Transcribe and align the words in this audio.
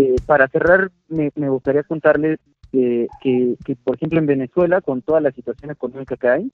Eh, 0.00 0.16
para 0.24 0.48
cerrar, 0.48 0.90
me, 1.08 1.30
gustaría 1.50 1.82
contarles 1.82 2.38
que, 2.72 3.06
por 3.84 3.96
ejemplo, 3.96 4.18
en 4.18 4.24
Venezuela, 4.24 4.80
con 4.80 5.02
toda 5.02 5.20
la 5.20 5.30
situación 5.30 5.72
económica 5.72 6.16
que 6.16 6.28
hay, 6.28 6.52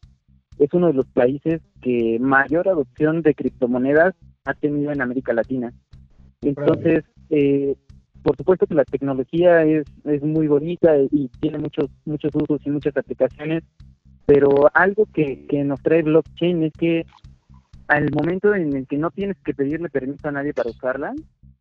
es 0.58 0.68
uno 0.72 0.88
de 0.88 0.94
los 0.94 1.06
países 1.06 1.60
que 1.80 2.18
mayor 2.18 2.68
adopción 2.68 3.22
de 3.22 3.34
criptomonedas 3.34 4.16
ha 4.46 4.54
tenido 4.54 4.90
en 4.90 5.00
América 5.00 5.32
Latina. 5.32 5.72
Entonces, 6.42 7.04
eh, 7.30 7.76
por 8.24 8.36
supuesto 8.36 8.66
que 8.66 8.74
la 8.74 8.84
tecnología 8.84 9.62
es, 9.62 9.84
es 10.02 10.24
muy 10.24 10.48
bonita 10.48 10.96
y 10.98 11.28
tiene 11.40 11.58
muchos 11.58 11.88
muchos 12.04 12.34
usos 12.34 12.60
y 12.64 12.70
muchas 12.70 12.96
aplicaciones, 12.96 13.62
pero 14.24 14.68
algo 14.74 15.06
que, 15.14 15.46
que 15.46 15.62
nos 15.62 15.80
trae 15.82 16.02
blockchain 16.02 16.64
es 16.64 16.72
que 16.72 17.06
al 17.86 18.10
momento 18.10 18.52
en 18.56 18.74
el 18.74 18.86
que 18.88 18.98
no 18.98 19.12
tienes 19.12 19.36
que 19.44 19.54
pedirle 19.54 19.88
permiso 19.88 20.26
a 20.26 20.32
nadie 20.32 20.52
para 20.52 20.70
usarla, 20.70 21.14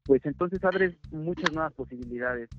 pues 0.06 0.24
entonces 0.26 0.64
abres 0.64 0.96
muchas 1.12 1.52
nuevas 1.52 1.74
posibilidades. 1.74 2.50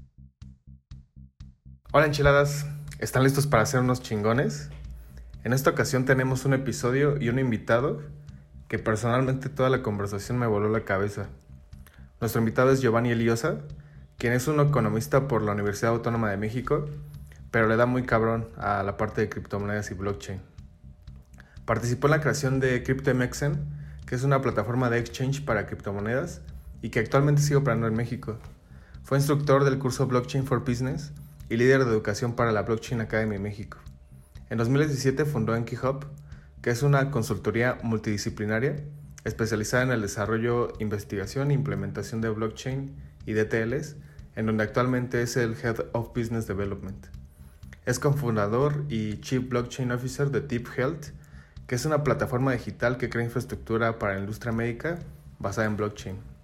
Hola 1.92 2.06
enchiladas, 2.06 2.66
¿están 2.98 3.22
listos 3.22 3.46
para 3.46 3.62
hacer 3.62 3.80
unos 3.80 4.02
chingones? 4.02 4.69
En 5.45 5.52
esta 5.52 5.70
ocasión 5.70 6.05
tenemos 6.05 6.45
un 6.45 6.55
episodio 6.55 7.16
y 7.20 7.28
un 7.28 7.38
invitado 7.38 8.02
que 8.69 8.80
personalmente 8.80 9.48
toda 9.48 9.70
la 9.70 9.82
conversación 9.82 10.38
me 10.38 10.48
voló 10.48 10.69
la 10.69 10.84
cabeza. 10.84 11.28
Nuestro 12.20 12.41
invitado 12.41 12.72
es 12.72 12.80
Giovanni 12.80 13.10
Eliosa, 13.10 13.60
quien 14.19 14.33
es 14.33 14.48
un 14.48 14.58
economista 14.58 15.28
por 15.28 15.42
la 15.42 15.52
Universidad 15.52 15.92
Autónoma 15.92 16.30
de 16.30 16.36
México, 16.36 16.86
pero 17.52 17.69
le 17.69 17.77
da 17.77 17.86
muy 17.86 18.02
cabrón 18.02 18.48
a 18.56 18.83
la 18.83 18.97
parte 18.97 19.20
de 19.20 19.28
criptomonedas 19.28 19.92
y 19.92 19.94
blockchain. 19.94 20.41
Participó 21.64 22.08
en 22.08 22.12
la 22.12 22.20
creación 22.20 22.58
de 22.58 22.83
CryptoMexen, 22.83 23.56
que 24.05 24.16
es 24.16 24.24
una 24.24 24.41
plataforma 24.41 24.91
de 24.91 24.98
exchange 24.98 25.44
para 25.44 25.66
criptomonedas 25.66 26.42
y 26.82 26.90
que 26.90 27.00
actualmente 27.00 27.42
sigue 27.42 27.56
operando 27.56 27.86
en 27.86 27.94
México. 27.94 28.38
Fue 29.02 29.18
instructor 29.18 29.64
del 29.64 29.78
curso 29.78 30.06
Blockchain 30.06 30.46
for 30.46 30.60
Business 30.60 31.12
y 31.48 31.56
líder 31.56 31.84
de 31.84 31.91
educación 31.91 32.34
para 32.34 32.52
la 32.52 32.62
Blockchain 32.62 33.00
Academy 33.00 33.38
México. 33.38 33.78
En 34.50 34.58
2017 34.58 35.24
fundó 35.24 35.55
EnkiHub, 35.55 36.06
que 36.62 36.70
es 36.70 36.83
una 36.83 37.10
consultoría 37.10 37.78
multidisciplinaria 37.83 38.77
especializada 39.27 39.83
en 39.83 39.91
el 39.91 40.02
desarrollo, 40.02 40.72
investigación 40.78 41.50
e 41.50 41.55
implementación 41.55 42.20
de 42.20 42.30
blockchain 42.30 42.94
y 43.27 43.33
DTLs, 43.33 43.96
en 44.36 44.46
donde 44.46 44.62
actualmente 44.62 45.20
es 45.20 45.36
el 45.36 45.56
Head 45.61 45.86
of 45.92 46.11
Business 46.14 46.46
Development. 46.46 47.06
Es 47.86 47.98
cofundador 47.98 48.84
y 48.88 49.20
Chief 49.20 49.48
Blockchain 49.48 49.90
Officer 49.90 50.30
de 50.30 50.42
Deep 50.42 50.68
Health, 50.77 51.06
que 51.66 51.74
es 51.74 51.84
una 51.84 52.05
plataforma 52.05 52.52
digital 52.52 52.98
que 52.98 53.08
crea 53.08 53.24
infraestructura 53.24 53.98
para 53.98 54.14
la 54.14 54.20
industria 54.20 54.52
médica 54.52 55.00
basada 55.40 55.66
en 55.66 55.77
blockchain. 55.77 56.36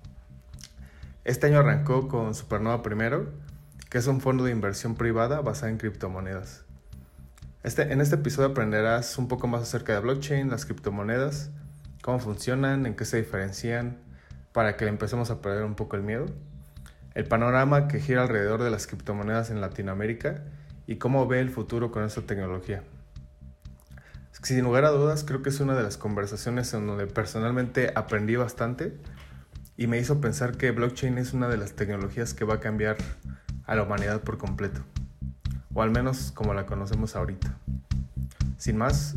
Este 1.25 1.47
año 1.47 1.61
arrancó 1.61 2.09
con 2.09 2.35
Supernova 2.35 2.83
Primero, 2.83 3.31
que 3.89 3.99
es 3.99 4.09
un 4.09 4.21
fondo 4.21 4.43
de 4.43 4.51
inversión 4.51 4.97
privada 4.97 5.41
basado 5.41 5.69
en 5.69 5.79
criptomonedas. 5.79 6.65
Este, 7.63 7.93
en 7.93 8.01
este 8.01 8.17
episodio 8.17 8.49
aprenderás 8.49 9.17
un 9.19 9.29
poco 9.29 9.47
más 9.47 9.63
acerca 9.63 9.93
de 9.93 10.01
blockchain, 10.01 10.51
las 10.51 10.67
criptomonedas, 10.67 11.51
cómo 12.03 12.19
funcionan, 12.19 12.87
en 12.87 12.97
qué 12.97 13.05
se 13.05 13.19
diferencian, 13.19 13.99
para 14.53 14.77
que 14.77 14.85
le 14.85 14.91
empecemos 14.91 15.31
a 15.31 15.41
perder 15.41 15.63
un 15.63 15.77
poco 15.77 15.95
el 15.95 16.03
miedo, 16.03 16.27
el 17.15 17.25
panorama 17.25 17.87
que 17.87 18.01
gira 18.01 18.23
alrededor 18.23 18.61
de 18.65 18.71
las 18.71 18.89
criptomonedas 18.89 19.51
en 19.51 19.61
Latinoamérica 19.61 20.43
y 20.89 20.97
cómo 20.97 21.29
ve 21.29 21.39
el 21.39 21.51
futuro 21.51 21.93
con 21.93 22.03
esta 22.03 22.23
tecnología. 22.23 22.83
Sin 24.43 24.65
lugar 24.65 24.85
a 24.85 24.91
dudas, 24.91 25.23
creo 25.23 25.41
que 25.41 25.51
es 25.51 25.61
una 25.61 25.77
de 25.77 25.85
las 25.85 25.99
conversaciones 25.99 26.75
en 26.75 26.89
donde 26.89 27.07
personalmente 27.07 27.93
aprendí 27.95 28.35
bastante 28.35 28.99
y 29.77 29.87
me 29.87 29.99
hizo 29.99 30.21
pensar 30.21 30.57
que 30.57 30.71
blockchain 30.71 31.19
es 31.19 31.33
una 31.33 31.49
de 31.49 31.57
las 31.57 31.73
tecnologías 31.73 32.35
que 32.35 32.45
va 32.45 32.55
a 32.55 32.61
cambiar 32.61 32.97
a 33.65 33.75
la 33.75 33.83
humanidad 33.83 34.21
por 34.23 34.39
completo, 34.39 34.83
o 35.75 35.83
al 35.83 35.91
menos 35.91 36.33
como 36.33 36.55
la 36.55 36.67
conocemos 36.67 37.17
ahorita. 37.17 37.59
Sin 38.59 38.77
más, 38.77 39.17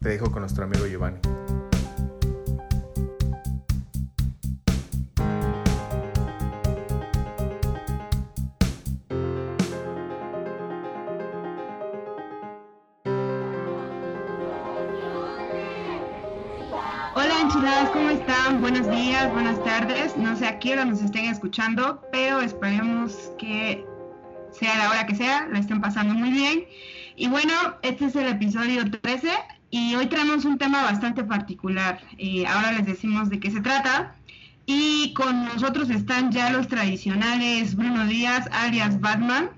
te 0.00 0.08
dejo 0.08 0.30
con 0.32 0.40
nuestro 0.40 0.64
amigo 0.64 0.86
Giovanni. 0.86 1.20
¿Cómo 17.92 18.10
están? 18.10 18.60
Buenos 18.60 18.90
días, 18.90 19.30
buenas 19.32 19.62
tardes. 19.64 20.16
No 20.16 20.36
sé 20.36 20.46
a 20.46 20.58
qué 20.58 20.72
hora 20.72 20.84
nos 20.84 21.02
estén 21.02 21.26
escuchando, 21.26 22.02
pero 22.10 22.40
esperemos 22.40 23.32
que 23.38 23.84
sea 24.52 24.78
la 24.78 24.90
hora 24.90 25.06
que 25.06 25.14
sea, 25.14 25.46
la 25.48 25.58
estén 25.58 25.80
pasando 25.80 26.14
muy 26.14 26.30
bien. 26.30 26.64
Y 27.16 27.28
bueno, 27.28 27.52
este 27.82 28.06
es 28.06 28.16
el 28.16 28.28
episodio 28.28 28.90
13 28.90 29.28
y 29.70 29.94
hoy 29.94 30.06
traemos 30.06 30.44
un 30.44 30.56
tema 30.56 30.82
bastante 30.82 31.22
particular. 31.22 32.00
Eh, 32.16 32.46
ahora 32.46 32.72
les 32.72 32.86
decimos 32.86 33.28
de 33.28 33.38
qué 33.38 33.50
se 33.50 33.60
trata. 33.60 34.14
Y 34.64 35.12
con 35.14 35.44
nosotros 35.44 35.90
están 35.90 36.30
ya 36.32 36.50
los 36.50 36.68
tradicionales 36.68 37.74
Bruno 37.74 38.06
Díaz, 38.06 38.48
alias 38.52 38.98
Batman. 39.00 39.50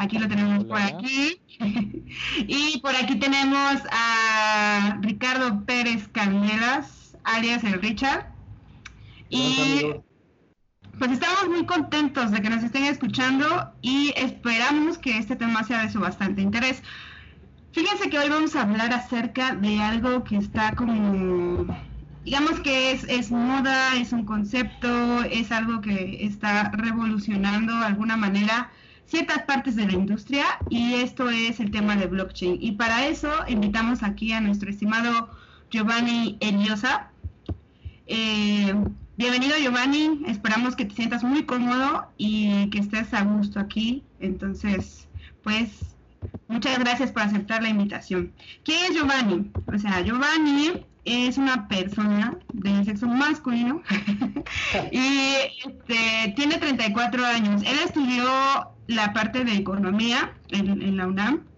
Aquí 0.00 0.18
lo 0.18 0.28
tenemos 0.28 0.64
por 0.64 0.80
aquí. 0.80 1.42
y 2.48 2.80
por 2.80 2.96
aquí 2.96 3.16
tenemos 3.16 3.82
a 3.92 4.96
Ricardo 5.02 5.62
Pérez 5.66 6.08
Canelas 6.08 7.14
alias 7.24 7.62
el 7.64 7.82
Richard. 7.82 8.32
Y 9.28 9.82
pues 10.98 11.12
estamos 11.12 11.50
muy 11.50 11.66
contentos 11.66 12.30
de 12.30 12.40
que 12.40 12.48
nos 12.48 12.64
estén 12.64 12.84
escuchando 12.84 13.74
y 13.82 14.14
esperamos 14.16 14.96
que 14.96 15.18
este 15.18 15.36
tema 15.36 15.64
sea 15.64 15.82
de 15.82 15.90
su 15.90 16.00
bastante 16.00 16.40
interés. 16.40 16.82
Fíjense 17.72 18.08
que 18.08 18.18
hoy 18.18 18.30
vamos 18.30 18.56
a 18.56 18.62
hablar 18.62 18.94
acerca 18.94 19.54
de 19.54 19.82
algo 19.82 20.24
que 20.24 20.38
está 20.38 20.74
como, 20.76 21.66
digamos 22.24 22.58
que 22.60 22.92
es, 22.92 23.04
es 23.04 23.30
moda, 23.30 23.96
es 23.96 24.14
un 24.14 24.24
concepto, 24.24 25.24
es 25.24 25.52
algo 25.52 25.82
que 25.82 26.24
está 26.24 26.70
revolucionando 26.70 27.78
de 27.80 27.84
alguna 27.84 28.16
manera 28.16 28.70
ciertas 29.10 29.42
partes 29.42 29.74
de 29.74 29.86
la 29.86 29.92
industria 29.92 30.44
y 30.68 30.94
esto 30.94 31.28
es 31.30 31.58
el 31.58 31.70
tema 31.72 31.96
de 31.96 32.06
blockchain. 32.06 32.58
Y 32.60 32.72
para 32.72 33.06
eso 33.08 33.28
invitamos 33.48 34.02
aquí 34.02 34.32
a 34.32 34.40
nuestro 34.40 34.70
estimado 34.70 35.30
Giovanni 35.70 36.36
Eliosa. 36.40 37.10
Eh, 38.06 38.72
bienvenido 39.16 39.56
Giovanni, 39.58 40.22
esperamos 40.28 40.76
que 40.76 40.84
te 40.84 40.94
sientas 40.94 41.24
muy 41.24 41.44
cómodo 41.44 42.06
y 42.18 42.70
que 42.70 42.78
estés 42.78 43.12
a 43.12 43.24
gusto 43.24 43.58
aquí. 43.58 44.04
Entonces, 44.20 45.08
pues, 45.42 45.96
muchas 46.46 46.78
gracias 46.78 47.10
por 47.10 47.22
aceptar 47.22 47.64
la 47.64 47.68
invitación. 47.68 48.32
¿Quién 48.64 48.78
es 48.84 48.96
Giovanni? 48.96 49.50
O 49.66 49.78
sea, 49.78 50.02
Giovanni 50.02 50.86
es 51.04 51.36
una 51.36 51.66
persona 51.66 52.38
del 52.52 52.84
sexo 52.84 53.08
masculino 53.08 53.82
y 54.92 55.32
este, 55.66 56.32
tiene 56.36 56.58
34 56.58 57.24
años. 57.24 57.62
Él 57.62 57.76
estudió 57.84 58.24
la 58.94 59.12
parte 59.12 59.44
de 59.44 59.54
economía 59.54 60.32
en 60.48 60.96
la 60.96 61.06
UNAM 61.06 61.50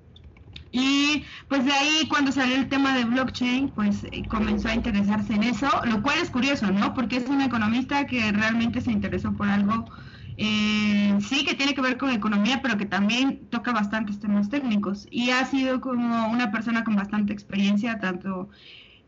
y 0.72 1.24
pues 1.48 1.64
de 1.66 1.72
ahí 1.72 2.08
cuando 2.08 2.32
salió 2.32 2.56
el 2.56 2.68
tema 2.68 2.96
de 2.96 3.04
blockchain, 3.04 3.68
pues 3.70 4.04
eh, 4.04 4.22
comenzó 4.28 4.68
a 4.68 4.74
interesarse 4.74 5.34
en 5.34 5.42
eso, 5.42 5.68
lo 5.84 6.02
cual 6.02 6.18
es 6.20 6.30
curioso, 6.30 6.70
¿no? 6.72 6.94
Porque 6.94 7.16
es 7.18 7.28
un 7.28 7.42
economista 7.42 8.06
que 8.06 8.32
realmente 8.32 8.80
se 8.80 8.90
interesó 8.90 9.34
por 9.34 9.48
algo, 9.48 9.90
eh, 10.38 11.14
sí 11.20 11.44
que 11.44 11.54
tiene 11.54 11.74
que 11.74 11.82
ver 11.82 11.98
con 11.98 12.10
economía, 12.10 12.62
pero 12.62 12.78
que 12.78 12.86
también 12.86 13.48
toca 13.50 13.72
bastantes 13.72 14.18
temas 14.18 14.48
técnicos. 14.48 15.06
Y 15.10 15.30
ha 15.30 15.44
sido 15.44 15.82
como 15.82 16.28
una 16.28 16.50
persona 16.50 16.84
con 16.84 16.96
bastante 16.96 17.34
experiencia, 17.34 17.98
tanto 18.00 18.48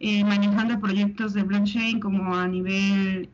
eh, 0.01 0.23
manejando 0.23 0.79
proyectos 0.81 1.33
de 1.33 1.45
blockchain 1.45 1.99
como 1.99 2.37
a 2.37 2.47
nivel 2.47 3.31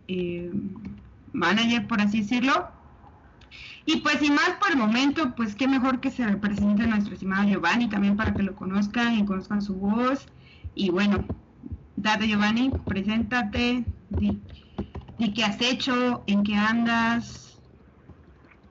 manager, 1.33 1.87
por 1.89 2.01
así 2.01 2.21
decirlo 2.21 2.79
y 3.92 4.01
pues 4.03 4.19
sin 4.19 4.34
más 4.34 4.57
por 4.60 4.71
el 4.71 4.77
momento, 4.77 5.34
pues 5.37 5.57
qué 5.57 5.66
mejor 5.66 6.01
que 6.01 6.10
se 6.10 6.25
represente 6.25 6.84
a 6.84 6.87
nuestro 6.87 7.15
estimado 7.15 7.48
Giovanni 7.48 7.89
también 7.89 8.16
para 8.16 8.33
que 8.33 8.45
lo 8.45 8.54
conozcan 8.54 9.19
y 9.19 9.25
conozcan 9.25 9.63
su 9.63 9.75
voz. 9.75 10.27
Y 10.77 10.91
bueno, 10.91 11.25
date 11.97 12.28
Giovanni, 12.28 12.71
preséntate, 12.87 13.84
di, 14.10 14.41
qué 15.34 15.42
has 15.42 15.60
hecho, 15.60 16.22
en 16.28 16.45
qué 16.45 16.54
andas. 16.54 17.60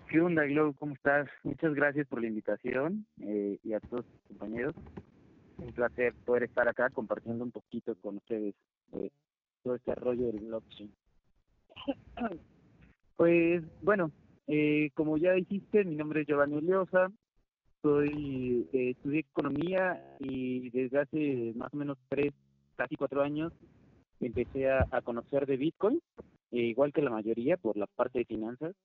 ¿Qué 0.07 0.21
onda, 0.21 0.45
Glo? 0.45 0.73
¿Cómo 0.79 0.93
estás? 0.93 1.27
Muchas 1.43 1.73
gracias 1.73 2.07
por 2.07 2.21
la 2.21 2.27
invitación 2.27 3.05
eh, 3.21 3.59
y 3.61 3.73
a 3.73 3.81
todos 3.81 4.05
los 4.05 4.21
compañeros. 4.29 4.75
Un 5.57 5.73
placer 5.73 6.13
poder 6.25 6.43
estar 6.43 6.67
acá 6.69 6.89
compartiendo 6.91 7.43
un 7.43 7.51
poquito 7.51 7.93
con 7.95 8.17
ustedes 8.17 8.55
eh, 8.93 9.11
todo 9.63 9.75
este 9.75 9.95
rollo 9.95 10.27
del 10.27 10.39
blockchain. 10.45 10.91
Pues 13.17 13.65
bueno, 13.81 14.13
eh, 14.51 14.89
como 14.95 15.15
ya 15.17 15.33
dijiste, 15.33 15.85
mi 15.85 15.95
nombre 15.95 16.21
es 16.21 16.27
Giovanni 16.27 16.59
Leosa, 16.59 17.11
soy, 17.83 18.67
eh, 18.73 18.89
estudié 18.89 19.19
economía 19.19 20.03
y 20.19 20.71
desde 20.71 20.99
hace 20.99 21.53
más 21.55 21.71
o 21.71 21.77
menos 21.77 21.99
tres, 22.09 22.33
casi 22.75 22.95
cuatro 22.95 23.21
años 23.21 23.53
empecé 24.19 24.71
a, 24.71 24.85
conocer 25.03 25.45
de 25.45 25.55
Bitcoin, 25.55 26.01
eh, 26.51 26.61
igual 26.61 26.91
que 26.91 27.03
la 27.03 27.11
mayoría 27.11 27.57
por 27.57 27.77
la 27.77 27.85
parte 27.85 28.19
de 28.19 28.25
finanzas. 28.25 28.75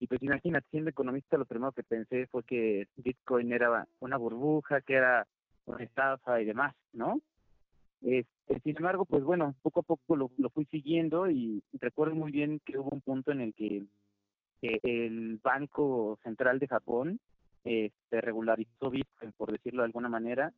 Y 0.00 0.06
pues 0.06 0.22
imagínate, 0.22 0.66
siendo 0.70 0.90
economista, 0.90 1.38
lo 1.38 1.46
primero 1.46 1.72
que 1.72 1.82
pensé 1.82 2.26
fue 2.26 2.42
que 2.44 2.86
Bitcoin 2.96 3.52
era 3.52 3.86
una 4.00 4.18
burbuja, 4.18 4.82
que 4.82 4.94
era 4.94 5.26
una 5.64 5.82
estafa 5.82 6.42
y 6.42 6.44
demás, 6.44 6.74
¿no? 6.92 7.20
Este, 8.02 8.60
sin 8.64 8.76
embargo, 8.76 9.06
pues 9.06 9.24
bueno, 9.24 9.54
poco 9.62 9.80
a 9.80 9.82
poco 9.82 10.14
lo, 10.16 10.28
fui 10.50 10.66
siguiendo 10.66 11.30
y 11.30 11.62
recuerdo 11.80 12.14
muy 12.14 12.32
bien 12.32 12.60
que 12.66 12.78
hubo 12.78 12.90
un 12.90 13.00
punto 13.00 13.32
en 13.32 13.40
el 13.40 13.54
que 13.54 13.84
el 14.62 15.38
Banco 15.42 16.18
Central 16.22 16.58
de 16.58 16.68
Japón 16.68 17.20
este, 17.64 18.20
regularizó 18.20 18.90
Bitcoin, 18.90 19.32
por 19.32 19.52
decirlo 19.52 19.82
de 19.82 19.86
alguna 19.86 20.08
manera, 20.08 20.52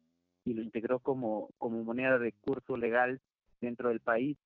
y 0.45 0.55
lo 0.55 0.63
integró 0.63 0.99
como, 0.99 1.51
como 1.59 1.83
moneda 1.85 2.19
de 2.19 2.33
curso 2.33 2.77
legal 2.77 3.21
dentro 3.61 3.89
del 3.89 4.01
país. 4.01 4.37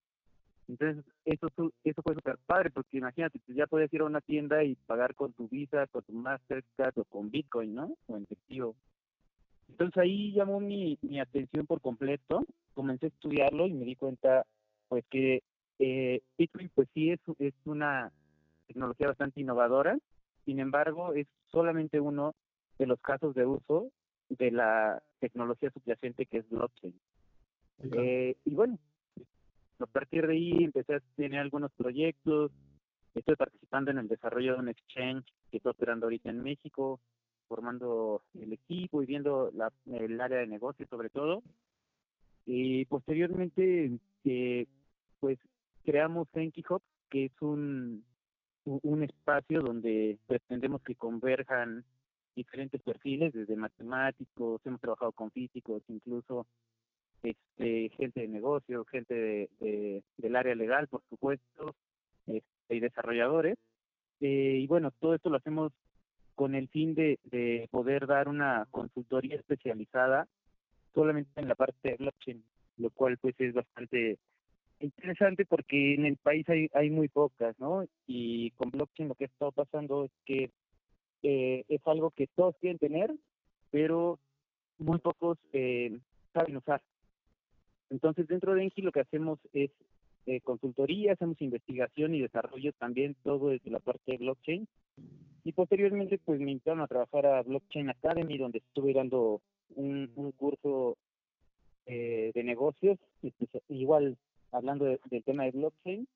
Entonces, 0.69 1.05
eso, 1.25 1.49
eso 1.85 2.03
fue 2.03 2.15
súper 2.15 2.39
padre, 2.45 2.71
porque 2.71 2.99
imagínate, 2.99 3.39
pues 3.47 3.57
ya 3.57 3.67
podías 3.67 3.93
ir 3.93 4.01
a 4.01 4.07
una 4.07 4.21
tienda 4.21 4.65
y 4.65 4.75
pagar 4.75 5.15
con 5.15 5.33
tu 5.33 5.49
Visa, 5.49 5.87
con 5.87 6.03
tu 6.03 6.13
Mastercard 6.13 6.99
o 6.99 7.05
con 7.05 7.31
Bitcoin, 7.31 7.75
¿no? 7.75 7.97
O 8.07 8.17
en 8.17 8.25
efectivo. 8.25 8.75
Entonces 9.69 9.97
ahí 9.99 10.33
llamó 10.33 10.61
mi, 10.61 10.99
mi 11.03 11.21
atención 11.21 11.67
por 11.67 11.81
completo, 11.81 12.45
comencé 12.75 13.07
a 13.07 13.09
estudiarlo 13.09 13.67
y 13.67 13.75
me 13.75 13.85
di 13.85 13.97
cuenta, 13.97 14.45
pues 14.89 15.05
que 15.11 15.43
eh, 15.79 16.21
Bitcoin, 16.37 16.71
pues 16.75 16.89
sí 16.95 17.11
es, 17.11 17.21
es 17.39 17.55
una 17.65 18.13
tecnología 18.67 19.09
bastante 19.09 19.41
innovadora, 19.41 19.99
sin 20.45 20.61
embargo, 20.61 21.13
es 21.13 21.27
solamente 21.51 22.01
uno 22.01 22.35
de 22.79 22.87
los 22.87 23.01
casos 23.01 23.35
de 23.35 23.47
uso 23.47 23.91
de 24.29 24.51
la 24.51 25.03
tecnología 25.19 25.71
subyacente 25.71 26.27
que 26.27 26.39
es 26.39 26.49
blockchain. 26.49 26.95
Eh, 27.93 28.37
y 28.45 28.55
bueno, 28.55 28.79
a 29.81 29.87
partir 29.87 30.27
de 30.27 30.33
ahí 30.33 30.65
empecé 30.65 30.95
a 30.95 31.03
tener 31.17 31.41
algunos 31.41 31.73
proyectos, 31.73 32.53
estoy 33.15 33.37
participando 33.37 33.91
en 33.91 33.99
el 33.99 34.09
desarrollo 34.09 34.55
de 34.55 34.61
un 34.61 34.69
exchange 34.69 35.27
que 35.51 35.59
está 35.59 35.71
operando 35.71 36.07
ahorita 36.07 36.31
en 36.31 36.43
México, 36.43 37.01
formando 37.49 38.23
el 38.35 38.53
equipo 38.53 39.03
y 39.03 39.07
viendo 39.07 39.51
la, 39.53 39.73
el 39.87 40.21
área 40.21 40.39
de 40.39 40.47
negocio 40.47 40.87
sobre 40.89 41.11
todo. 41.11 41.43
Y 42.45 42.85
posteriormente, 42.87 43.99
eh, 44.25 44.67
pues 45.19 45.39
creamos 45.85 46.29
Enki 46.35 46.63
que 47.11 47.27
es 47.27 47.43
un, 47.43 48.05
un 48.67 49.03
espacio 49.03 49.63
donde 49.63 50.19
pretendemos 50.27 50.83
que 50.83 50.97
converjan 50.97 51.85
diferentes 52.35 52.83
perfiles, 52.83 53.33
desde 53.33 53.57
matemáticos, 53.57 54.61
hemos 54.65 54.81
trabajado 54.81 55.13
con 55.13 55.31
físicos, 55.31 55.83
incluso 55.89 56.47
este, 57.23 57.89
gente 57.97 58.21
de 58.21 58.29
negocio, 58.29 58.85
gente 58.85 59.49
de, 59.59 60.03
del 60.19 60.37
área 60.37 60.55
legal, 60.55 60.87
por 60.89 61.03
supuesto, 61.09 61.75
este, 62.27 62.77
y 62.77 62.81
desarrolladores. 62.81 63.57
Eh, 64.21 64.59
y 64.61 64.67
bueno, 64.67 64.91
todo 65.01 65.15
esto 65.15 65.31
lo 65.31 65.37
hacemos 65.37 65.73
con 66.35 66.55
el 66.55 66.69
fin 66.69 66.95
de, 66.95 67.19
de 67.25 67.69
poder 67.71 68.07
dar 68.07 68.29
una 68.29 68.67
consultoría 68.71 69.37
especializada 69.37 70.29
solamente 70.95 71.41
en 71.41 71.49
la 71.49 71.55
parte 71.55 71.91
de 71.91 71.97
blockchain, 71.97 72.45
lo 72.77 72.91
cual 72.91 73.17
pues 73.19 73.35
es 73.39 73.55
bastante 73.55 74.19
interesante 74.81 75.45
porque 75.45 75.95
en 75.95 76.07
el 76.07 76.17
país 76.17 76.47
hay, 76.49 76.91
muy 76.91 77.09
pocas, 77.09 77.59
¿no? 77.59 77.87
Y 78.07 78.51
con 78.53 78.71
blockchain 78.71 79.09
lo 79.09 79.15
que 79.15 79.25
ha 79.25 79.29
estado 79.29 79.53
pasando 79.53 80.05
es 80.05 80.11
que 80.25 80.51
eh, 81.23 81.65
es 81.69 81.81
algo 81.87 82.11
que 82.11 82.27
todos 82.29 82.57
quieren 82.61 82.79
tener, 82.79 83.13
pero 83.71 84.19
muy 84.79 84.99
pocos 84.99 85.39
eh, 85.53 85.99
saben 86.33 86.57
usar. 86.57 86.83
Entonces, 87.91 88.27
dentro 88.27 88.55
de 88.55 88.65
Enki 88.65 88.83
lo 88.83 88.93
que 88.93 89.01
hacemos 89.01 89.39
es 89.53 89.71
eh, 90.27 90.41
consultoría, 90.41 91.13
hacemos 91.13 91.41
investigación 91.41 92.15
y 92.15 92.21
desarrollo 92.21 92.73
también 92.73 93.17
todo 93.23 93.51
desde 93.51 93.71
la 93.71 93.79
parte 93.79 94.13
de 94.13 94.19
blockchain. 94.19 94.67
Y 95.45 95.53
posteriormente, 95.53 96.19
pues 96.19 96.41
me 96.41 96.51
invitaron 96.51 96.81
a 96.81 96.89
trabajar 96.89 97.25
a 97.27 97.43
Blockchain 97.43 97.89
Academy, 97.89 98.37
donde 98.37 98.59
estuve 98.59 98.93
dando 98.93 99.41
un, 99.77 100.11
un 100.17 100.33
curso 100.33 100.97
eh, 101.87 102.33
de 102.35 102.43
negocios, 102.43 102.99
igual 103.69 104.19
hablando 104.53 104.85
del 104.85 105.25
tema 105.25 105.45
de 105.45 105.53
blockchain. 105.53 106.09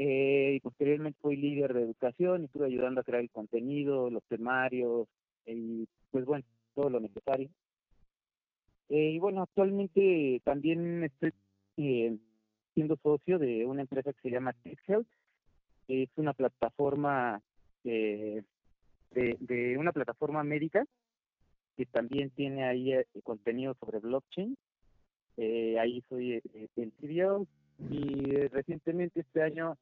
Eh, 0.00 0.52
y 0.54 0.60
posteriormente 0.60 1.18
fui 1.20 1.36
líder 1.36 1.74
de 1.74 1.82
educación 1.82 2.42
y 2.42 2.44
estuve 2.44 2.66
ayudando 2.66 3.00
a 3.00 3.04
crear 3.04 3.20
el 3.20 3.30
contenido, 3.30 4.08
los 4.10 4.22
temarios 4.28 5.08
y 5.44 5.88
pues 6.12 6.24
bueno, 6.24 6.44
todo 6.74 6.88
lo 6.88 7.00
necesario. 7.00 7.50
Eh, 8.90 9.10
y 9.10 9.18
bueno, 9.18 9.42
actualmente 9.42 10.40
también 10.44 11.02
estoy 11.02 11.32
eh, 11.78 12.16
siendo 12.74 12.96
socio 13.02 13.40
de 13.40 13.66
una 13.66 13.82
empresa 13.82 14.12
que 14.12 14.20
se 14.20 14.30
llama 14.30 14.52
TechHealth. 14.62 15.08
Es 15.88 16.10
una 16.14 16.32
plataforma 16.32 17.42
de, 17.82 18.44
de 19.10 19.76
una 19.78 19.90
plataforma 19.92 20.44
médica 20.44 20.84
que 21.76 21.86
también 21.86 22.30
tiene 22.30 22.64
ahí 22.64 22.92
contenido 23.24 23.74
sobre 23.80 23.98
blockchain. 23.98 24.56
Ahí 25.38 26.02
soy 26.08 26.42
el 26.76 26.92
CEO 27.00 27.46
y 27.90 28.34
recientemente 28.48 29.20
este 29.20 29.42
año 29.42 29.76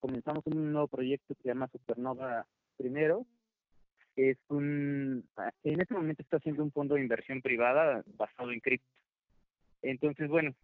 comenzamos 0.00 0.46
un 0.46 0.72
nuevo 0.72 0.88
proyecto 0.88 1.34
que 1.34 1.42
se 1.42 1.48
llama 1.48 1.68
Supernova 1.68 2.46
Primero. 2.76 3.26
Es 4.16 4.38
un, 4.48 5.24
en 5.64 5.80
este 5.80 5.94
momento 5.94 6.22
está 6.22 6.38
haciendo 6.38 6.62
un 6.62 6.72
fondo 6.72 6.94
de 6.94 7.02
inversión 7.02 7.40
privada 7.42 8.02
basado 8.16 8.50
en 8.50 8.60
cripto. 8.60 8.88
Entonces, 9.82 10.28
bueno, 10.28 10.54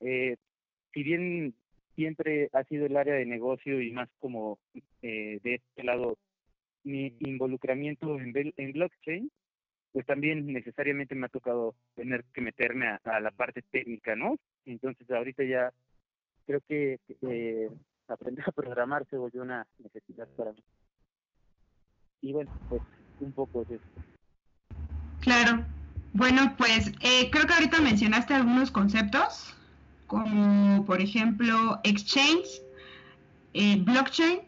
eh, 0.00 0.36
si 0.92 1.02
bien 1.02 1.54
siempre 1.94 2.48
ha 2.52 2.64
sido 2.64 2.86
el 2.86 2.96
área 2.96 3.14
de 3.14 3.26
negocio 3.26 3.80
y 3.80 3.92
más 3.92 4.08
como 4.18 4.58
eh, 5.02 5.38
de 5.42 5.54
este 5.54 5.84
lado 5.84 6.18
mi 6.82 7.16
involucramiento 7.20 8.18
en, 8.18 8.52
en 8.56 8.72
blockchain, 8.72 9.30
pues 9.94 10.04
también 10.06 10.52
necesariamente 10.52 11.14
me 11.14 11.26
ha 11.26 11.28
tocado 11.28 11.76
tener 11.94 12.24
que 12.34 12.40
meterme 12.40 12.98
a, 13.04 13.20
la 13.20 13.30
parte 13.30 13.62
técnica, 13.62 14.16
¿no? 14.16 14.36
Entonces 14.66 15.08
ahorita 15.08 15.44
ya 15.44 15.72
creo 16.46 16.60
que 16.68 16.98
eh, 17.22 17.70
aprender 18.08 18.44
a 18.44 18.50
programar 18.50 19.06
se 19.08 19.16
volvió 19.16 19.42
una 19.42 19.64
necesidad 19.78 20.26
para 20.36 20.52
mí. 20.52 20.64
Y 22.22 22.32
bueno, 22.32 22.50
pues 22.68 22.82
un 23.20 23.30
poco 23.30 23.62
es 23.62 23.70
eso. 23.70 23.84
Claro. 25.20 25.64
Bueno, 26.12 26.56
pues 26.58 26.88
eh, 27.00 27.30
creo 27.30 27.46
que 27.46 27.54
ahorita 27.54 27.80
mencionaste 27.80 28.34
algunos 28.34 28.72
conceptos, 28.72 29.54
como 30.08 30.84
por 30.84 31.00
ejemplo 31.00 31.78
exchange, 31.84 32.60
eh, 33.52 33.76
blockchain 33.80 34.40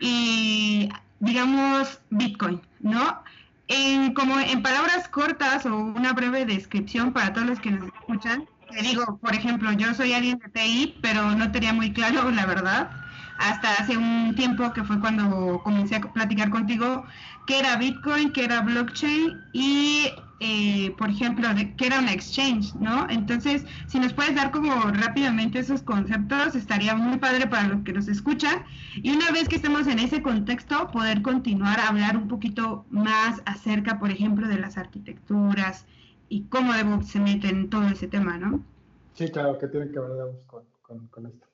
y 0.00 0.90
digamos 1.18 2.02
Bitcoin, 2.10 2.60
¿no? 2.80 3.22
En, 3.72 4.14
como 4.14 4.38
en 4.40 4.62
palabras 4.62 5.08
cortas 5.08 5.64
o 5.64 5.76
una 5.76 6.12
breve 6.12 6.44
descripción 6.44 7.12
para 7.12 7.32
todos 7.32 7.46
los 7.46 7.60
que 7.60 7.70
nos 7.70 7.86
escuchan, 7.86 8.48
te 8.68 8.82
digo, 8.82 9.16
por 9.18 9.32
ejemplo, 9.32 9.70
yo 9.72 9.94
soy 9.94 10.12
alguien 10.12 10.40
de 10.40 10.48
TI, 10.48 10.98
pero 11.00 11.30
no 11.36 11.52
tenía 11.52 11.72
muy 11.72 11.92
claro, 11.92 12.32
la 12.32 12.46
verdad, 12.46 12.90
hasta 13.38 13.72
hace 13.74 13.96
un 13.96 14.34
tiempo 14.34 14.72
que 14.72 14.82
fue 14.82 14.98
cuando 14.98 15.60
comencé 15.62 15.94
a 15.94 16.00
platicar 16.00 16.50
contigo, 16.50 17.04
qué 17.46 17.60
era 17.60 17.76
Bitcoin, 17.76 18.32
qué 18.32 18.44
era 18.44 18.60
blockchain 18.60 19.40
y, 19.52 20.10
eh, 20.40 20.94
por 20.96 21.10
ejemplo, 21.10 21.46
qué 21.76 21.86
era 21.86 21.98
una 21.98 22.12
exchange, 22.12 22.74
¿no? 22.76 23.06
Entonces, 23.10 23.66
si 23.86 24.00
nos 24.00 24.14
puedes 24.14 24.34
dar 24.34 24.50
como 24.50 24.72
rápidamente 24.90 25.58
esos 25.58 25.82
conceptos, 25.82 26.54
estaría 26.54 26.94
muy 26.94 27.18
padre 27.18 27.46
para 27.46 27.68
los 27.68 27.82
que 27.82 27.92
nos 27.92 28.08
escuchan. 28.08 28.64
Y 28.96 29.10
una 29.10 29.30
vez 29.32 29.48
que 29.48 29.56
estemos 29.56 29.86
en 29.86 29.98
ese 29.98 30.22
contexto, 30.22 30.90
poder 30.90 31.20
continuar 31.20 31.78
a 31.78 31.88
hablar 31.88 32.16
un 32.16 32.26
poquito 32.26 32.86
más 32.88 33.42
acerca, 33.44 33.98
por 33.98 34.10
ejemplo, 34.10 34.48
de 34.48 34.58
las 34.58 34.78
arquitecturas, 34.78 35.86
y 36.30 36.44
cómo 36.44 36.72
DevOps 36.72 37.08
se 37.08 37.20
mete 37.20 37.48
en 37.48 37.68
todo 37.68 37.86
ese 37.88 38.08
tema, 38.08 38.38
¿no? 38.38 38.64
Sí, 39.12 39.28
claro, 39.28 39.58
que 39.58 39.68
tiene 39.68 39.90
que 39.90 39.98
ver 39.98 40.10
DevOps 40.10 40.44
con, 40.46 40.64
con, 40.80 41.06
con 41.08 41.26
esto. 41.26 41.46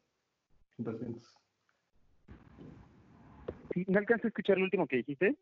Sí, 3.72 3.84
¿No 3.88 3.98
alcanzo 3.98 4.26
a 4.26 4.28
escuchar 4.28 4.58
lo 4.58 4.64
último 4.64 4.86
que 4.86 4.96
dijiste? 4.96 5.36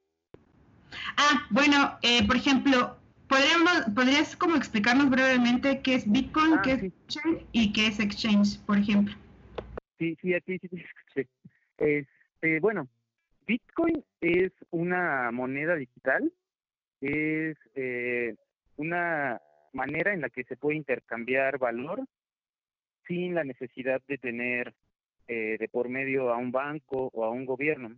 Ah, 1.16 1.46
bueno, 1.50 1.98
eh, 2.02 2.26
por 2.26 2.36
ejemplo, 2.36 2.96
¿podríamos, 3.28 3.94
¿podrías 3.94 4.36
como 4.36 4.56
explicarnos 4.56 5.10
brevemente 5.10 5.80
qué 5.82 5.94
es 5.94 6.10
Bitcoin, 6.10 6.54
ah, 6.54 6.62
qué 6.62 6.72
es 6.72 6.82
Exchange 6.82 7.46
y 7.52 7.72
qué 7.72 7.86
es 7.88 8.00
Exchange, 8.00 8.60
por 8.66 8.78
ejemplo? 8.78 9.14
Sí, 9.98 10.16
sí, 10.20 10.34
aquí 10.34 10.58
sí 10.58 10.68
te 10.68 10.76
escuché. 10.84 11.28
Este, 11.78 12.60
bueno, 12.60 12.88
Bitcoin 13.46 14.04
es 14.20 14.52
una 14.70 15.30
moneda 15.30 15.76
digital, 15.76 16.32
es 17.00 17.56
eh, 17.74 18.34
una 18.76 19.40
manera 19.72 20.12
en 20.12 20.20
la 20.20 20.30
que 20.30 20.44
se 20.44 20.56
puede 20.56 20.76
intercambiar 20.76 21.58
valor 21.58 22.04
sin 23.06 23.34
la 23.34 23.44
necesidad 23.44 24.00
de 24.08 24.18
tener 24.18 24.74
eh, 25.28 25.56
de 25.58 25.68
por 25.68 25.88
medio 25.88 26.32
a 26.32 26.36
un 26.36 26.52
banco 26.52 27.10
o 27.12 27.24
a 27.24 27.30
un 27.30 27.44
gobierno. 27.44 27.96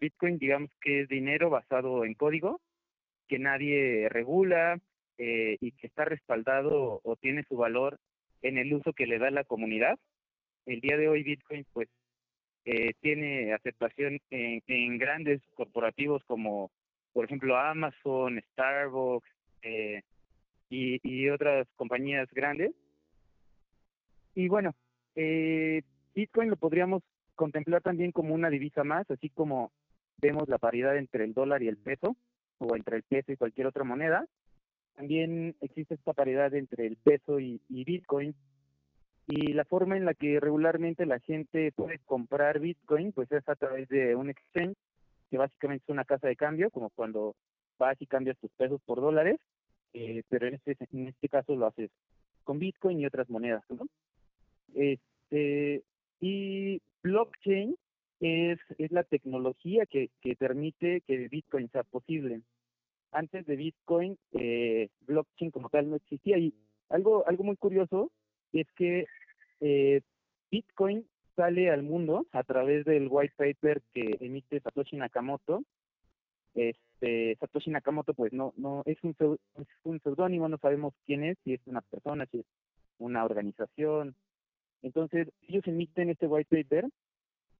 Bitcoin, 0.00 0.38
digamos 0.38 0.70
que 0.80 1.02
es 1.02 1.08
dinero 1.08 1.50
basado 1.50 2.04
en 2.04 2.14
código 2.14 2.60
que 3.28 3.38
nadie 3.38 4.08
regula 4.08 4.78
eh, 5.18 5.56
y 5.60 5.72
que 5.72 5.86
está 5.86 6.04
respaldado 6.04 7.00
o 7.02 7.16
tiene 7.16 7.44
su 7.44 7.56
valor 7.56 7.98
en 8.42 8.58
el 8.58 8.72
uso 8.74 8.92
que 8.92 9.06
le 9.06 9.18
da 9.18 9.30
la 9.30 9.44
comunidad. 9.44 9.98
El 10.66 10.80
día 10.80 10.96
de 10.96 11.08
hoy 11.08 11.22
Bitcoin 11.22 11.64
pues 11.72 11.88
eh, 12.70 12.92
tiene 13.00 13.54
aceptación 13.54 14.18
en, 14.30 14.98
grandes 14.98 15.40
corporativos 15.54 16.22
como, 16.24 16.70
por 17.14 17.24
ejemplo, 17.24 17.56
Amazon, 17.56 18.42
Starbucks 18.52 19.26
eh, 19.62 20.02
y, 20.68 21.30
otras 21.30 21.66
compañías 21.76 22.28
grandes. 22.30 22.72
Y 24.34 24.48
bueno, 24.48 24.74
eh, 25.14 25.80
Bitcoin 26.14 26.50
lo 26.50 26.56
podríamos 26.56 27.02
contemplar 27.36 27.80
también 27.80 28.12
como 28.12 28.34
una 28.34 28.50
divisa 28.50 28.84
más, 28.84 29.10
así 29.10 29.30
como 29.30 29.72
vemos 30.18 30.46
la 30.46 30.58
paridad 30.58 30.98
entre 30.98 31.24
el 31.24 31.32
dólar 31.32 31.62
y 31.62 31.68
el 31.68 31.78
peso, 31.78 32.16
o 32.58 32.76
entre 32.76 32.96
el 32.96 33.02
peso 33.02 33.32
y 33.32 33.36
cualquier 33.36 33.66
otra 33.66 33.84
moneda. 33.84 34.26
También 34.94 35.56
existe 35.60 35.94
esta 35.94 36.12
paridad 36.12 36.54
entre 36.54 36.86
el 36.86 36.96
peso 36.96 37.38
y 37.38 37.60
Bitcoin, 37.68 38.34
y 39.28 39.52
la 39.52 39.66
forma 39.66 39.96
en 39.96 40.06
la 40.06 40.14
que 40.14 40.40
regularmente 40.40 41.04
la 41.04 41.20
gente 41.20 41.70
puede 41.72 41.98
comprar 42.06 42.60
Bitcoin, 42.60 43.12
pues 43.12 43.30
es 43.30 43.46
a 43.46 43.56
través 43.56 43.86
de 43.90 44.16
un 44.16 44.30
exchange, 44.30 44.74
que 45.30 45.36
básicamente 45.36 45.84
es 45.86 45.90
una 45.90 46.06
casa 46.06 46.28
de 46.28 46.36
cambio, 46.36 46.70
como 46.70 46.88
cuando 46.90 47.36
vas 47.78 48.00
y 48.00 48.06
cambias 48.06 48.38
tus 48.38 48.50
pesos 48.52 48.80
por 48.86 49.02
dólares, 49.02 49.38
eh, 49.92 50.22
pero 50.30 50.46
en 50.46 50.54
este, 50.54 50.78
en 50.92 51.08
este 51.08 51.28
caso 51.28 51.54
lo 51.54 51.66
haces 51.66 51.90
con 52.42 52.58
Bitcoin 52.58 53.00
y 53.00 53.06
otras 53.06 53.28
monedas, 53.28 53.62
¿no? 53.68 53.86
Este, 54.74 55.82
y 56.20 56.80
blockchain 57.02 57.76
es, 58.20 58.58
es 58.78 58.90
la 58.90 59.04
tecnología 59.04 59.86
que, 59.86 60.10
que 60.20 60.36
permite 60.36 61.02
que 61.02 61.28
Bitcoin 61.28 61.70
sea 61.70 61.84
posible. 61.84 62.42
Antes 63.12 63.46
de 63.46 63.56
Bitcoin, 63.56 64.18
eh, 64.32 64.88
blockchain 65.06 65.50
como 65.50 65.70
tal 65.70 65.88
no 65.88 65.96
existía 65.96 66.38
y 66.38 66.52
algo, 66.88 67.26
algo 67.26 67.44
muy 67.44 67.56
curioso 67.56 68.10
es 68.52 68.66
que 68.72 69.06
eh, 69.60 70.00
Bitcoin 70.50 71.06
sale 71.36 71.70
al 71.70 71.82
mundo 71.82 72.26
a 72.32 72.42
través 72.42 72.84
del 72.84 73.08
white 73.10 73.34
paper 73.36 73.82
que 73.94 74.16
emite 74.20 74.60
Satoshi 74.60 74.96
Nakamoto. 74.96 75.62
Este, 76.54 77.36
Satoshi 77.38 77.70
Nakamoto, 77.70 78.14
pues 78.14 78.32
no, 78.32 78.52
no 78.56 78.82
es 78.86 78.98
un, 79.02 79.14
es 79.56 79.68
un 79.84 80.00
seudónimo, 80.00 80.48
no 80.48 80.58
sabemos 80.58 80.94
quién 81.06 81.24
es, 81.24 81.38
si 81.44 81.54
es 81.54 81.60
una 81.66 81.80
persona, 81.82 82.26
si 82.26 82.40
es 82.40 82.46
una 82.98 83.24
organización. 83.24 84.16
Entonces, 84.82 85.28
ellos 85.46 85.66
emiten 85.66 86.10
este 86.10 86.26
white 86.26 86.48
paper 86.50 86.88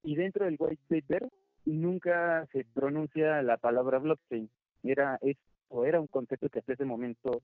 y 0.02 0.16
dentro 0.16 0.44
del 0.44 0.56
white 0.58 0.82
paper 0.88 1.28
nunca 1.64 2.46
se 2.52 2.64
pronuncia 2.64 3.42
la 3.42 3.56
palabra 3.56 3.98
blockchain. 3.98 4.50
Era, 4.82 5.18
es, 5.22 5.36
o 5.68 5.84
era 5.84 6.00
un 6.00 6.06
concepto 6.06 6.48
que 6.48 6.60
hasta 6.60 6.72
ese 6.72 6.84
momento 6.84 7.42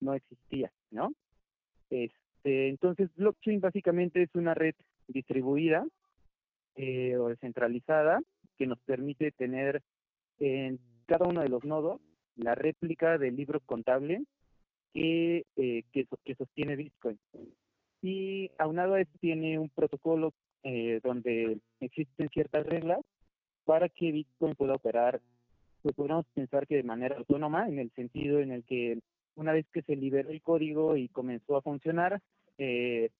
no 0.00 0.14
existía, 0.14 0.70
¿no? 0.90 1.12
Este, 1.90 2.68
entonces, 2.68 3.10
blockchain 3.16 3.60
básicamente 3.60 4.22
es 4.22 4.34
una 4.34 4.54
red 4.54 4.74
distribuida 5.08 5.86
eh, 6.76 7.16
o 7.16 7.28
descentralizada 7.28 8.20
que 8.56 8.66
nos 8.66 8.78
permite 8.80 9.32
tener 9.32 9.82
en 10.38 10.78
cada 11.06 11.26
uno 11.26 11.42
de 11.42 11.48
los 11.48 11.64
nodos 11.64 12.00
la 12.36 12.54
réplica 12.54 13.18
del 13.18 13.36
libro 13.36 13.60
contable 13.60 14.24
que, 14.92 15.44
eh, 15.56 15.82
que, 15.92 16.34
sostiene 16.36 16.76
Bitcoin. 16.76 17.18
Y 18.02 18.50
aunado 18.58 18.94
a 18.94 19.00
esto 19.00 19.16
tiene 19.20 19.58
un 19.58 19.68
protocolo 19.70 20.32
eh, 20.64 21.00
donde 21.02 21.58
existen 21.80 22.28
ciertas 22.30 22.66
reglas 22.66 23.00
para 23.64 23.88
que 23.88 24.12
Bitcoin 24.12 24.54
pueda 24.54 24.74
operar, 24.74 25.20
pues 25.82 25.94
podríamos 25.94 26.26
pensar 26.34 26.66
que 26.66 26.76
de 26.76 26.82
manera 26.82 27.16
autónoma, 27.16 27.68
en 27.68 27.78
el 27.78 27.90
sentido 27.92 28.40
en 28.40 28.50
el 28.50 28.64
que 28.64 28.98
una 29.36 29.52
vez 29.52 29.66
que 29.72 29.82
se 29.82 29.96
liberó 29.96 30.30
el 30.30 30.42
código 30.42 30.96
y 30.96 31.08
comenzó 31.08 31.56
a 31.56 31.62
funcionar, 31.62 32.20
eh, 32.58 33.10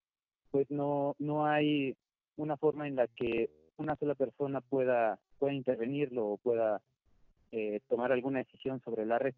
pues 0.50 0.70
no, 0.70 1.16
no 1.18 1.46
hay 1.46 1.96
una 2.36 2.56
forma 2.56 2.86
en 2.86 2.96
la 2.96 3.06
que 3.08 3.50
una 3.76 3.96
sola 3.96 4.14
persona 4.14 4.60
pueda, 4.60 5.18
pueda 5.38 5.52
intervenirlo 5.52 6.26
o 6.26 6.36
pueda 6.38 6.80
eh, 7.52 7.80
tomar 7.88 8.12
alguna 8.12 8.38
decisión 8.38 8.80
sobre 8.80 9.04
la 9.06 9.18
red. 9.18 9.34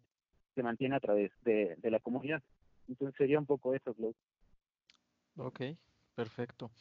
Se 0.55 0.63
mantiene 0.63 0.95
a 0.95 0.99
través 0.99 1.31
de, 1.43 1.77
la 1.83 1.99
comunidad. 1.99 2.41
Entonces 2.87 3.15
sería 3.17 3.39
un 3.39 3.45
poco 3.45 3.73
eso, 3.73 3.93
Glo. 3.93 4.13
Ok, 5.37 5.61
perfecto. 6.15 6.71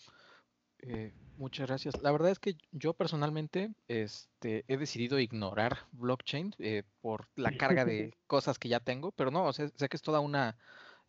Eh, 0.86 1.12
muchas 1.36 1.66
gracias. 1.66 2.00
La 2.02 2.12
verdad 2.12 2.30
es 2.30 2.38
que 2.38 2.56
yo 2.72 2.94
personalmente 2.94 3.70
este, 3.88 4.64
he 4.68 4.76
decidido 4.76 5.18
ignorar 5.18 5.78
blockchain 5.92 6.54
eh, 6.58 6.82
por 7.00 7.28
la 7.36 7.56
carga 7.56 7.84
de 7.84 8.14
cosas 8.26 8.58
que 8.58 8.68
ya 8.68 8.80
tengo, 8.80 9.12
pero 9.12 9.30
no, 9.30 9.52
sé 9.52 9.70
que 9.70 9.96
es 9.96 10.02
toda 10.02 10.20
una 10.20 10.56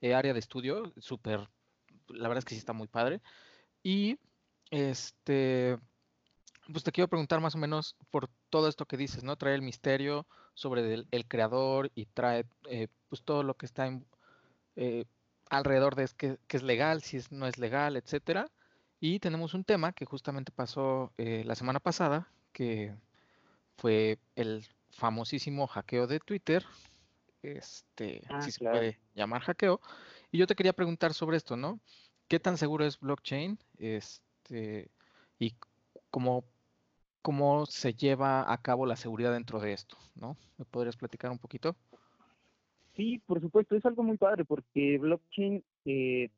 área 0.02 0.34
de 0.34 0.40
estudio 0.40 0.94
súper 0.98 1.50
la 2.10 2.28
verdad 2.28 2.40
es 2.40 2.46
que 2.46 2.56
sí 2.56 2.60
está 2.60 2.74
muy 2.74 2.88
padre. 2.88 3.22
Y 3.84 4.20
este, 4.72 5.78
pues 6.72 6.84
te 6.84 6.92
quiero 6.92 7.08
preguntar 7.08 7.40
más 7.40 7.56
o 7.56 7.58
menos 7.58 7.96
por 8.10 8.30
todo 8.50 8.68
esto 8.68 8.86
que 8.86 8.98
dices, 8.98 9.24
¿no? 9.24 9.36
Trae 9.36 9.56
el 9.56 9.62
misterio 9.62 10.28
sobre 10.54 11.06
el, 11.12 11.28
creador 11.28 11.92
y 11.96 12.06
trae 12.08 12.46
eh, 12.70 12.88
pues 13.10 13.24
todo 13.24 13.44
lo 13.44 13.56
que 13.56 13.66
está 13.66 13.88
eh, 14.76 15.06
alrededor 15.50 15.96
de 15.96 16.04
es 16.04 16.14
que, 16.14 16.40
es 16.50 16.64
legal, 16.64 17.02
si 17.04 17.18
es, 17.18 17.32
no 17.32 17.48
es 17.48 17.58
legal, 17.58 17.96
etcétera. 17.96 18.48
Y 19.00 19.20
tenemos 19.20 19.54
un 19.54 19.64
tema 19.64 19.92
que 19.94 20.06
justamente 20.06 20.52
pasó 20.52 21.14
eh, 21.18 21.44
la 21.46 21.56
semana 21.56 21.80
pasada, 21.80 22.28
que 22.52 22.96
fue 23.78 24.18
el 24.36 24.66
famosísimo 24.90 25.68
hackeo 25.68 26.08
de 26.08 26.20
Twitter, 26.20 26.66
este, 27.44 28.24
ah, 28.30 28.42
si 28.42 28.52
se 28.52 28.66
puede 28.66 29.00
llamar 29.14 29.44
hackeo. 29.44 29.80
Y 30.32 30.40
yo 30.40 30.48
te 30.48 30.56
quería 30.56 30.74
preguntar 30.74 31.14
sobre 31.14 31.38
esto, 31.38 31.56
¿no? 31.56 31.80
¿Qué 32.28 32.40
tan 32.40 32.58
seguro 32.58 32.86
es 32.86 33.00
blockchain? 33.00 33.60
Este, 33.78 34.90
y 35.38 35.54
cómo, 36.10 36.44
cómo 37.22 37.68
se 37.68 37.94
lleva 37.94 38.52
a 38.52 38.62
cabo 38.62 38.88
la 38.88 38.96
seguridad 38.96 39.32
dentro 39.32 39.60
de 39.60 39.74
esto, 39.74 39.98
¿no? 40.16 40.36
¿Me 40.58 40.66
podrías 40.66 40.98
platicar 40.98 41.30
un 41.30 41.38
poquito? 41.38 41.76
Sí, 42.96 43.22
por 43.28 43.40
supuesto, 43.40 43.76
es 43.76 43.86
algo 43.86 44.02
muy 44.02 44.18
padre 44.18 44.44
porque 44.44 44.98
blockchain 44.98 45.64
eh, 45.86 46.32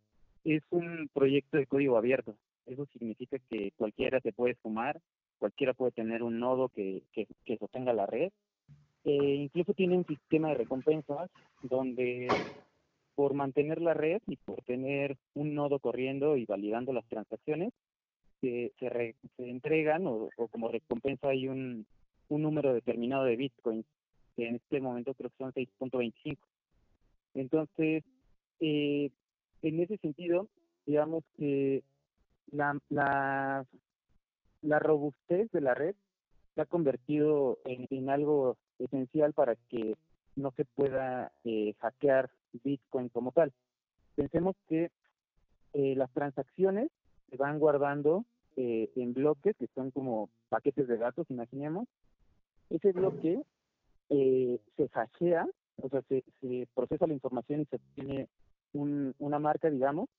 es 0.44 0.62
un 0.72 1.10
proyecto 1.14 1.58
de 1.58 1.66
código 1.66 1.98
abierto. 1.98 2.36
Eso 2.70 2.86
significa 2.94 3.38
que 3.50 3.72
cualquiera 3.76 4.22
se 4.22 4.32
puede 4.32 4.56
sumar, 4.62 5.02
cualquiera 5.38 5.74
puede 5.74 5.92
tener 5.92 6.24
un 6.24 6.40
nodo 6.40 6.70
que, 6.70 7.04
que, 7.12 7.28
que 7.46 7.58
sostenga 7.58 7.94
la 7.94 8.06
red 8.06 8.32
eh, 9.06 9.36
incluso 9.36 9.74
tiene 9.74 9.98
un 9.98 10.06
sistema 10.06 10.50
de 10.50 10.56
recompensas 10.56 11.30
donde 11.62 12.28
por 13.16 13.34
mantener 13.34 13.82
la 13.82 13.94
red 13.94 14.22
y 14.28 14.36
por 14.38 14.62
tener 14.64 15.18
un 15.34 15.54
nodo 15.54 15.80
corriendo 15.80 16.38
y 16.38 16.46
validando 16.46 16.94
las 16.94 17.06
transacciones, 17.08 17.74
se, 18.42 18.72
se, 18.80 19.16
entregan 19.38 20.08
o, 20.08 20.30
como 20.52 20.70
recompensa 20.70 21.30
hay 21.30 21.48
un, 21.48 21.86
un 22.30 22.42
número 22.42 22.74
determinado 22.74 23.26
de 23.26 23.36
bitcoins, 23.36 23.86
que 24.36 24.48
en 24.48 24.56
este 24.56 24.80
momento 24.80 25.14
creo 25.14 25.30
que 25.30 25.38
son 25.38 25.54
6.25. 25.54 26.38
Entonces, 27.34 28.04
eh, 28.62 29.10
en 29.62 29.80
ese 29.82 29.98
sentido, 29.98 30.48
digamos 30.86 31.24
que 31.38 31.84
la, 32.52 32.80
la, 34.62 34.80
robustez 34.80 35.52
de 35.52 35.62
la 35.62 35.74
red 35.74 35.96
se 36.56 36.62
ha 36.62 36.66
convertido 36.66 37.60
en, 37.66 37.88
en 37.90 38.10
algo 38.10 38.58
esencial 38.80 39.34
para 39.34 39.56
que 39.56 39.96
no 40.36 40.52
se 40.52 40.66
pueda 40.66 41.32
eh, 41.44 41.74
hackear 41.80 42.30
Bitcoin 42.64 43.10
como 43.10 43.32
tal. 43.32 43.54
Pensemos 44.16 44.56
que 44.68 44.92
eh, 45.74 45.96
las 45.96 46.12
transacciones 46.12 46.90
se 47.30 47.38
van 47.38 47.60
guardando 47.60 48.26
eh, 48.56 48.90
en 48.96 49.14
bloques 49.14 49.56
que 49.58 49.68
son 49.76 49.92
como 49.92 50.30
paquetes 50.50 50.88
de 50.88 50.98
datos, 50.98 51.30
imaginemos. 51.30 51.88
Ese 52.70 52.92
bloque 52.92 53.42
se 54.10 54.90
hackea, 54.92 55.48
o 55.82 55.90
sea, 55.90 56.02
se, 56.10 56.24
procesa 56.74 57.06
la 57.06 57.14
información 57.14 57.62
y 57.62 57.66
se 57.66 57.80
tiene 57.94 58.28
una 58.74 59.40
marca, 59.40 59.70
digamos, 59.70 60.10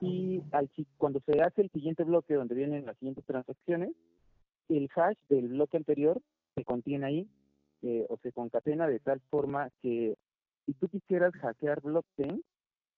y 0.00 0.42
al, 0.52 0.70
cuando 0.96 1.20
se 1.20 1.40
hace 1.40 1.62
el 1.62 1.70
siguiente 1.70 2.04
bloque 2.04 2.34
donde 2.34 2.54
vienen 2.54 2.86
las 2.86 2.96
siguientes 2.98 3.24
transacciones, 3.24 3.90
el 4.68 4.88
hash 4.94 5.18
del 5.28 5.48
bloque 5.48 5.76
anterior 5.76 6.20
se 6.54 6.64
contiene 6.64 7.06
ahí 7.06 7.28
eh, 7.82 8.06
o 8.08 8.16
se 8.18 8.32
concatena 8.32 8.86
de 8.86 9.00
tal 9.00 9.20
forma 9.30 9.70
que 9.82 10.16
si 10.66 10.74
tú 10.74 10.88
quisieras 10.88 11.32
hackear 11.36 11.80
blockchain, 11.80 12.42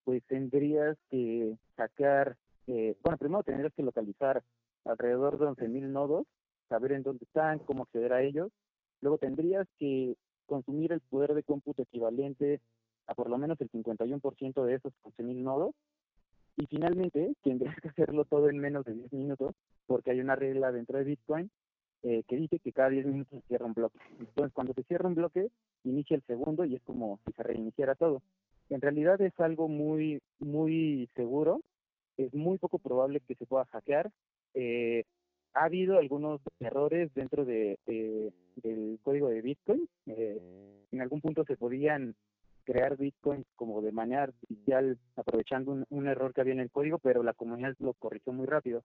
pues 0.04 0.22
tendrías 0.26 0.96
que 1.10 1.56
hackear, 1.76 2.36
eh, 2.66 2.96
bueno, 3.02 3.18
primero 3.18 3.42
tendrías 3.44 3.72
que 3.74 3.82
localizar 3.82 4.42
alrededor 4.84 5.38
de 5.38 5.46
11.000 5.46 5.88
nodos, 5.88 6.26
saber 6.68 6.92
en 6.92 7.02
dónde 7.02 7.24
están, 7.24 7.60
cómo 7.60 7.84
acceder 7.84 8.12
a 8.12 8.22
ellos. 8.22 8.50
Luego 9.00 9.18
tendrías 9.18 9.66
que 9.78 10.16
consumir 10.46 10.92
el 10.92 11.00
poder 11.00 11.34
de 11.34 11.42
cómputo 11.42 11.82
equivalente 11.82 12.60
a 13.06 13.14
por 13.14 13.30
lo 13.30 13.38
menos 13.38 13.60
el 13.60 13.70
51% 13.70 14.64
de 14.64 14.74
esos 14.74 14.92
11.000 15.04 15.42
nodos. 15.42 15.74
Y 16.56 16.66
finalmente 16.66 17.34
tendrías 17.42 17.76
que 17.80 17.88
hacerlo 17.88 18.24
todo 18.24 18.48
en 18.48 18.58
menos 18.58 18.84
de 18.84 18.94
10 18.94 19.12
minutos, 19.12 19.54
porque 19.86 20.10
hay 20.10 20.20
una 20.20 20.36
regla 20.36 20.72
dentro 20.72 20.98
de 20.98 21.04
Bitcoin 21.04 21.50
eh, 22.02 22.22
que 22.26 22.36
dice 22.36 22.58
que 22.58 22.72
cada 22.72 22.88
10 22.88 23.06
minutos 23.06 23.40
se 23.40 23.48
cierra 23.48 23.66
un 23.66 23.74
bloque. 23.74 23.98
Entonces, 24.18 24.52
cuando 24.52 24.72
se 24.74 24.82
cierra 24.84 25.08
un 25.08 25.14
bloque, 25.14 25.48
inicia 25.84 26.16
el 26.16 26.22
segundo 26.22 26.64
y 26.64 26.74
es 26.74 26.82
como 26.82 27.20
si 27.26 27.32
se 27.32 27.42
reiniciara 27.42 27.94
todo. 27.94 28.22
En 28.70 28.80
realidad 28.80 29.20
es 29.20 29.38
algo 29.40 29.68
muy, 29.68 30.22
muy 30.38 31.08
seguro. 31.14 31.60
Es 32.16 32.32
muy 32.34 32.58
poco 32.58 32.78
probable 32.78 33.20
que 33.20 33.34
se 33.34 33.46
pueda 33.46 33.64
hackear. 33.66 34.10
Eh, 34.54 35.04
ha 35.52 35.64
habido 35.64 35.98
algunos 35.98 36.40
errores 36.60 37.12
dentro 37.14 37.44
de, 37.44 37.78
del 37.86 38.98
código 39.02 39.28
de 39.28 39.42
Bitcoin. 39.42 39.88
Eh, 40.06 40.40
en 40.92 41.00
algún 41.00 41.20
punto 41.20 41.44
se 41.44 41.56
podían 41.56 42.14
crear 42.70 42.96
Bitcoin 42.96 43.44
como 43.56 43.82
de 43.82 43.90
manera 43.90 44.24
artificial 44.24 44.96
aprovechando 45.16 45.84
un, 45.88 46.06
error 46.06 46.32
que 46.32 46.40
había 46.40 46.52
en 46.52 46.60
el 46.60 46.70
código, 46.70 47.00
pero 47.00 47.24
la 47.24 47.34
comunidad 47.34 47.74
lo 47.80 47.94
corrigió 47.94 48.32
muy 48.32 48.46
rápido. 48.46 48.84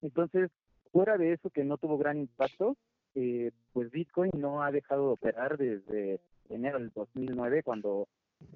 Entonces, 0.00 0.50
fuera 0.90 1.18
de 1.18 1.34
eso 1.34 1.50
que 1.50 1.62
no 1.62 1.76
tuvo 1.76 1.98
gran 1.98 2.16
impacto, 2.16 2.78
eh, 3.14 3.50
pues 3.74 3.90
Bitcoin 3.90 4.30
no 4.38 4.62
ha 4.62 4.72
dejado 4.72 5.08
de 5.08 5.12
operar 5.12 5.58
desde 5.58 6.20
enero 6.48 6.78
del 6.78 6.92
2009 6.94 7.62
cuando 7.62 8.08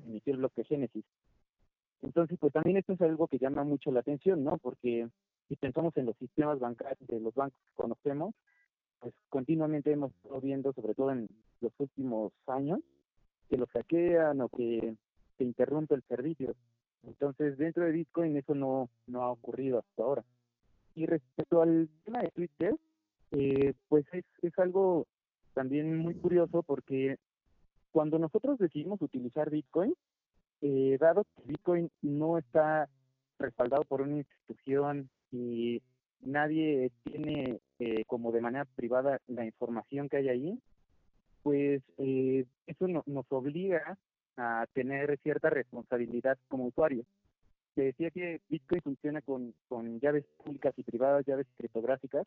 inició 0.07 0.33
el 0.33 0.39
bloque 0.39 0.65
Génesis. 0.65 1.05
Entonces, 2.01 2.39
pues 2.41 2.53
también 2.55 2.79
esto 2.79 2.95
es 2.95 3.01
algo 3.03 3.29
que 3.29 3.39
llama 3.39 3.65
mucho 3.65 3.93
la 3.93 4.01
atención, 4.01 4.45
¿no? 4.45 4.57
Porque 4.57 5.07
si 5.49 5.57
pensamos 5.57 5.95
en 5.99 6.07
los 6.07 6.17
sistemas 6.17 6.59
bancarios 6.59 7.07
de 7.07 7.21
los 7.21 7.35
bancos 7.35 7.59
que 7.61 7.83
conocemos, 7.83 8.35
pues 8.99 9.13
continuamente 9.29 9.93
hemos 9.93 10.15
estado 10.15 10.41
viendo, 10.41 10.73
sobre 10.73 10.95
todo 10.95 11.11
en 11.11 11.29
los 11.61 11.73
últimos 11.79 12.33
años, 12.47 12.81
que 13.55 13.61
los 13.61 13.71
hackean 13.71 14.41
o 14.41 14.49
que 14.49 14.97
se 15.39 15.45
interrumpe 15.45 15.95
el 15.95 16.03
servicio. 16.03 16.55
Entonces, 17.05 17.57
dentro 17.57 17.85
de 17.85 17.93
Bitcoin 17.93 18.37
eso 18.37 18.55
no, 18.55 18.89
no 19.07 19.23
ha 19.23 19.31
ocurrido 19.31 19.79
hasta 19.79 20.03
ahora. 20.03 20.25
Y 20.95 21.07
respecto 21.07 21.63
al 21.63 21.89
tema 22.05 22.23
de 22.23 22.31
Twitter, 22.31 22.75
eh, 23.31 23.75
pues 23.89 24.07
es, 24.13 24.25
es 24.43 24.59
algo 24.59 25.07
también 25.55 25.97
muy 25.99 26.15
curioso 26.15 26.63
porque 26.63 27.17
cuando 27.93 28.19
nosotros 28.19 28.59
decidimos 28.59 29.01
utilizar 29.03 29.51
Bitcoin, 29.51 29.95
eh, 30.61 30.97
dado 30.99 31.25
que 31.25 31.43
Bitcoin 31.45 31.91
no 32.03 32.39
está 32.39 32.89
respaldado 33.39 33.85
por 33.85 34.03
una 34.03 34.17
institución 34.17 35.11
y 35.31 35.81
nadie 36.21 36.91
tiene 37.05 37.61
eh, 37.79 38.05
como 38.07 38.33
de 38.33 38.41
manera 38.41 38.65
privada 38.65 39.21
la 39.29 39.45
información 39.45 40.09
que 40.09 40.17
hay 40.17 40.29
ahí, 40.29 40.59
pues 41.45 41.83
eh, 41.99 42.45
eso 42.67 42.89
nos 42.89 43.27
obliga 43.29 43.97
a 44.37 44.67
tener 44.73 45.17
cierta 45.23 45.51
responsabilidad 45.51 46.37
como 46.49 46.65
usuario. 46.67 47.05
Se 47.77 47.83
decía 47.83 48.11
que 48.11 48.41
Bitcoin 48.49 48.83
funciona 48.83 49.21
con, 49.21 49.55
con 49.69 50.01
llaves 50.01 50.25
públicas 50.43 50.75
y 50.77 50.83
privadas, 50.83 51.25
llaves 51.25 51.47
criptográficas, 51.57 52.27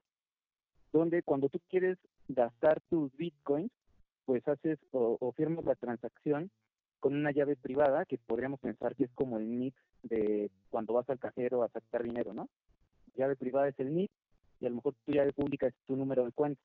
donde 0.94 1.24
cuando 1.24 1.50
tú 1.50 1.60
quieres 1.68 1.98
gastar 2.30 2.80
tus 2.90 3.12
Bitcoins, 3.18 3.72
pues 4.26 4.48
haces 4.48 4.80
o, 4.92 5.18
o 5.20 5.34
firmas 5.34 5.66
la 5.66 5.76
transacción 5.76 6.50
con 7.02 7.14
una 7.14 7.32
llave 7.32 7.58
privada 7.58 8.06
que 8.06 8.18
podríamos 8.18 8.62
pensar 8.62 8.96
que 8.96 9.06
es 9.06 9.12
como 9.16 9.38
el 9.38 9.60
NIP 9.60 9.76
de 10.04 10.50
cuando 10.70 10.94
vas 10.94 11.10
al 11.10 11.20
cajero 11.20 11.64
a 11.64 11.70
sacar 11.70 12.04
dinero, 12.04 12.34
¿no? 12.34 12.48
llave 13.18 13.36
privada 13.36 13.68
es 13.68 13.80
el 13.80 13.94
NIP 13.94 14.12
y 14.60 14.66
a 14.66 14.70
lo 14.70 14.76
mejor 14.76 14.94
tu 15.06 15.12
llave 15.12 15.34
pública 15.34 15.68
es 15.68 15.76
tu 15.86 15.96
número 15.96 16.24
de 16.24 16.32
cuenta. 16.32 16.62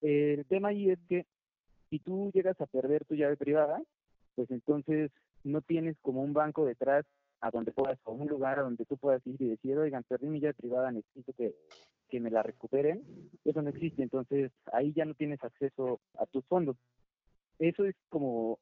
El 0.00 0.44
tema 0.46 0.68
ahí 0.68 0.90
es 0.90 0.98
que 1.08 1.26
si 1.90 1.98
tú 1.98 2.30
llegas 2.32 2.60
a 2.60 2.66
perder 2.66 3.04
tu 3.04 3.14
llave 3.14 3.36
privada, 3.36 3.82
pues 4.34 4.50
entonces 4.50 5.10
no 5.42 5.60
tienes 5.60 5.96
como 6.02 6.22
un 6.22 6.32
banco 6.32 6.64
detrás 6.64 7.04
a 7.40 7.50
donde 7.50 7.72
puedas, 7.72 7.98
o 8.04 8.12
un 8.12 8.28
lugar 8.28 8.58
a 8.58 8.62
donde 8.62 8.86
tú 8.86 8.96
puedas 8.96 9.24
ir 9.26 9.40
y 9.40 9.48
decir, 9.48 9.76
oigan, 9.76 10.02
perdí 10.04 10.26
mi 10.28 10.40
llave 10.40 10.54
privada, 10.54 10.90
necesito 10.90 11.32
que, 11.34 11.54
que 12.08 12.20
me 12.20 12.30
la 12.30 12.42
recuperen. 12.42 13.02
Eso 13.44 13.60
no 13.60 13.70
existe, 13.70 14.02
entonces 14.02 14.50
ahí 14.72 14.92
ya 14.94 15.04
no 15.04 15.14
tienes 15.14 15.42
acceso 15.44 16.00
a 16.18 16.26
tus 16.26 16.44
fondos. 16.46 16.76
Eso 17.58 17.84
es 17.84 17.94
como 18.08 18.58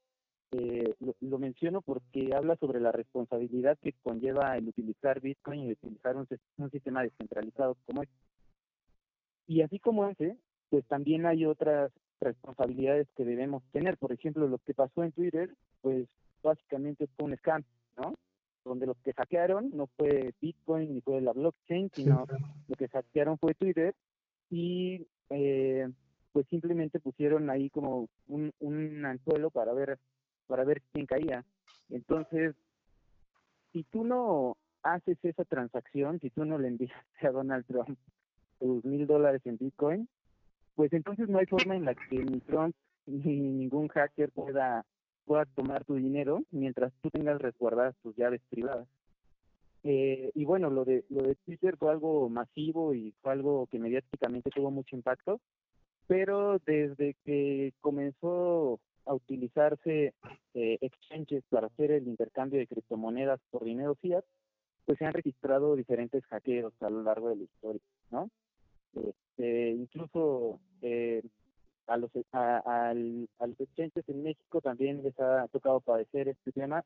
eh, 0.55 0.93
lo, 1.21 1.39
menciono 1.39 1.81
porque 1.81 2.29
habla 2.35 2.55
sobre 2.57 2.79
la 2.79 2.91
responsabilidad 2.91 3.75
que 3.79 3.93
conlleva 4.03 4.55
el 4.55 4.67
utilizar 4.67 5.19
Bitcoin 5.19 5.61
y 5.61 5.71
utilizar 5.71 6.15
un, 6.15 6.27
sistema 6.69 7.01
descentralizado 7.01 7.75
como 7.85 8.03
este. 8.03 8.15
Y 9.47 9.61
así 9.61 9.79
como 9.79 10.07
ese, 10.07 10.37
pues 10.69 10.85
también 10.85 11.25
hay 11.25 11.45
otras 11.45 11.91
responsabilidades 12.23 13.07
que 13.15 13.25
debemos 13.25 13.63
tener. 13.71 13.97
Por 13.97 14.11
ejemplo, 14.11 14.47
lo 14.47 14.57
que 14.59 14.73
pasó 14.73 15.03
en 15.03 15.11
Twitter, 15.11 15.49
pues 15.81 16.07
básicamente 16.41 17.07
fue 17.15 17.25
un 17.25 17.37
scam, 17.37 17.63
¿no? 17.97 18.13
Donde 18.65 18.85
lo 18.85 18.95
que 19.03 19.13
hackearon 19.13 19.71
no 19.73 19.87
fue 19.97 20.33
Bitcoin 20.41 20.93
ni 20.93 21.01
fue 21.01 21.21
la 21.21 21.33
blockchain, 21.33 21.89
sino 21.93 22.25
lo 22.67 22.75
que 22.75 22.87
hackearon 22.87 23.37
fue 23.37 23.53
Twitter 23.53 23.93
y 24.49 25.07
eh, 25.29 25.89
pues 26.31 26.47
simplemente 26.47 26.99
pusieron 26.99 27.49
ahí 27.49 27.69
como 27.69 28.07
un, 28.27 28.51
un 28.59 29.05
anzuelo 29.05 29.49
para 29.49 29.73
ver 29.73 29.99
para 30.47 30.63
ver 30.63 30.81
quién 30.91 31.05
caía. 31.05 31.43
Entonces, 31.89 32.55
si 33.71 33.83
tú 33.83 34.03
no 34.03 34.57
haces 34.83 35.17
esa 35.23 35.45
transacción, 35.45 36.19
si 36.19 36.29
tú 36.29 36.45
no 36.45 36.57
le 36.57 36.67
envías 36.67 36.91
a 37.21 37.29
Donald 37.29 37.65
Trump 37.65 37.97
tus 38.59 38.83
mil 38.85 39.07
dólares 39.07 39.41
en 39.45 39.57
Bitcoin, 39.57 40.07
pues 40.75 40.91
entonces 40.93 41.29
no 41.29 41.39
hay 41.39 41.45
forma 41.45 41.75
en 41.75 41.85
la 41.85 41.95
que 41.95 42.17
ni 42.17 42.39
Trump 42.41 42.75
ni 43.05 43.35
ningún 43.35 43.87
hacker 43.89 44.31
pueda 44.31 44.85
pueda 45.25 45.45
tomar 45.45 45.85
tu 45.85 45.95
dinero 45.95 46.43
mientras 46.51 46.91
tú 47.01 47.09
tengas 47.09 47.41
resguardadas 47.41 47.95
tus 48.03 48.15
llaves 48.15 48.41
privadas. 48.49 48.87
Eh, 49.83 50.31
y 50.33 50.45
bueno, 50.45 50.69
lo 50.69 50.85
de 50.85 51.03
lo 51.09 51.23
de 51.23 51.35
Twitter 51.35 51.77
fue 51.77 51.91
algo 51.91 52.29
masivo 52.29 52.93
y 52.93 53.13
fue 53.21 53.33
algo 53.33 53.67
que 53.67 53.79
mediáticamente 53.79 54.49
tuvo 54.49 54.71
mucho 54.71 54.95
impacto, 54.95 55.41
pero 56.07 56.59
desde 56.65 57.15
que 57.25 57.73
comenzó 57.81 58.79
a 59.05 59.13
utilizarse 59.13 60.13
eh, 60.53 60.77
exchanges 60.81 61.43
para 61.49 61.67
hacer 61.67 61.91
el 61.91 62.07
intercambio 62.07 62.59
de 62.59 62.67
criptomonedas 62.67 63.41
por 63.51 63.65
dinero 63.65 63.95
fiat, 63.95 64.23
pues 64.85 64.97
se 64.97 65.05
han 65.05 65.13
registrado 65.13 65.75
diferentes 65.75 66.25
hackeos 66.25 66.73
a 66.81 66.89
lo 66.89 67.03
largo 67.03 67.29
de 67.29 67.37
la 67.37 67.43
historia, 67.43 67.81
¿no? 68.11 68.29
Este, 68.95 69.71
incluso 69.71 70.59
eh, 70.81 71.23
a 71.87 71.97
los 71.97 72.11
a, 72.31 72.93
los 72.93 73.59
exchanges 73.59 74.07
en 74.07 74.23
México 74.23 74.61
también 74.61 75.03
les 75.03 75.19
ha 75.19 75.47
tocado 75.49 75.79
padecer 75.81 76.27
este 76.27 76.51
tema. 76.51 76.83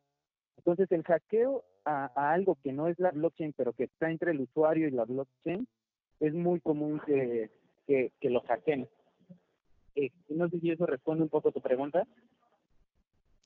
Entonces 0.57 0.91
el 0.91 1.03
hackeo 1.03 1.63
a, 1.85 2.05
algo 2.33 2.57
que 2.63 2.73
no 2.73 2.87
es 2.87 2.99
la 2.99 3.11
blockchain, 3.11 3.53
pero 3.53 3.73
que 3.73 3.85
está 3.85 4.09
entre 4.09 4.31
el 4.31 4.41
usuario 4.41 4.87
y 4.87 4.91
la 4.91 5.05
blockchain, 5.05 5.67
es 6.19 6.33
muy 6.33 6.59
común 6.59 6.99
que, 7.05 7.51
que, 7.85 8.11
que 8.19 8.29
lo 8.29 8.41
hackeen. 8.41 8.87
Eh, 9.95 10.11
no 10.29 10.49
sé 10.49 10.59
si 10.59 10.71
eso 10.71 10.85
responde 10.85 11.23
un 11.23 11.29
poco 11.29 11.49
a 11.49 11.51
tu 11.51 11.61
pregunta. 11.61 12.07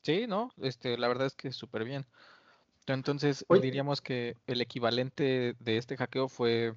Sí, 0.01 0.25
no, 0.27 0.51
este, 0.61 0.97
la 0.97 1.07
verdad 1.07 1.27
es 1.27 1.35
que 1.35 1.51
súper 1.51 1.83
bien. 1.83 2.05
Entonces, 2.87 3.45
diríamos 3.61 4.01
que 4.01 4.35
el 4.47 4.61
equivalente 4.61 5.55
de 5.59 5.77
este 5.77 5.95
hackeo 5.95 6.27
fue, 6.27 6.73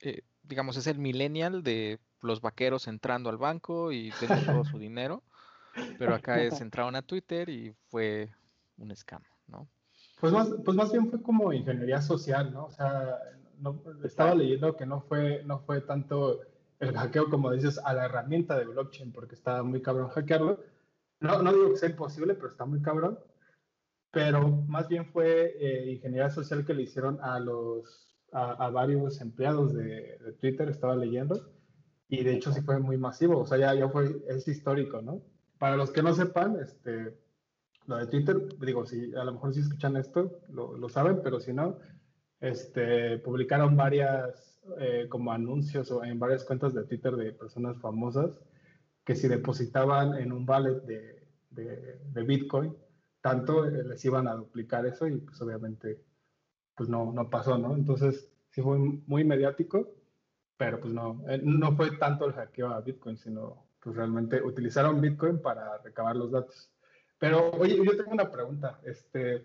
eh, 0.00 0.20
digamos, 0.48 0.76
es 0.76 0.86
el 0.86 0.98
millennial 0.98 1.62
de 1.62 1.98
los 2.22 2.40
vaqueros 2.40 2.88
entrando 2.88 3.30
al 3.30 3.36
banco 3.36 3.92
y 3.92 4.10
teniendo 4.18 4.52
todo 4.52 4.64
su 4.64 4.78
dinero, 4.78 5.22
pero 5.98 6.14
acá 6.14 6.40
es 6.40 6.60
entraron 6.60 6.96
a 6.96 7.02
Twitter 7.02 7.48
y 7.48 7.74
fue 7.88 8.30
un 8.78 8.94
scam, 8.94 9.22
¿no? 9.46 9.68
Pues 10.20 10.32
más, 10.32 10.48
pues 10.64 10.76
más 10.76 10.90
bien 10.92 11.10
fue 11.10 11.22
como 11.22 11.52
ingeniería 11.52 12.00
social, 12.00 12.52
¿no? 12.52 12.66
O 12.66 12.70
sea, 12.70 13.18
no, 13.58 13.82
estaba 14.02 14.34
leyendo 14.34 14.76
que 14.76 14.86
no 14.86 15.00
fue, 15.02 15.42
no 15.44 15.60
fue 15.60 15.80
tanto 15.82 16.40
el 16.80 16.96
hackeo, 16.96 17.30
como 17.30 17.52
dices, 17.52 17.78
a 17.84 17.92
la 17.92 18.06
herramienta 18.06 18.58
de 18.58 18.66
blockchain, 18.66 19.12
porque 19.12 19.34
está 19.34 19.62
muy 19.62 19.82
cabrón 19.82 20.08
hackearlo. 20.08 20.60
No, 21.20 21.42
no 21.42 21.52
digo 21.52 21.70
que 21.70 21.76
sea 21.76 21.90
imposible, 21.90 22.34
pero 22.34 22.48
está 22.48 22.64
muy 22.64 22.80
cabrón. 22.82 23.18
Pero 24.10 24.48
más 24.48 24.88
bien 24.88 25.06
fue 25.06 25.56
eh, 25.58 25.92
ingeniería 25.92 26.30
social 26.30 26.64
que 26.64 26.74
le 26.74 26.82
hicieron 26.82 27.18
a 27.22 27.38
los 27.38 28.15
a, 28.32 28.68
varios 28.70 29.20
empleados 29.20 29.72
de, 29.74 30.18
Twitter, 30.40 30.68
estaba 30.68 30.96
leyendo, 30.96 31.48
y 32.08 32.22
de 32.22 32.34
hecho 32.34 32.52
sí 32.52 32.60
fue 32.60 32.78
muy 32.78 32.96
masivo, 32.96 33.38
o 33.38 33.46
sea, 33.46 33.58
ya, 33.58 33.74
ya 33.74 33.88
fue, 33.88 34.22
es 34.28 34.46
histórico, 34.46 35.00
¿no? 35.02 35.22
Para 35.58 35.76
los 35.76 35.90
que 35.90 36.02
no 36.02 36.12
sepan, 36.12 36.58
este, 36.60 37.16
lo 37.86 37.96
de 37.96 38.06
Twitter, 38.06 38.36
digo, 38.58 38.84
si 38.84 39.14
a 39.14 39.24
lo 39.24 39.32
mejor 39.32 39.54
si 39.54 39.60
escuchan 39.60 39.96
esto, 39.96 40.40
lo, 40.48 40.76
lo 40.76 40.88
saben, 40.88 41.20
pero 41.22 41.40
si 41.40 41.52
no, 41.52 41.78
este, 42.40 43.18
publicaron 43.18 43.76
varias 43.76 44.60
eh, 44.78 45.06
como 45.08 45.32
anuncios 45.32 45.90
o 45.92 46.04
en 46.04 46.18
varias 46.18 46.44
cuentas 46.44 46.74
de 46.74 46.84
Twitter 46.84 47.14
de 47.14 47.32
personas 47.32 47.78
famosas 47.78 48.40
que 49.04 49.14
si 49.14 49.28
depositaban 49.28 50.14
en 50.14 50.32
un 50.32 50.48
wallet 50.48 50.82
de, 50.82 51.22
de, 51.50 52.22
Bitcoin, 52.24 52.74
tanto 53.20 53.64
eh, 53.64 53.84
les 53.84 54.04
iban 54.04 54.26
a 54.26 54.34
duplicar 54.34 54.84
eso 54.84 55.06
y 55.06 55.18
pues 55.18 55.40
obviamente 55.40 56.02
pues 56.76 56.88
no, 56.88 57.12
no 57.12 57.28
pasó, 57.30 57.58
¿no? 57.58 57.74
Entonces 57.74 58.30
sí 58.50 58.62
fue 58.62 58.78
muy 58.78 59.24
mediático, 59.24 59.94
pero 60.56 60.80
pues 60.80 60.92
no, 60.92 61.22
eh, 61.28 61.40
no 61.42 61.74
fue 61.76 61.96
tanto 61.96 62.26
el 62.26 62.32
hackeo 62.32 62.68
a 62.68 62.80
Bitcoin, 62.80 63.16
sino 63.16 63.66
pues 63.80 63.96
realmente 63.96 64.42
utilizaron 64.42 65.00
Bitcoin 65.00 65.40
para 65.40 65.78
recabar 65.78 66.16
los 66.16 66.30
datos. 66.30 66.70
Pero 67.18 67.50
oye, 67.52 67.76
yo 67.82 67.96
tengo 67.96 68.12
una 68.12 68.30
pregunta, 68.30 68.80
este, 68.84 69.44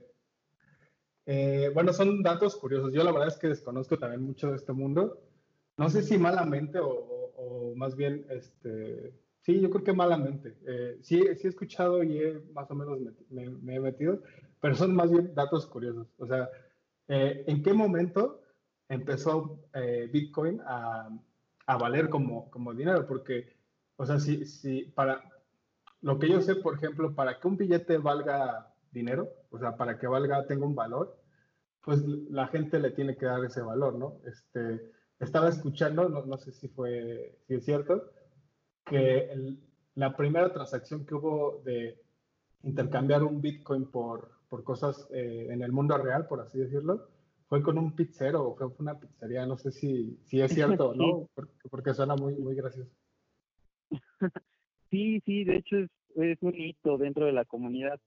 eh, 1.25 1.71
bueno, 1.73 1.93
son 1.93 2.21
datos 2.23 2.55
curiosos. 2.55 2.93
Yo 2.93 3.03
la 3.03 3.11
verdad 3.11 3.29
es 3.29 3.37
que 3.37 3.47
desconozco 3.47 3.97
también 3.97 4.23
mucho 4.23 4.49
de 4.49 4.57
este 4.57 4.73
mundo. 4.73 5.21
No 5.77 5.89
sé 5.89 6.01
si 6.01 6.17
malamente 6.17 6.79
o, 6.81 7.73
más 7.75 7.95
bien, 7.95 8.25
este, 8.29 9.13
sí, 9.39 9.59
yo 9.61 9.69
creo 9.69 9.83
que 9.83 9.93
malamente. 9.93 10.57
Eh, 10.67 10.97
sí, 11.01 11.23
sí 11.37 11.47
he 11.47 11.49
escuchado 11.49 12.03
y 12.03 12.19
he, 12.19 12.39
más 12.53 12.69
o 12.69 12.75
menos 12.75 12.99
me, 13.29 13.75
he 13.75 13.79
metido, 13.79 14.21
pero 14.59 14.75
son 14.75 14.93
más 14.93 15.09
bien 15.09 15.33
datos 15.33 15.65
curiosos. 15.67 16.07
O 16.17 16.27
sea, 16.27 16.49
eh, 17.07 17.43
¿en 17.47 17.63
qué 17.63 17.73
momento 17.73 18.41
empezó 18.89 19.59
Bitcoin 20.11 20.59
a, 20.65 21.09
a 21.65 21.77
valer 21.77 22.09
como, 22.09 22.49
como 22.51 22.73
dinero, 22.73 23.07
porque, 23.07 23.55
o 23.95 24.05
sea, 24.05 24.19
si, 24.19 24.45
si 24.45 24.83
para 24.83 25.23
lo 26.01 26.17
que 26.19 26.29
yo 26.29 26.41
sé, 26.41 26.55
por 26.55 26.75
ejemplo, 26.75 27.13
para 27.15 27.39
que 27.39 27.47
un 27.47 27.57
billete 27.57 27.97
valga 27.97 28.73
dinero, 28.91 29.29
o 29.51 29.59
sea, 29.59 29.77
para 29.77 29.97
que 29.97 30.07
valga, 30.07 30.45
tenga 30.47 30.65
un 30.65 30.75
valor, 30.75 31.17
pues 31.83 32.03
la 32.05 32.47
gente 32.47 32.79
le 32.79 32.91
tiene 32.91 33.15
que 33.15 33.25
dar 33.25 33.43
ese 33.45 33.61
valor, 33.61 33.95
¿no? 33.95 34.19
Este, 34.25 34.91
estaba 35.19 35.49
escuchando, 35.49 36.09
no, 36.09 36.25
no 36.25 36.37
sé 36.37 36.51
si 36.51 36.67
fue, 36.67 37.39
si 37.47 37.55
es 37.55 37.65
cierto, 37.65 38.11
que 38.85 39.57
la 39.95 40.15
primera 40.17 40.51
transacción 40.51 41.05
que 41.05 41.15
hubo 41.15 41.61
de 41.63 42.01
intercambiar 42.63 43.23
un 43.23 43.41
Bitcoin 43.41 43.85
por, 43.85 44.31
por 44.49 44.63
cosas 44.63 45.07
eh, 45.11 45.47
en 45.49 45.61
el 45.61 45.71
mundo 45.71 45.97
real, 45.97 46.27
por 46.27 46.41
así 46.41 46.59
decirlo, 46.59 47.07
fue 47.47 47.61
con 47.61 47.77
un 47.77 47.95
pizzero 47.95 48.55
fue 48.55 48.69
una 48.79 48.99
pizzería, 48.99 49.45
no 49.45 49.57
sé 49.57 49.71
si, 49.71 50.17
si 50.25 50.41
es 50.41 50.53
cierto 50.53 50.89
o 50.91 50.95
no, 50.95 51.29
porque, 51.69 51.93
suena 51.93 52.15
muy, 52.15 52.35
muy 52.35 52.55
gracioso. 52.55 52.91
Sí, 54.89 55.21
sí, 55.25 55.45
de 55.45 55.55
hecho 55.55 55.77
es, 55.77 55.89
es 56.17 56.37
un 56.41 56.53
hito 56.53 56.97
dentro 56.97 57.25
de 57.25 57.31
la 57.31 57.45
comunidad. 57.45 57.97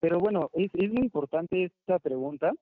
Pero 0.00 0.18
bueno, 0.18 0.50
es, 0.52 0.68
es 0.74 0.92
muy 0.92 1.04
importante 1.04 1.62
esta 1.62 2.00
pregunta 2.00 2.52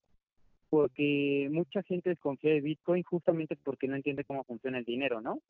porque 0.69 1.49
mucha 1.51 1.83
gente 1.83 2.11
desconfía 2.11 2.53
de 2.53 2.61
Bitcoin 2.61 3.03
justamente 3.03 3.57
porque 3.57 3.89
no 3.89 3.97
entiende 3.97 4.25
cómo 4.25 4.45
funciona 4.45 4.77
el 4.77 4.85
dinero, 4.85 5.23
¿no? 5.23 5.41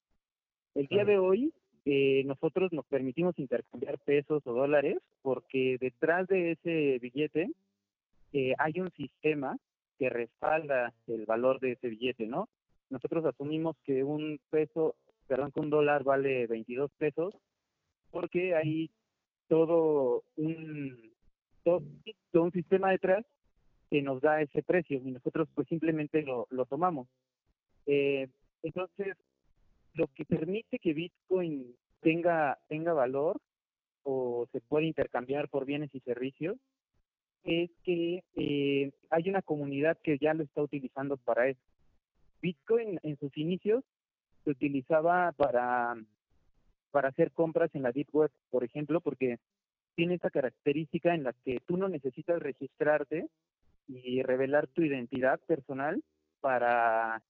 El 0.74 0.86
día 0.86 1.04
de 1.04 1.18
hoy 1.18 1.52
eh, 1.84 2.22
nosotros 2.26 2.72
nos 2.72 2.86
permitimos 2.86 3.38
intercambiar 3.38 3.98
pesos 3.98 4.46
o 4.46 4.52
dólares 4.52 4.98
porque 5.20 5.78
detrás 5.80 6.28
de 6.28 6.52
ese 6.52 6.98
billete 7.00 7.50
eh, 8.32 8.54
hay 8.58 8.80
un 8.80 8.90
sistema 8.92 9.56
que 9.98 10.08
respalda 10.08 10.92
el 11.06 11.26
valor 11.26 11.60
de 11.60 11.72
ese 11.72 11.88
billete, 11.88 12.26
¿no? 12.26 12.48
Nosotros 12.88 13.24
asumimos 13.24 13.76
que 13.84 14.04
un 14.04 14.38
peso, 14.50 14.94
perdón, 15.26 15.50
que 15.52 15.60
un 15.60 15.70
dólar 15.70 16.04
vale 16.04 16.46
22 16.46 16.90
pesos 16.98 17.34
porque 18.10 18.54
hay 18.54 18.90
todo 19.48 20.22
un 20.36 21.12
todo, 21.64 21.82
un 22.34 22.52
sistema 22.52 22.90
detrás 22.90 23.24
que 23.90 24.02
nos 24.02 24.20
da 24.20 24.40
ese 24.40 24.62
precio 24.62 25.00
y 25.04 25.10
nosotros 25.10 25.48
pues 25.54 25.68
simplemente 25.68 26.22
lo, 26.22 26.46
lo 26.50 26.64
tomamos. 26.66 27.08
Eh, 27.86 28.28
entonces, 28.62 29.16
lo 29.94 30.08
que 30.08 30.24
permite 30.24 30.78
que 30.78 30.94
Bitcoin 30.94 31.74
tenga, 32.00 32.58
tenga 32.68 32.92
valor 32.92 33.40
o 34.02 34.46
se 34.52 34.60
pueda 34.60 34.86
intercambiar 34.86 35.48
por 35.48 35.64
bienes 35.64 35.94
y 35.94 36.00
servicios 36.00 36.56
es 37.44 37.70
que 37.82 38.22
eh, 38.36 38.92
hay 39.10 39.28
una 39.28 39.42
comunidad 39.42 39.98
que 40.02 40.18
ya 40.18 40.34
lo 40.34 40.44
está 40.44 40.62
utilizando 40.62 41.16
para 41.16 41.48
eso. 41.48 41.60
Bitcoin 42.40 42.98
en 43.02 43.18
sus 43.18 43.36
inicios 43.36 43.84
se 44.44 44.50
utilizaba 44.50 45.32
para, 45.32 45.94
para 46.90 47.08
hacer 47.08 47.32
compras 47.32 47.70
en 47.74 47.82
la 47.82 47.92
Deep 47.92 48.08
Web, 48.12 48.30
por 48.50 48.64
ejemplo, 48.64 49.00
porque 49.00 49.38
tiene 49.94 50.14
esa 50.14 50.30
característica 50.30 51.14
en 51.14 51.24
la 51.24 51.32
que 51.44 51.60
tú 51.66 51.76
no 51.76 51.88
necesitas 51.88 52.40
registrarte 52.40 53.28
y 53.88 54.22
revelar 54.22 54.68
tu 54.68 54.82
identidad 54.82 55.40
personal 55.40 56.02
para 56.40 57.22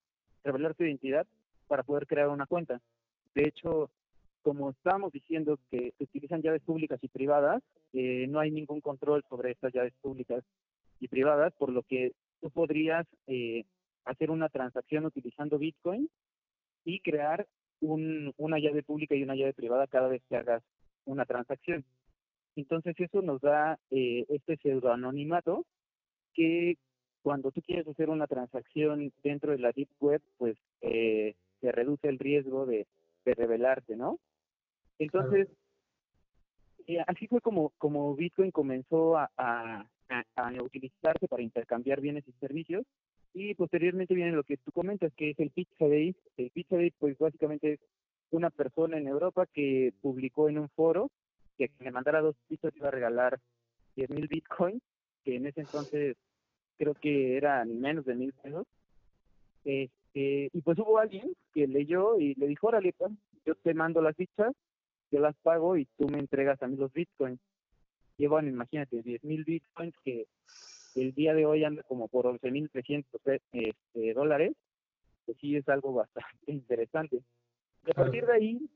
revelar 0.45 0.75
tu 0.75 0.85
identidad 0.85 1.27
para 1.73 1.85
poder 1.85 2.07
crear 2.07 2.29
una 2.29 2.45
cuenta. 2.45 2.83
De 3.35 3.45
hecho, 3.45 3.91
como 4.43 4.73
estábamos 4.73 5.11
diciendo 5.11 5.59
que 5.71 5.95
se 5.97 6.05
utilizan 6.05 6.43
llaves 6.43 6.61
públicas 6.61 7.03
y 7.03 7.09
privadas, 7.09 7.63
eh, 7.95 8.27
no 8.29 8.41
hay 8.41 8.51
ningún 8.51 8.83
control 8.83 9.25
sobre 9.27 9.53
estas 9.53 9.73
llaves 9.73 9.95
públicas 10.03 10.45
y 11.01 11.09
privadas, 11.09 11.55
por 11.55 11.71
lo 11.71 11.83
que 11.83 12.13
tú 12.43 12.51
podrías 12.51 13.07
eh, 13.27 13.65
hacer 14.05 14.31
una 14.31 14.51
transacción 14.51 15.07
utilizando 15.07 15.59
Bitcoin 15.59 16.11
y 16.85 17.01
crear 17.01 17.47
un, 17.81 18.35
una 18.37 18.59
llave 18.59 18.83
pública 18.83 19.15
y 19.15 19.23
una 19.23 19.35
llave 19.35 19.55
privada 19.55 19.87
cada 19.87 20.09
vez 20.09 20.23
que 20.29 20.37
hagas 20.37 20.63
una 21.07 21.25
transacción. 21.25 21.87
Entonces 22.55 22.95
eso 23.01 23.23
nos 23.23 23.41
da 23.41 23.79
eh, 23.91 24.27
este 24.29 24.59
pseudoanonimato 24.59 25.65
que 26.35 26.77
cuando 27.23 27.51
tú 27.51 27.63
quieres 27.63 27.89
hacer 27.89 28.11
una 28.11 28.27
transacción 28.27 29.11
dentro 29.23 29.53
de 29.53 29.59
la 29.59 29.73
Deep 29.73 29.89
Web, 30.01 30.21
pues 30.37 30.59
eh, 30.83 31.35
se 31.63 31.73
reduce 31.73 32.09
el 32.09 32.19
riesgo 32.19 32.67
de, 32.67 32.87
de 33.25 33.35
revelarte, 33.35 33.97
¿no? 33.97 34.19
Entonces, 34.99 35.49
eh, 36.87 37.03
así 37.07 37.27
fue 37.29 37.41
como, 37.41 37.71
como 37.79 38.15
Bitcoin 38.15 38.51
comenzó 38.51 39.17
a, 39.17 39.31
a, 39.39 39.87
utilizarse 40.63 41.27
para 41.29 41.43
intercambiar 41.43 42.03
bienes 42.03 42.29
y 42.29 42.33
servicios. 42.33 42.85
Y 43.33 43.55
posteriormente 43.55 44.15
viene 44.15 44.33
lo 44.33 44.45
que 44.45 44.59
tú 44.59 44.71
comentas, 44.73 45.11
que 45.15 45.31
es 45.31 45.41
el 45.41 45.51
Pizza 45.51 45.89
Day. 45.89 46.15
El 46.37 46.51
Pizza 46.51 46.77
Day, 46.77 46.93
pues 46.99 47.17
básicamente 47.17 47.75
es 47.75 47.81
una 48.31 48.51
persona 48.51 48.99
en 48.99 49.09
Europa 49.09 49.47
que 49.47 49.95
publicó 50.03 50.51
en 50.51 50.59
un 50.59 50.69
foro 50.69 51.11
que 51.57 51.71
me 51.79 51.91
mandara 51.91 52.21
dos 52.21 52.37
pizzas 52.49 52.75
iba 52.77 52.89
a 52.89 52.93
regalar 52.93 53.39
10 53.97 54.11
mil 54.11 54.29
bitcoins, 54.29 54.83
que 55.25 55.37
en 55.37 55.47
ese 55.47 55.61
entonces 55.61 56.17
creo 56.79 56.95
que 56.95 57.37
eran 57.37 57.81
menos 57.81 58.05
de 58.05 58.15
mil 58.15 58.33
pesos. 58.33 58.67
Este, 60.15 60.51
y 60.53 60.61
pues 60.61 60.79
hubo 60.79 60.99
alguien 60.99 61.35
que 61.55 61.67
leyó 61.67 62.19
y 62.19 62.35
le 62.35 62.47
dijo, 62.47 62.67
órale, 62.67 62.93
pues, 62.93 63.13
yo 63.47 63.55
te 63.57 63.75
mando 63.75 64.03
las 64.03 64.15
fichas, 64.17 64.53
yo 65.11 65.21
las 65.21 65.35
pago 65.43 65.77
y 65.77 65.87
tú 65.97 66.09
me 66.09 66.19
entregas 66.19 66.63
a 66.63 66.69
mí 66.69 66.77
los 66.77 66.93
bitcoins. 66.93 67.41
Bueno, 68.19 68.49
imagínate, 68.49 69.03
10 69.03 69.25
mil 69.25 69.43
bitcoins 69.43 69.95
que 70.05 70.27
el 70.95 71.13
día 71.13 71.35
de 71.35 71.45
hoy 71.45 71.65
anda 71.65 71.83
como 71.83 72.07
por 72.07 72.27
11.300 72.27 73.05
este, 73.53 74.15
dólares, 74.15 74.55
pues 75.27 75.39
sí 75.39 75.57
es 75.57 75.69
algo 75.69 75.93
bastante 75.95 76.53
interesante. 76.53 77.23
Y 77.85 77.91
a 77.91 77.95
partir 77.95 78.25
de 78.27 78.33
ahí, 78.33 78.71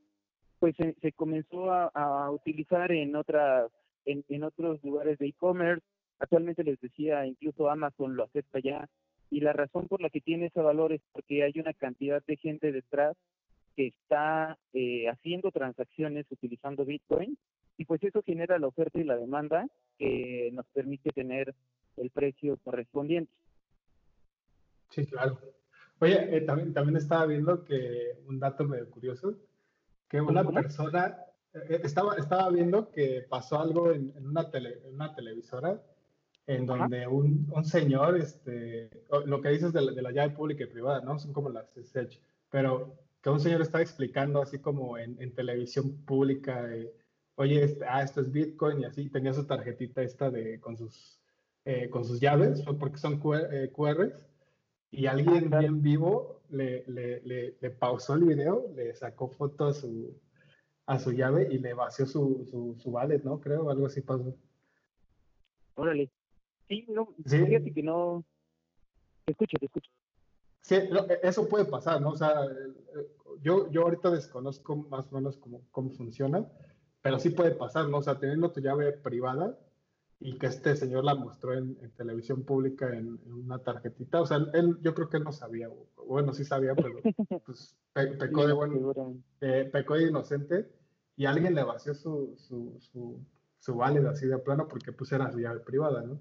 pues 0.59 0.75
se, 0.77 1.12
comenzó 1.12 1.70
a, 1.70 2.31
utilizar 2.33 2.90
en 2.90 3.14
otras 3.14 3.70
en, 4.05 4.25
en 4.29 4.42
otros 4.42 4.83
lugares 4.83 5.16
de 5.18 5.29
e-commerce. 5.29 5.85
Actualmente 6.18 6.64
les 6.64 6.81
decía, 6.81 7.25
incluso 7.25 7.70
Amazon 7.70 8.16
lo 8.16 8.25
acepta 8.25 8.59
ya. 8.59 8.88
Y 9.30 9.40
la 9.40 9.52
razón 9.52 9.88
por 9.88 10.00
la 10.00 10.10
que 10.10 10.20
tiene 10.20 10.46
ese 10.46 10.60
valor 10.60 10.92
es 10.92 11.00
porque 11.12 11.42
hay 11.42 11.52
una 11.56 11.72
cantidad 11.72 12.22
de 12.26 12.36
gente 12.36 12.72
detrás 12.72 13.16
que 13.74 13.88
está 13.88 14.58
eh, 14.72 15.08
haciendo 15.08 15.50
transacciones 15.50 16.26
utilizando 16.30 16.84
Bitcoin 16.84 17.36
y 17.76 17.84
pues 17.84 18.02
eso 18.02 18.22
genera 18.22 18.58
la 18.58 18.68
oferta 18.68 18.98
y 18.98 19.04
la 19.04 19.16
demanda 19.16 19.66
que 19.98 20.50
nos 20.52 20.66
permite 20.68 21.10
tener 21.10 21.54
el 21.96 22.10
precio 22.10 22.58
correspondiente. 22.64 23.32
Sí, 24.90 25.06
claro. 25.06 25.38
Oye, 25.98 26.36
eh, 26.36 26.40
también, 26.42 26.72
también 26.72 26.96
estaba 26.96 27.26
viendo 27.26 27.64
que 27.64 28.18
un 28.26 28.38
dato 28.38 28.64
medio 28.64 28.90
curioso, 28.90 29.34
que 30.08 30.20
una 30.20 30.44
persona, 30.48 31.18
eh, 31.54 31.80
estaba, 31.82 32.16
estaba 32.16 32.50
viendo 32.50 32.90
que 32.90 33.26
pasó 33.28 33.60
algo 33.60 33.92
en, 33.92 34.12
una, 34.26 34.50
tele, 34.50 34.80
en 34.84 34.94
una 34.94 35.14
televisora 35.14 35.82
en 36.46 36.66
donde 36.66 37.06
un, 37.06 37.50
un, 37.52 37.64
señor, 37.64 38.16
este, 38.16 38.90
lo 39.24 39.40
que 39.40 39.48
dices 39.50 39.72
de 39.72 39.82
la, 39.82 39.92
de 39.92 40.02
la, 40.02 40.12
llave 40.12 40.35
pública 40.35 40.64
y 40.64 40.68
privada, 40.68 41.00
¿no? 41.00 41.18
Son 41.18 41.32
como 41.32 41.50
las 41.50 41.66
SSH, 41.74 42.20
pero 42.50 42.96
que 43.20 43.30
un 43.30 43.40
señor 43.40 43.62
estaba 43.62 43.82
explicando 43.82 44.40
así 44.40 44.61
como 44.61 44.96
en, 44.98 45.20
en 45.20 45.35
televisión 45.35 46.04
pública, 46.04 46.68
oye, 47.35 47.64
este, 47.64 47.85
ah, 47.85 48.02
esto 48.02 48.20
es 48.20 48.30
Bitcoin 48.30 48.80
y 48.80 48.85
así, 48.85 49.11
tenía 49.11 49.32
su 49.32 49.44
tarjetita 49.44 50.02
esta 50.02 50.30
de, 50.30 50.61
con, 50.61 50.76
sus, 50.76 51.20
eh, 51.64 51.90
con 51.90 52.04
sus 52.04 52.20
llaves, 52.20 52.62
porque 52.78 52.98
son 52.98 53.18
QR, 53.18 53.48
eh, 53.50 53.72
QRs, 53.72 54.26
y 54.92 55.06
alguien 55.06 55.52
ah, 55.52 55.59
bien 55.59 55.82
vivo 55.82 56.42
le, 56.50 56.85
le, 56.87 57.20
le, 57.61 57.70
pausó 57.70 58.14
el 58.14 58.24
video, 58.24 58.70
le 58.76 58.94
sacó 58.94 59.28
foto 59.28 59.66
a 59.66 59.74
su, 59.74 60.16
a 60.87 60.98
su 61.00 61.11
llave 61.11 61.48
y 61.50 61.59
le 61.59 61.74
vació 61.74 62.06
su, 62.06 62.46
su, 62.48 62.76
su 62.78 62.90
wallet, 62.90 63.22
¿no? 63.24 63.40
Creo, 63.40 63.68
algo 63.68 63.87
así 63.87 64.00
pasó. 64.00 64.37
Órale. 65.74 66.11
Sí, 66.68 66.85
no, 66.88 67.14
¿Sí? 67.24 67.44
fíjate 67.44 67.72
que 67.72 67.83
no... 67.83 68.24
Te 69.24 69.33
escucho, 69.33 69.57
te 69.59 69.66
escucho. 69.66 69.90
Sí, 70.61 70.74
e, 70.74 71.20
eso 71.22 71.48
puede 71.48 71.64
pasar, 71.64 72.00
¿no? 72.00 72.11
O 72.11 72.16
sea, 72.16 72.35
yo, 73.42 73.70
yo 73.70 73.83
ahorita 73.83 74.11
desconozco 74.11 74.76
más 74.76 75.11
o 75.12 75.14
menos 75.14 75.37
cómo, 75.37 75.62
cómo 75.70 75.90
funciona, 75.90 76.46
pero 77.02 77.18
sí 77.20 77.31
puede 77.31 77.52
pasar, 77.52 77.88
¿no? 77.88 77.98
O 77.98 78.02
sea, 78.02 78.18
teniendo 78.18 78.50
tu 78.50 78.61
llave 78.61 78.92
privada 78.92 79.57
y 80.18 80.38
que 80.38 80.46
este 80.46 80.74
señor 80.74 81.05
la 81.05 81.14
mostró 81.14 81.55
en, 81.55 81.76
televisión 81.92 82.42
pública 82.42 82.88
en, 82.96 83.20
una 83.26 83.59
tarjetita, 83.59 84.20
o 84.20 84.26
sea, 84.26 84.38
él, 84.55 84.79
yo 84.81 84.94
creo 84.94 85.09
que 85.09 85.18
él 85.18 85.24
no 85.24 85.33
sabía, 85.33 85.68
bueno, 86.05 86.33
sí 86.33 86.44
sabía, 86.44 86.74
pero 86.74 86.98
pues 87.46 87.76
pecó 87.92 88.46
de 88.46 88.52
bueno, 88.52 89.16
eh, 89.40 89.68
pecó 89.72 89.94
de 89.94 90.09
inocente 90.09 90.68
y 91.16 91.26
alguien 91.26 91.55
le 91.55 91.62
vació 91.62 91.94
su, 91.94 92.35
su, 92.37 92.76
su, 92.81 93.20
su 93.59 93.83
así 93.83 94.26
de 94.26 94.38
plano 94.38 94.66
porque 94.66 94.92
pues 94.92 95.12
era 95.12 95.31
su 95.31 95.38
llave 95.38 95.61
privada, 95.61 96.02
¿no? 96.02 96.18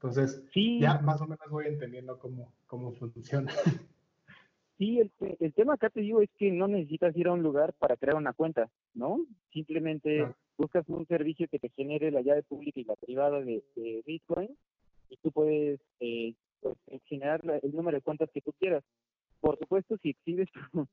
Entonces, 0.00 0.44
ya 0.54 1.00
más 1.00 1.20
o 1.20 1.26
menos 1.26 1.50
voy 1.50 1.66
entendiendo 1.66 2.18
cómo, 2.18 2.52
cómo 2.66 2.92
funciona. 2.92 3.52
Sí, 4.78 5.00
el, 5.00 5.10
el, 5.40 5.52
tema 5.54 5.74
acá 5.74 5.90
te 5.90 6.00
digo 6.00 6.22
es 6.22 6.30
que 6.38 6.52
no 6.52 6.68
necesitas 6.68 7.16
ir 7.16 7.26
a 7.26 7.32
un 7.32 7.42
lugar 7.42 7.72
para 7.80 7.96
crear 7.96 8.14
una 8.14 8.32
cuenta, 8.32 8.70
¿no? 8.94 9.26
Simplemente 9.52 10.32
buscas 10.56 10.88
un 10.88 11.04
servicio 11.08 11.48
que 11.48 11.58
te 11.58 11.70
genere 11.70 12.12
la 12.12 12.20
llave 12.20 12.44
pública 12.44 12.78
y 12.78 12.84
la 12.84 12.94
privada 12.94 13.40
de, 13.40 13.62
Bitcoin 14.06 14.56
y 15.10 15.16
tú 15.16 15.32
puedes 15.32 15.80
eh, 15.98 16.32
pues, 16.60 16.76
generar 17.06 17.42
el 17.60 17.72
número 17.74 17.96
de 17.96 18.02
cuentas 18.02 18.30
que 18.32 18.40
tú 18.40 18.52
quieras. 18.52 18.84
Por 19.40 19.58
supuesto, 19.58 19.96
si 20.00 20.10
exhibes 20.10 20.48
tu, 20.52 20.60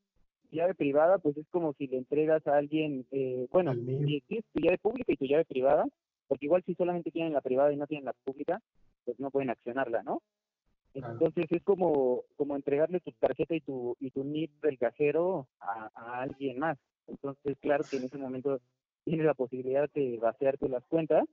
llave 0.51 0.73
privada, 0.73 1.19
pues 1.19 1.37
es 1.37 1.47
como 1.49 1.73
si 1.73 1.85
le 1.85 1.97
entregas 1.97 2.45
a 2.47 2.57
alguien, 2.57 3.05
eh, 3.11 3.47
bueno, 3.51 3.75
si 3.75 4.21
tienes 4.27 4.45
tu 4.51 4.61
llave 4.61 4.79
pública 4.79 5.13
y 5.13 5.17
tu 5.17 5.25
llave 5.25 5.45
privada, 5.45 5.85
porque 6.27 6.45
igual 6.45 6.63
si 6.65 6.73
solamente 6.73 7.11
tienen 7.11 7.33
la 7.33 7.41
privada 7.41 7.71
y 7.71 7.77
no 7.77 7.85
tienen 7.85 8.05
la 8.05 8.13
pública, 8.23 8.59
pues 9.05 9.19
no 9.19 9.31
pueden 9.31 9.49
accionarla, 9.49 10.03
¿no? 10.03 10.21
Entonces 10.93 11.45
es 11.51 11.61
como, 11.63 12.23
como 12.37 12.55
entregarle 12.55 13.01
tu 13.01 13.11
tarjeta 13.11 13.53
y 13.53 13.61
tu, 13.61 13.97
y 13.99 14.11
tu 14.11 14.23
NIP 14.23 14.63
del 14.63 14.77
cajero 14.77 15.47
a, 15.59 16.21
alguien 16.21 16.59
más. 16.59 16.77
Entonces, 17.07 17.57
claro 17.59 17.83
que 17.89 17.97
en 17.97 18.05
ese 18.05 18.17
momento 18.17 18.61
tienes 19.03 19.25
la 19.25 19.33
posibilidad 19.33 19.89
de 19.93 20.17
vaciarte 20.17 20.69
las 20.69 20.85
cuentas, 20.85 21.25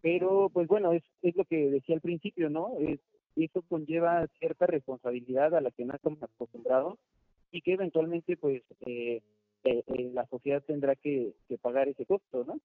pero 0.00 0.50
pues 0.52 0.66
bueno, 0.66 0.92
es, 0.92 1.04
es 1.22 1.36
lo 1.36 1.44
que 1.44 1.70
decía 1.70 1.94
al 1.94 2.00
principio, 2.00 2.50
¿no? 2.50 2.76
Es, 2.80 2.98
eso 3.36 3.62
conlleva 3.62 4.26
cierta 4.38 4.66
responsabilidad 4.66 5.54
a 5.54 5.60
la 5.60 5.70
que 5.70 5.84
no 5.84 5.94
estamos 5.94 6.22
acostumbrados 6.22 6.98
y 7.50 7.60
que 7.62 7.74
eventualmente 7.74 8.36
pues 8.36 8.62
eh, 8.80 9.22
eh, 9.64 9.84
eh, 9.86 10.10
la 10.12 10.26
sociedad 10.26 10.62
tendrá 10.62 10.96
que, 10.96 11.34
pagar 11.60 11.88
ese 11.88 12.04
costo, 12.04 12.44
¿no? 12.44 12.58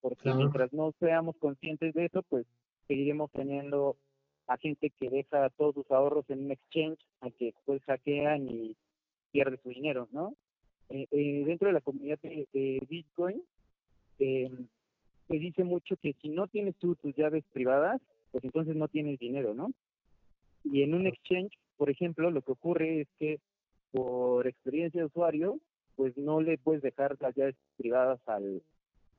Porque 0.00 0.32
mientras 0.32 0.72
no 0.72 0.92
seamos 0.98 1.36
conscientes 1.36 1.94
de 1.94 2.06
eso, 2.06 2.22
pues 2.22 2.46
seguiremos 2.90 3.30
teniendo 3.30 3.96
a 4.48 4.56
gente 4.56 4.90
que 4.90 5.08
deja 5.08 5.48
todos 5.50 5.76
sus 5.76 5.88
ahorros 5.92 6.28
en 6.28 6.46
un 6.46 6.50
exchange, 6.50 6.98
a 7.20 7.30
que 7.30 7.46
después 7.46 7.80
hackean 7.84 8.48
y 8.48 8.76
pierde 9.30 9.60
su 9.62 9.68
dinero, 9.68 10.08
¿no? 10.10 10.34
dentro 10.88 11.68
de 11.68 11.72
la 11.72 11.80
comunidad 11.80 12.18
de, 12.20 12.84
Bitcoin, 12.88 13.40
se 14.18 14.50
dice 15.28 15.62
mucho 15.62 15.96
que 15.98 16.14
si 16.20 16.30
no 16.30 16.48
tienes 16.48 16.74
tú 16.78 16.96
tus 16.96 17.14
llaves 17.14 17.44
privadas, 17.52 18.02
pues 18.32 18.42
entonces 18.42 18.74
no 18.74 18.88
tienes 18.88 19.20
dinero, 19.20 19.54
¿no? 19.54 19.70
Y 20.64 20.82
en 20.82 20.94
un 20.94 21.06
exchange, 21.06 21.56
por 21.76 21.90
ejemplo, 21.90 22.32
lo 22.32 22.42
que 22.42 22.50
ocurre 22.50 23.02
es 23.02 23.08
que 23.20 23.38
por 23.92 24.48
experiencia 24.48 25.00
de 25.00 25.06
usuario, 25.06 25.60
pues 25.94 26.16
no 26.16 26.40
le 26.40 26.58
puedes 26.58 26.82
dejar 26.82 27.16
las 27.20 27.36
llaves 27.36 27.54
privadas 27.76 28.20
al, 28.26 28.60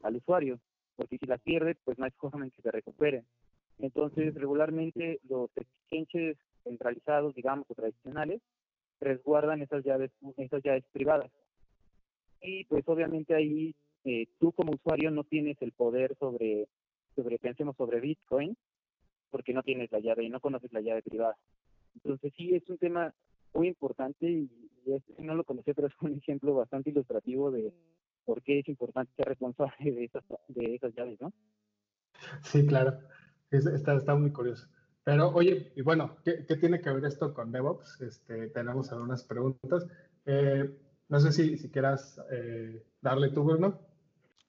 al 0.03 0.15
usuario, 0.17 0.60
porque 0.97 1.17
si 1.17 1.25
las 1.25 1.39
pierde, 1.39 1.75
pues 1.86 1.97
no 1.97 2.03
hay 2.03 2.12
forma 2.12 2.43
en 2.43 2.51
que 2.51 2.62
se 2.62 2.71
recupere. 2.71 3.23
Entonces, 3.82 4.34
regularmente 4.36 5.20
los 5.28 5.50
exchanges 5.56 6.38
centralizados, 6.63 7.34
digamos, 7.34 7.65
o 7.70 7.74
tradicionales, 7.74 8.41
resguardan 9.00 9.62
esas 9.62 9.84
llaves, 9.84 10.12
esas 10.38 10.62
llaves 10.63 10.86
privadas. 10.91 11.32
Y 12.41 12.65
pues 12.65 12.84
obviamente 12.88 13.36
ahí 13.36 13.76
eh, 14.04 14.28
tú 14.39 14.52
como 14.52 14.74
usuario 14.74 15.12
no 15.12 15.24
tienes 15.24 15.60
el 15.62 15.72
poder 15.72 16.15
sobre, 16.20 16.67
sobre, 17.15 17.39
pensemos 17.39 17.76
sobre 17.76 18.00
Bitcoin, 18.00 18.56
porque 19.32 19.54
no 19.54 19.63
tienes 19.63 19.91
la 19.91 20.00
llave 20.00 20.24
y 20.24 20.30
no 20.30 20.39
conoces 20.39 20.72
la 20.72 20.82
llave 20.82 21.02
privada. 21.02 21.36
Entonces 21.96 22.34
sí, 22.38 22.54
es 22.54 22.67
un 22.70 22.78
tema 22.78 23.13
muy 23.54 23.67
importante 23.67 24.30
y, 24.30 24.50
este 24.86 25.22
no 25.22 25.36
lo 25.36 25.44
conocí, 25.44 25.74
pero 25.74 25.88
es 25.88 25.94
un 26.02 26.17
ejemplo 26.17 26.56
bastante 26.56 26.89
ilustrativo 26.89 27.52
de 27.52 27.72
por 28.26 28.41
qué 28.41 28.60
es 28.60 28.67
importante 28.67 29.12
ser 29.15 29.28
responsable 29.28 29.91
de 29.91 30.06
esas, 30.06 30.24
de 30.48 30.76
esas 30.76 30.94
llaves, 30.96 31.20
¿no? 31.22 31.32
Sí, 32.44 32.65
claro. 32.65 33.00
Está, 33.51 33.95
está 33.95 34.15
muy 34.15 34.31
curioso. 34.31 34.67
Pero 35.03 35.29
oye, 35.29 35.71
y 35.75 35.81
bueno, 35.81 36.17
¿qué, 36.23 36.43
tiene 36.57 36.79
que 36.79 36.91
ver 36.91 37.05
esto 37.05 37.33
con 37.33 37.51
DevOps? 37.51 38.01
Este, 38.01 38.49
tenemos 38.49 38.91
algunas 38.91 39.23
preguntas. 39.23 39.87
Eh, 40.25 40.69
no 41.09 41.19
sé 41.19 41.31
si, 41.31 41.57
si 41.57 41.69
quieras 41.69 42.21
eh, 42.31 42.83
darle 43.01 43.29
tu, 43.29 43.43
Bruno. 43.43 43.79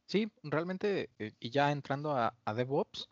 Sí, 0.07 0.31
realmente, 0.43 1.11
eh, 1.19 1.33
y 1.41 1.51
ya 1.51 1.73
entrando 1.73 2.13
a, 2.13 2.35
a 2.45 2.55
DevOps, 2.55 3.09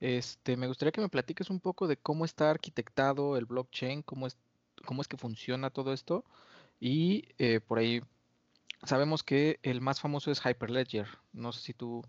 este, 0.00 0.56
me 0.56 0.66
gustaría 0.66 0.92
que 0.92 1.00
me 1.00 1.10
platiques 1.10 1.50
un 1.50 1.60
poco 1.60 1.86
de 1.86 1.98
cómo 1.98 2.24
está 2.24 2.50
arquitectado 2.50 3.36
el 3.36 3.44
blockchain, 3.44 4.02
cómo 4.02 4.26
es, 4.26 4.38
cómo 4.86 5.02
es 5.02 5.08
que 5.08 5.18
funciona 5.18 5.70
todo 5.70 5.92
esto. 5.92 6.24
Y 6.80 7.28
por 7.66 7.78
ahí 7.78 8.00
sabemos 8.84 9.24
que 9.24 9.58
el 9.62 9.80
más 9.80 10.00
famoso 10.00 10.30
es 10.30 10.40
Hyperledger. 10.44 11.08
No 11.32 11.52
sé 11.52 11.60
si 11.60 11.74
tú 11.74 12.04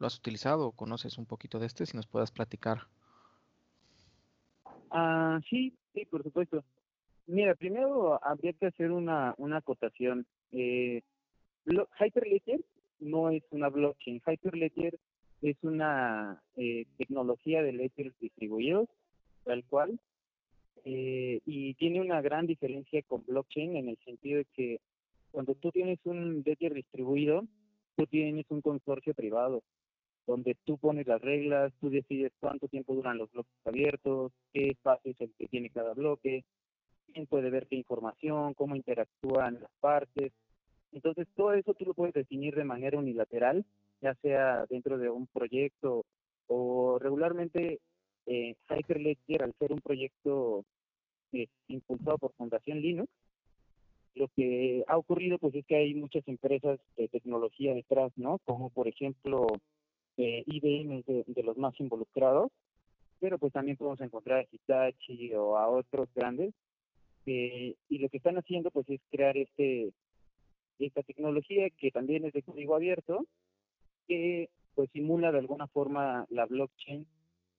lo 0.00 0.06
has 0.06 0.18
utilizado 0.18 0.66
o 0.66 0.72
conoces 0.72 1.18
un 1.18 1.26
poquito 1.26 1.58
de 1.58 1.66
este, 1.66 1.86
si 1.86 1.96
nos 1.96 2.06
puedas 2.06 2.32
platicar. 2.32 2.88
Ah, 4.90 5.40
sí, 5.48 5.76
sí, 5.94 6.04
por 6.06 6.22
supuesto. 6.22 6.64
Mira, 7.26 7.54
primero 7.54 8.18
habría 8.24 8.54
que 8.54 8.66
hacer 8.66 8.90
una, 8.90 9.34
una 9.36 9.58
acotación. 9.58 10.26
Eh, 10.50 11.02
Hyperledger 11.66 12.60
no 12.98 13.30
es 13.30 13.44
una 13.50 13.68
blockchain. 13.68 14.20
Hyperledger 14.26 14.98
es 15.42 15.56
una 15.62 16.42
eh, 16.56 16.86
tecnología 16.96 17.62
de 17.62 17.72
ledgers 17.72 18.18
distribuidos, 18.18 18.88
tal 19.44 19.64
cual, 19.64 20.00
eh, 20.84 21.40
y 21.44 21.74
tiene 21.74 22.00
una 22.00 22.20
gran 22.22 22.46
diferencia 22.46 23.02
con 23.02 23.24
blockchain 23.26 23.76
en 23.76 23.88
el 23.90 23.98
sentido 23.98 24.38
de 24.38 24.46
que 24.46 24.80
cuando 25.30 25.54
tú 25.54 25.70
tienes 25.70 25.98
un 26.04 26.42
ledger 26.44 26.74
distribuido, 26.74 27.44
tú 27.96 28.06
tienes 28.06 28.46
un 28.48 28.60
consorcio 28.62 29.14
privado, 29.14 29.62
donde 30.30 30.56
tú 30.64 30.78
pones 30.78 31.06
las 31.06 31.20
reglas, 31.20 31.72
tú 31.80 31.90
decides 31.90 32.32
cuánto 32.40 32.68
tiempo 32.68 32.94
duran 32.94 33.18
los 33.18 33.30
bloques 33.32 33.52
abiertos, 33.64 34.32
qué 34.52 34.68
espacio 34.68 35.12
es 35.12 35.20
el 35.20 35.32
que 35.38 35.48
tiene 35.48 35.70
cada 35.70 35.92
bloque, 35.94 36.44
quién 37.12 37.26
puede 37.26 37.50
ver 37.50 37.66
qué 37.66 37.76
información, 37.76 38.54
cómo 38.54 38.76
interactúan 38.76 39.60
las 39.60 39.70
partes. 39.80 40.32
Entonces, 40.92 41.28
todo 41.36 41.52
eso 41.54 41.74
tú 41.74 41.84
lo 41.84 41.94
puedes 41.94 42.14
definir 42.14 42.54
de 42.54 42.64
manera 42.64 42.98
unilateral 42.98 43.64
ya 44.00 44.14
sea 44.16 44.66
dentro 44.66 44.98
de 44.98 45.10
un 45.10 45.26
proyecto 45.26 46.04
o 46.46 46.98
regularmente 46.98 47.80
eh, 48.26 48.54
Hyperledger, 48.68 49.42
al 49.42 49.54
ser 49.58 49.72
un 49.72 49.80
proyecto 49.80 50.64
eh, 51.32 51.46
impulsado 51.68 52.18
por 52.18 52.32
Fundación 52.32 52.80
Linux, 52.80 53.10
lo 54.14 54.28
que 54.28 54.84
ha 54.88 54.96
ocurrido 54.96 55.38
pues 55.38 55.54
es 55.54 55.64
que 55.66 55.76
hay 55.76 55.94
muchas 55.94 56.26
empresas 56.26 56.80
de 56.96 57.08
tecnología 57.08 57.74
detrás, 57.74 58.12
¿no? 58.16 58.38
Como 58.44 58.70
por 58.70 58.88
ejemplo 58.88 59.46
eh, 60.20 60.44
IBM 60.46 61.02
de, 61.06 61.24
de, 61.26 61.42
los 61.42 61.56
más 61.56 61.78
involucrados, 61.80 62.50
pero 63.20 63.38
pues 63.38 63.52
también 63.52 63.76
podemos 63.76 64.00
encontrar 64.00 64.40
a 64.40 64.46
Hitachi 64.50 65.34
o 65.34 65.56
a 65.56 65.68
otros 65.68 66.08
grandes. 66.14 66.54
Eh, 67.26 67.74
y 67.88 67.98
lo 67.98 68.08
que 68.08 68.16
están 68.16 68.38
haciendo 68.38 68.70
pues 68.70 68.88
es 68.88 69.00
crear 69.10 69.36
este 69.36 69.92
esta 70.78 71.02
tecnología 71.02 71.68
que 71.68 71.90
también 71.90 72.24
es 72.24 72.32
de 72.32 72.42
código 72.42 72.74
abierto 72.74 73.26
que 74.08 74.48
pues 74.74 74.90
simula 74.92 75.30
de 75.30 75.38
alguna 75.38 75.66
forma 75.68 76.24
la 76.30 76.46
blockchain 76.46 77.06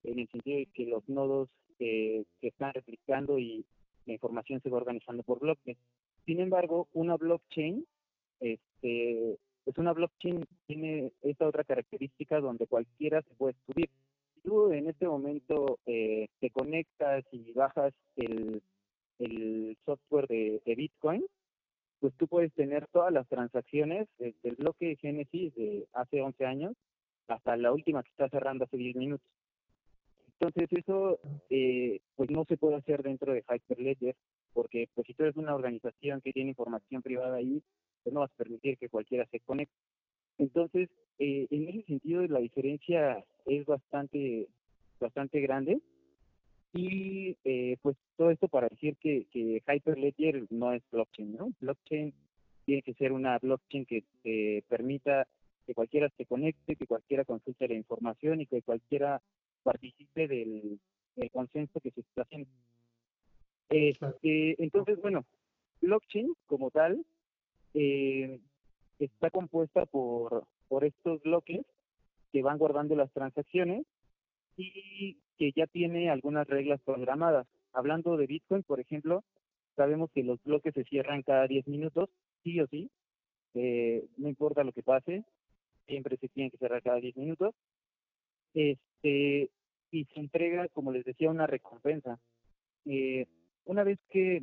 en 0.03 0.19
el 0.19 0.27
sentido 0.29 0.57
de 0.57 0.65
que 0.73 0.85
los 0.87 1.07
nodos 1.07 1.49
eh, 1.79 2.23
se 2.39 2.47
están 2.47 2.73
replicando 2.73 3.37
y 3.37 3.63
la 4.05 4.13
información 4.13 4.61
se 4.61 4.69
va 4.69 4.77
organizando 4.77 5.23
por 5.23 5.39
bloques. 5.39 5.77
Sin 6.25 6.39
embargo, 6.39 6.87
una 6.93 7.15
blockchain, 7.17 7.85
este, 8.39 9.37
pues 9.63 9.77
una 9.77 9.93
blockchain 9.93 10.45
tiene 10.67 11.11
esta 11.21 11.47
otra 11.47 11.63
característica 11.63 12.39
donde 12.39 12.67
cualquiera 12.67 13.21
se 13.21 13.33
puede 13.35 13.55
subir. 13.65 13.89
Si 14.33 14.41
tú 14.41 14.71
en 14.71 14.87
este 14.87 15.07
momento 15.07 15.79
eh, 15.85 16.27
te 16.39 16.49
conectas 16.49 17.23
y 17.31 17.51
bajas 17.53 17.93
el, 18.15 18.61
el 19.19 19.77
software 19.85 20.27
de, 20.27 20.61
de 20.65 20.75
Bitcoin, 20.75 21.23
pues 21.99 22.13
tú 22.17 22.27
puedes 22.27 22.51
tener 22.53 22.87
todas 22.87 23.13
las 23.13 23.27
transacciones 23.27 24.07
desde 24.17 24.49
el 24.49 24.55
bloque 24.55 24.87
de 24.87 24.95
Génesis 24.95 25.53
de 25.53 25.87
hace 25.93 26.21
11 26.21 26.45
años 26.45 26.73
hasta 27.27 27.55
la 27.55 27.71
última 27.71 28.03
que 28.03 28.09
está 28.09 28.27
cerrando 28.29 28.65
hace 28.65 28.77
10 28.77 28.95
minutos. 28.95 29.27
Entonces 30.39 30.73
eso 30.73 31.19
eh, 31.51 31.99
pues 32.15 32.31
no 32.31 32.45
se 32.45 32.57
puede 32.57 32.75
hacer 32.75 33.03
dentro 33.03 33.31
de 33.31 33.43
Hyperledger 33.47 34.15
porque 34.53 34.89
pues 34.95 35.05
si 35.05 35.13
tú 35.13 35.23
eres 35.23 35.37
una 35.37 35.53
organización 35.53 36.19
que 36.21 36.33
tiene 36.33 36.49
información 36.49 37.03
privada 37.03 37.35
ahí, 37.35 37.61
pues 38.03 38.13
no 38.13 38.21
vas 38.21 38.31
a 38.31 38.37
permitir 38.37 38.77
que 38.77 38.89
cualquiera 38.89 39.25
se 39.27 39.39
conecte. 39.39 39.75
Entonces, 40.37 40.89
eh, 41.19 41.47
en 41.49 41.69
ese 41.69 41.83
sentido 41.83 42.25
la 42.27 42.39
diferencia 42.39 43.23
es 43.45 43.65
bastante 43.65 44.47
bastante 44.99 45.41
grande 45.41 45.81
y 46.73 47.37
eh, 47.43 47.77
pues 47.81 47.97
todo 48.15 48.31
esto 48.31 48.47
para 48.47 48.69
decir 48.69 48.95
que, 48.97 49.25
que 49.31 49.61
Hyperledger 49.67 50.45
no 50.51 50.73
es 50.73 50.83
blockchain, 50.91 51.35
¿no? 51.35 51.51
Blockchain 51.59 52.13
tiene 52.65 52.81
que 52.81 52.93
ser 52.93 53.11
una 53.11 53.37
blockchain 53.39 53.85
que 53.85 54.03
te 54.23 54.63
permita 54.69 55.27
que 55.65 55.73
cualquiera 55.73 56.09
se 56.17 56.25
conecte, 56.25 56.75
que 56.75 56.87
cualquiera 56.87 57.25
consulte 57.25 57.67
la 57.67 57.73
información 57.75 58.41
y 58.41 58.45
que 58.45 58.61
cualquiera 58.61 59.21
participe 59.63 60.27
del, 60.27 60.79
consenso 61.31 61.79
que 61.81 61.91
se 61.91 62.01
está 62.01 62.23
haciendo. 62.23 62.49
Este, 63.69 64.61
entonces, 64.63 64.99
bueno, 65.01 65.25
blockchain 65.81 66.33
como 66.47 66.71
tal 66.71 67.05
eh, 67.73 68.39
está 68.99 69.29
compuesta 69.29 69.85
por, 69.85 70.45
por 70.67 70.85
estos 70.85 71.21
bloques 71.23 71.65
que 72.31 72.41
van 72.41 72.57
guardando 72.57 72.95
las 72.95 73.11
transacciones 73.11 73.85
y 74.57 75.17
que 75.37 75.51
ya 75.55 75.67
tiene 75.67 76.09
algunas 76.09 76.47
reglas 76.47 76.81
programadas. 76.81 77.47
Hablando 77.73 78.17
de 78.17 78.27
Bitcoin, 78.27 78.63
por 78.63 78.79
ejemplo, 78.79 79.23
sabemos 79.75 80.11
que 80.11 80.23
los 80.23 80.41
bloques 80.43 80.73
se 80.73 80.83
cierran 80.83 81.23
cada 81.23 81.47
10 81.47 81.67
minutos, 81.67 82.09
sí 82.43 82.59
o 82.59 82.67
sí, 82.67 82.89
eh, 83.53 84.05
no 84.17 84.29
importa 84.29 84.63
lo 84.63 84.71
que 84.71 84.83
pase, 84.83 85.23
siempre 85.87 86.17
se 86.17 86.29
tienen 86.29 86.51
que 86.51 86.57
cerrar 86.57 86.81
cada 86.81 86.99
10 86.99 87.17
minutos. 87.17 87.55
Este, 88.53 89.49
y 89.91 90.05
se 90.05 90.19
entrega, 90.19 90.67
como 90.69 90.91
les 90.91 91.03
decía, 91.05 91.29
una 91.29 91.47
recompensa. 91.47 92.19
Eh, 92.85 93.27
una 93.65 93.83
vez 93.83 93.99
que 94.09 94.41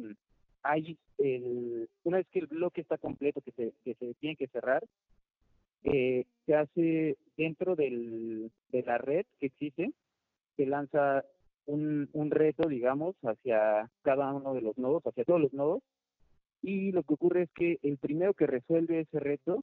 hay 0.63 0.99
el, 1.19 1.89
una 2.05 2.19
vez 2.19 2.27
que 2.31 2.41
el 2.41 2.47
bloque 2.47 2.81
está 2.81 2.99
completo, 2.99 3.41
que 3.41 3.53
se, 3.53 3.73
que 3.85 3.95
se 3.95 4.15
tiene 4.15 4.37
que 4.37 4.49
cerrar, 4.49 4.85
eh, 5.85 6.25
se 6.47 6.55
hace 6.55 7.17
dentro 7.37 7.77
del, 7.77 8.51
de 8.71 8.83
la 8.83 8.99
red 8.99 9.25
que 9.39 9.47
existe, 9.47 9.93
se 10.57 10.67
lanza 10.67 11.25
un, 11.67 12.09
un 12.13 12.31
reto, 12.31 12.69
digamos, 12.69 13.15
hacia 13.23 13.91
cada 14.03 14.33
uno 14.33 14.55
de 14.55 14.63
los 14.63 14.77
nodos, 14.79 15.07
hacia 15.07 15.25
todos 15.25 15.41
los 15.41 15.53
nodos, 15.53 15.83
y 16.63 16.93
lo 16.93 17.03
que 17.03 17.15
ocurre 17.15 17.43
es 17.43 17.51
que 17.53 17.79
el 17.83 17.99
primero 17.99 18.35
que 18.35 18.47
resuelve 18.47 19.01
ese 19.01 19.21
reto 19.21 19.63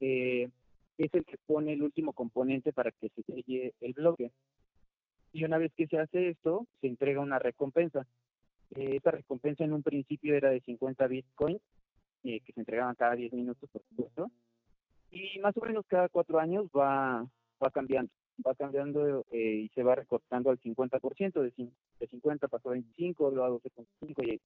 eh, 0.00 0.48
es 0.96 1.14
el 1.14 1.24
que 1.24 1.36
pone 1.46 1.72
el 1.72 1.82
último 1.82 2.12
componente 2.12 2.72
para 2.72 2.92
que 2.92 3.08
se 3.08 3.22
selle 3.22 3.74
el 3.80 3.92
bloque. 3.92 4.30
Y 5.32 5.44
una 5.44 5.58
vez 5.58 5.72
que 5.74 5.86
se 5.86 5.98
hace 5.98 6.30
esto, 6.30 6.66
se 6.80 6.86
entrega 6.86 7.20
una 7.20 7.38
recompensa. 7.38 8.06
Eh, 8.76 8.96
esta 8.96 9.10
recompensa 9.10 9.64
en 9.64 9.72
un 9.72 9.82
principio 9.82 10.34
era 10.34 10.50
de 10.50 10.60
50 10.60 11.06
bitcoins, 11.06 11.60
eh, 12.24 12.40
que 12.40 12.52
se 12.52 12.60
entregaban 12.60 12.94
cada 12.94 13.14
10 13.14 13.32
minutos, 13.32 13.68
por 13.70 13.82
supuesto. 13.88 14.30
Y 15.10 15.38
más 15.40 15.56
o 15.56 15.60
menos 15.60 15.86
cada 15.86 16.08
cuatro 16.08 16.38
años 16.38 16.66
va, 16.76 17.26
va 17.62 17.70
cambiando. 17.70 18.12
Va 18.46 18.54
cambiando 18.54 19.24
eh, 19.32 19.64
y 19.64 19.68
se 19.70 19.82
va 19.82 19.94
recortando 19.94 20.50
al 20.50 20.60
50%, 20.60 21.42
de, 21.42 21.70
de 21.98 22.06
50 22.06 22.48
pasó 22.48 22.68
a 22.68 22.72
25, 22.72 23.30
luego 23.30 23.44
a 23.44 23.60
12.5 23.60 24.34
y 24.34 24.40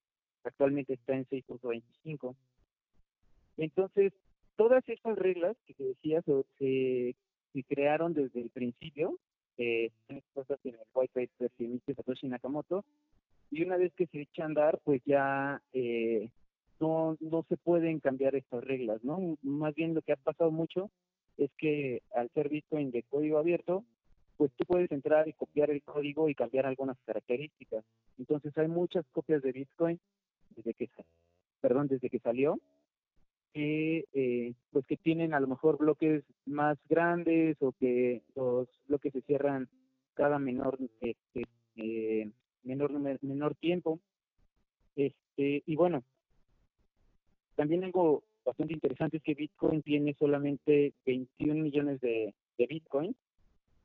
actualmente 0.45 0.95
está 0.95 1.15
en 1.15 1.27
6.25. 1.27 2.35
Entonces, 3.59 4.13
todas 4.57 4.89
estas 4.89 5.19
reglas 5.19 5.57
que 5.67 5.75
te 5.75 5.85
decía 5.85 6.23
se, 6.23 7.15
se, 7.53 7.65
crearon 7.65 8.15
desde 8.15 8.41
el 8.41 8.51
principio, 8.51 9.19
eh, 9.59 9.91
expuestas 10.09 10.59
en 10.65 10.75
el 10.75 10.81
white 10.95 11.29
paper 11.29 11.51
de 11.59 11.95
Satoshi 11.95 12.29
Nakamoto, 12.29 12.85
y 13.53 13.63
una 13.63 13.77
vez 13.77 13.93
que 13.95 14.07
se 14.07 14.23
echa 14.23 14.45
a 14.45 14.47
andar, 14.47 14.81
pues 14.83 15.03
ya 15.05 15.61
eh, 15.75 16.31
no, 16.81 17.19
no 17.21 17.45
se 17.51 17.59
pueden 17.59 18.01
cambiar 18.01 18.35
estas 18.35 18.65
reglas, 18.65 19.05
¿no? 19.05 19.37
Más 19.43 19.75
bien 19.75 19.93
lo 19.95 20.01
que 20.01 20.13
ha 20.13 20.17
pasado 20.17 20.51
mucho 20.51 20.91
es 21.37 21.51
que 21.59 22.03
al 22.15 22.31
ser 22.31 22.49
Bitcoin 22.49 22.91
de 22.91 23.03
código 23.03 23.37
abierto, 23.37 23.85
pues 24.39 24.51
tú 24.57 24.65
puedes 24.65 24.91
entrar 24.91 25.29
y 25.29 25.35
copiar 25.35 25.71
el 25.71 25.83
código 25.83 26.31
y 26.31 26.35
cambiar 26.35 26.65
algunas 26.65 26.97
características. 27.05 27.85
Entonces 28.19 28.57
hay 28.57 28.69
muchas 28.69 29.05
copias 29.13 29.43
de 29.43 29.53
Bitcoin 29.53 30.01
desde 30.57 30.73
que 30.73 30.89
perdón 31.61 31.89
desde 31.89 32.09
que 32.09 32.19
salió 32.21 32.59
que 33.53 34.07
eh, 34.15 34.55
pues 34.71 34.87
que 34.87 34.97
tienen 34.97 35.35
a 35.35 35.41
lo 35.41 35.47
mejor 35.47 35.77
bloques 35.77 36.25
más 36.47 36.79
grandes 36.89 37.59
o 37.61 37.73
que 37.73 38.23
los 38.35 38.67
bloques 38.89 39.13
se 39.13 39.21
cierran 39.21 39.69
cada 40.15 40.39
menor 40.39 40.79
este, 41.03 41.43
eh, 41.77 42.31
menor 42.65 42.93
menor 43.23 43.55
tiempo 43.57 44.01
este 44.97 45.63
y 45.67 45.77
bueno 45.77 46.03
también 47.57 47.85
algo 47.85 48.25
bastante 48.45 48.75
interesante 48.75 49.19
es 49.19 49.23
que 49.23 49.35
Bitcoin 49.35 49.83
tiene 49.83 50.15
solamente 50.19 50.95
21 51.07 51.63
millones 51.63 52.01
de, 52.01 52.35
de 52.59 52.67
Bitcoin 52.67 53.15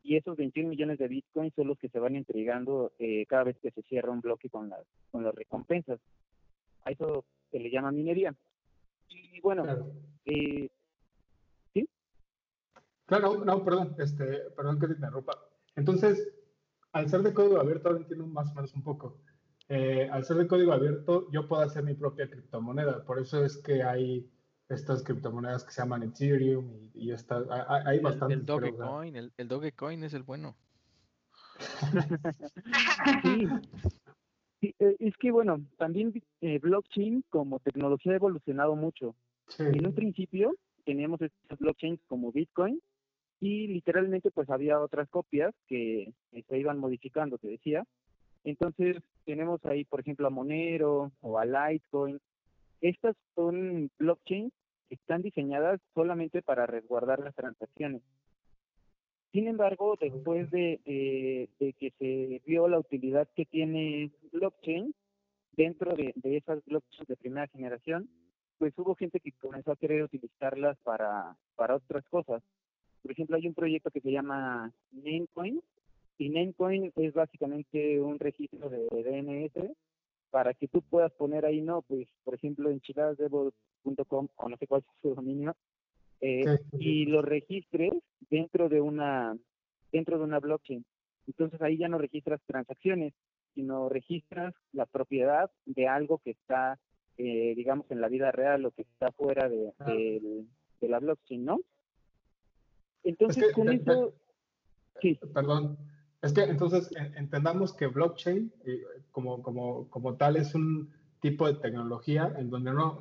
y 0.03 0.15
esos 0.15 0.37
21 0.37 0.69
millones 0.69 0.99
de 0.99 1.07
Bitcoin 1.07 1.51
son 1.55 1.67
los 1.67 1.77
que 1.77 1.89
se 1.89 1.99
van 1.99 2.15
entregando 2.15 2.91
eh, 2.97 3.25
cada 3.27 3.43
vez 3.43 3.57
que 3.59 3.71
se 3.71 3.81
cierra 3.83 4.11
un 4.11 4.21
bloque 4.21 4.49
con 4.49 4.69
las 4.69 4.85
con 5.11 5.23
las 5.23 5.35
recompensas 5.35 5.99
a 6.87 6.91
eso 6.91 7.25
se 7.51 7.59
le 7.59 7.69
llama 7.69 7.91
minería. 7.91 8.33
Y 9.09 9.39
bueno, 9.41 9.65
eh, 10.25 10.69
¿sí? 11.73 11.89
Claro, 13.05 13.43
no, 13.45 13.63
perdón, 13.63 13.95
este, 13.99 14.25
perdón 14.55 14.79
que 14.79 14.87
te 14.87 14.93
interrumpa. 14.93 15.33
Entonces, 15.75 16.33
al 16.93 17.09
ser 17.09 17.21
de 17.21 17.33
código 17.33 17.59
abierto, 17.59 17.89
ahora 17.89 18.01
entiendo 18.01 18.27
más 18.27 18.51
o 18.51 18.55
menos 18.55 18.73
un 18.73 18.83
poco. 18.83 19.17
Eh, 19.69 20.09
al 20.11 20.23
ser 20.23 20.37
de 20.37 20.47
código 20.47 20.71
abierto, 20.73 21.29
yo 21.31 21.47
puedo 21.47 21.61
hacer 21.61 21.83
mi 21.83 21.93
propia 21.93 22.29
criptomoneda. 22.29 23.03
Por 23.03 23.19
eso 23.19 23.43
es 23.43 23.57
que 23.57 23.83
hay 23.83 24.29
estas 24.69 25.03
criptomonedas 25.03 25.63
que 25.63 25.71
se 25.71 25.81
llaman 25.81 26.03
Ethereum 26.03 26.89
y, 26.93 27.09
y 27.09 27.11
hay, 27.11 27.99
bastantes. 27.99 28.39
El, 28.39 28.45
Dogecoin, 28.45 29.15
el, 29.15 29.31
el 29.37 29.47
Dogecoin 29.47 30.03
es 30.03 30.13
el 30.13 30.23
bueno. 30.23 30.55
sí, 33.23 33.47
Sí, 34.59 34.73
eh, 34.79 34.95
es 34.99 35.15
que 35.17 35.31
bueno, 35.31 35.63
también 35.77 36.13
eh, 36.41 36.59
blockchain 36.59 37.23
como 37.29 37.59
tecnología 37.59 38.13
ha 38.13 38.15
evolucionado 38.15 38.75
mucho. 38.75 39.15
En 39.59 39.85
un 39.85 39.93
principio 39.93 40.55
teníamos 40.83 41.21
estos 41.21 41.59
blockchains 41.59 42.01
como 42.07 42.31
Bitcoin 42.31 42.81
y 43.39 43.67
literalmente 43.67 44.31
pues 44.31 44.49
había 44.49 44.79
otras 44.79 45.09
copias 45.09 45.53
que, 45.67 46.13
se 46.47 46.57
iban 46.57 46.79
modificando, 46.79 47.37
te 47.37 47.47
decía. 47.47 47.83
Entonces 48.43 48.97
tenemos 49.25 49.63
ahí, 49.65 49.83
por 49.85 49.99
ejemplo, 49.99 50.27
a 50.27 50.31
Monero 50.31 51.11
o 51.21 51.37
a 51.37 51.45
Litecoin. 51.45 52.19
Estas 52.81 53.15
son 53.35 53.91
blockchains 53.99 54.53
que 54.89 54.95
están 54.95 55.21
diseñadas 55.21 55.81
solamente 55.93 56.41
para 56.41 56.65
resguardar 56.65 57.19
las 57.19 57.35
transacciones. 57.35 58.01
Sin 59.31 59.47
embargo, 59.47 59.95
después 59.99 60.49
de, 60.51 60.79
que 61.59 61.93
se 61.99 62.41
vio 62.45 62.67
la 62.67 62.79
utilidad 62.79 63.27
que 63.35 63.45
tiene 63.45 64.11
blockchain 64.31 64.95
dentro 65.51 65.95
de, 65.95 66.13
esas 66.23 66.63
blockchains 66.65 67.07
de 67.07 67.17
primera 67.17 67.47
generación, 67.47 68.09
pues 68.57 68.73
hubo 68.77 68.95
gente 68.95 69.19
que 69.19 69.33
comenzó 69.33 69.71
a 69.71 69.75
querer 69.75 70.03
utilizarlas 70.03 70.77
para, 70.79 71.35
para 71.55 71.75
otras 71.75 72.05
cosas. 72.05 72.41
Por 73.01 73.11
ejemplo, 73.11 73.37
hay 73.37 73.47
un 73.47 73.53
proyecto 73.53 73.91
que 73.91 74.01
se 74.01 74.11
llama 74.11 74.71
Namecoin, 74.91 75.61
y 76.17 76.29
Namecoin 76.29 76.91
es 76.95 77.13
básicamente 77.13 77.99
un 77.99 78.19
registro 78.19 78.69
de 78.69 78.87
DNS 78.89 79.71
para 80.31 80.53
que 80.53 80.67
tú 80.67 80.81
puedas 80.81 81.11
poner 81.13 81.45
ahí, 81.45 81.61
no, 81.61 81.83
pues, 81.83 82.07
por 82.23 82.33
ejemplo, 82.35 82.69
enchiladasdevil.com 82.69 84.27
o 84.35 84.49
no 84.49 84.57
sé 84.57 84.67
cuál 84.67 84.81
es 84.81 85.01
su 85.01 85.15
dominio, 85.15 85.55
eh, 86.21 86.45
y 86.79 87.05
lo 87.05 87.21
registres 87.21 87.93
dentro 88.29 88.69
de 88.69 88.81
una 88.81 89.37
dentro 89.91 90.17
de 90.17 90.23
una 90.23 90.39
blockchain. 90.39 90.83
Entonces 91.27 91.61
ahí 91.61 91.77
ya 91.77 91.87
no 91.87 91.97
registras 91.97 92.41
transacciones, 92.45 93.13
sino 93.53 93.89
registras 93.89 94.53
la 94.71 94.85
propiedad 94.85 95.49
de 95.65 95.87
algo 95.87 96.19
que 96.19 96.31
está, 96.31 96.79
eh, 97.17 97.53
digamos, 97.55 97.89
en 97.91 98.01
la 98.01 98.07
vida 98.07 98.31
real 98.31 98.65
o 98.65 98.71
que 98.71 98.83
está 98.83 99.11
fuera 99.11 99.49
de, 99.49 99.71
ah. 99.79 99.91
de, 99.91 100.87
la 100.87 100.99
blockchain, 100.99 101.43
¿no? 101.43 101.59
Entonces 103.09 103.53
con 103.53 103.69
eso... 103.69 104.13
Sí. 105.01 105.19
Perdón. 105.33 105.77
Es 106.21 106.33
que 106.33 106.41
entonces 106.43 106.89
entendamos 107.15 107.73
que 107.73 107.87
blockchain 107.87 108.51
eh, 108.65 108.81
como, 109.11 109.43
como, 109.43 109.87
como 109.89 110.15
tal 110.15 110.35
es 110.35 110.55
un 110.55 110.91
tipo 111.19 111.47
de 111.47 111.53
tecnología 111.59 112.33
en 112.37 112.49
donde 112.49 112.73
no 112.73 112.99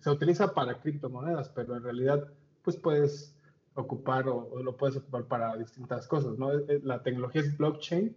se 0.00 0.10
utiliza 0.10 0.52
para 0.52 0.80
criptomonedas, 0.80 1.48
pero 1.50 1.76
en 1.76 1.84
realidad 1.84 2.28
pues 2.62 2.76
puedes 2.76 3.36
ocupar 3.74 4.28
o, 4.28 4.60
lo 4.62 4.76
puedes 4.76 4.96
ocupar 4.96 5.24
para 5.24 5.56
distintas 5.56 6.06
cosas, 6.06 6.38
¿no? 6.38 6.50
La 6.82 7.02
tecnología 7.02 7.42
es 7.42 7.56
blockchain 7.56 8.16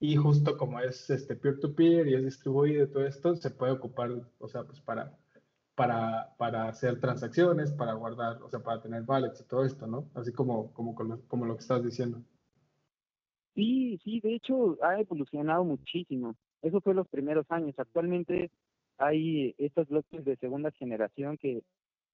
y 0.00 0.16
justo 0.16 0.56
como 0.56 0.80
es 0.80 1.08
este 1.10 1.36
peer-to-peer 1.36 2.08
y 2.08 2.14
es 2.14 2.24
distribuido 2.24 2.84
y 2.84 2.88
todo 2.88 3.06
esto, 3.06 3.36
se 3.36 3.50
puede 3.50 3.72
ocupar, 3.72 4.10
o 4.38 4.48
sea, 4.48 4.64
pues 4.64 4.80
para, 4.80 5.16
para, 5.78 6.34
para 6.36 6.68
hacer 6.68 6.98
transacciones, 6.98 7.70
para 7.70 7.92
guardar, 7.92 8.42
o 8.42 8.50
sea, 8.50 8.58
para 8.58 8.82
tener 8.82 9.04
wallets 9.06 9.40
y 9.40 9.44
todo 9.44 9.64
esto, 9.64 9.86
¿no? 9.86 10.10
Así 10.14 10.32
como, 10.32 10.72
como, 10.72 10.96
como 10.96 11.46
lo 11.46 11.54
que 11.54 11.60
estás 11.60 11.84
diciendo. 11.84 12.20
Sí, 13.54 13.96
sí, 14.02 14.18
de 14.18 14.34
hecho 14.34 14.76
ha 14.82 14.98
evolucionado 15.00 15.62
muchísimo. 15.62 16.34
Eso 16.62 16.80
fue 16.80 16.94
los 16.94 17.06
primeros 17.06 17.46
años. 17.48 17.78
Actualmente 17.78 18.50
hay 18.96 19.54
estos 19.56 19.88
bloques 19.88 20.24
de 20.24 20.36
segunda 20.38 20.72
generación 20.72 21.38
que 21.38 21.62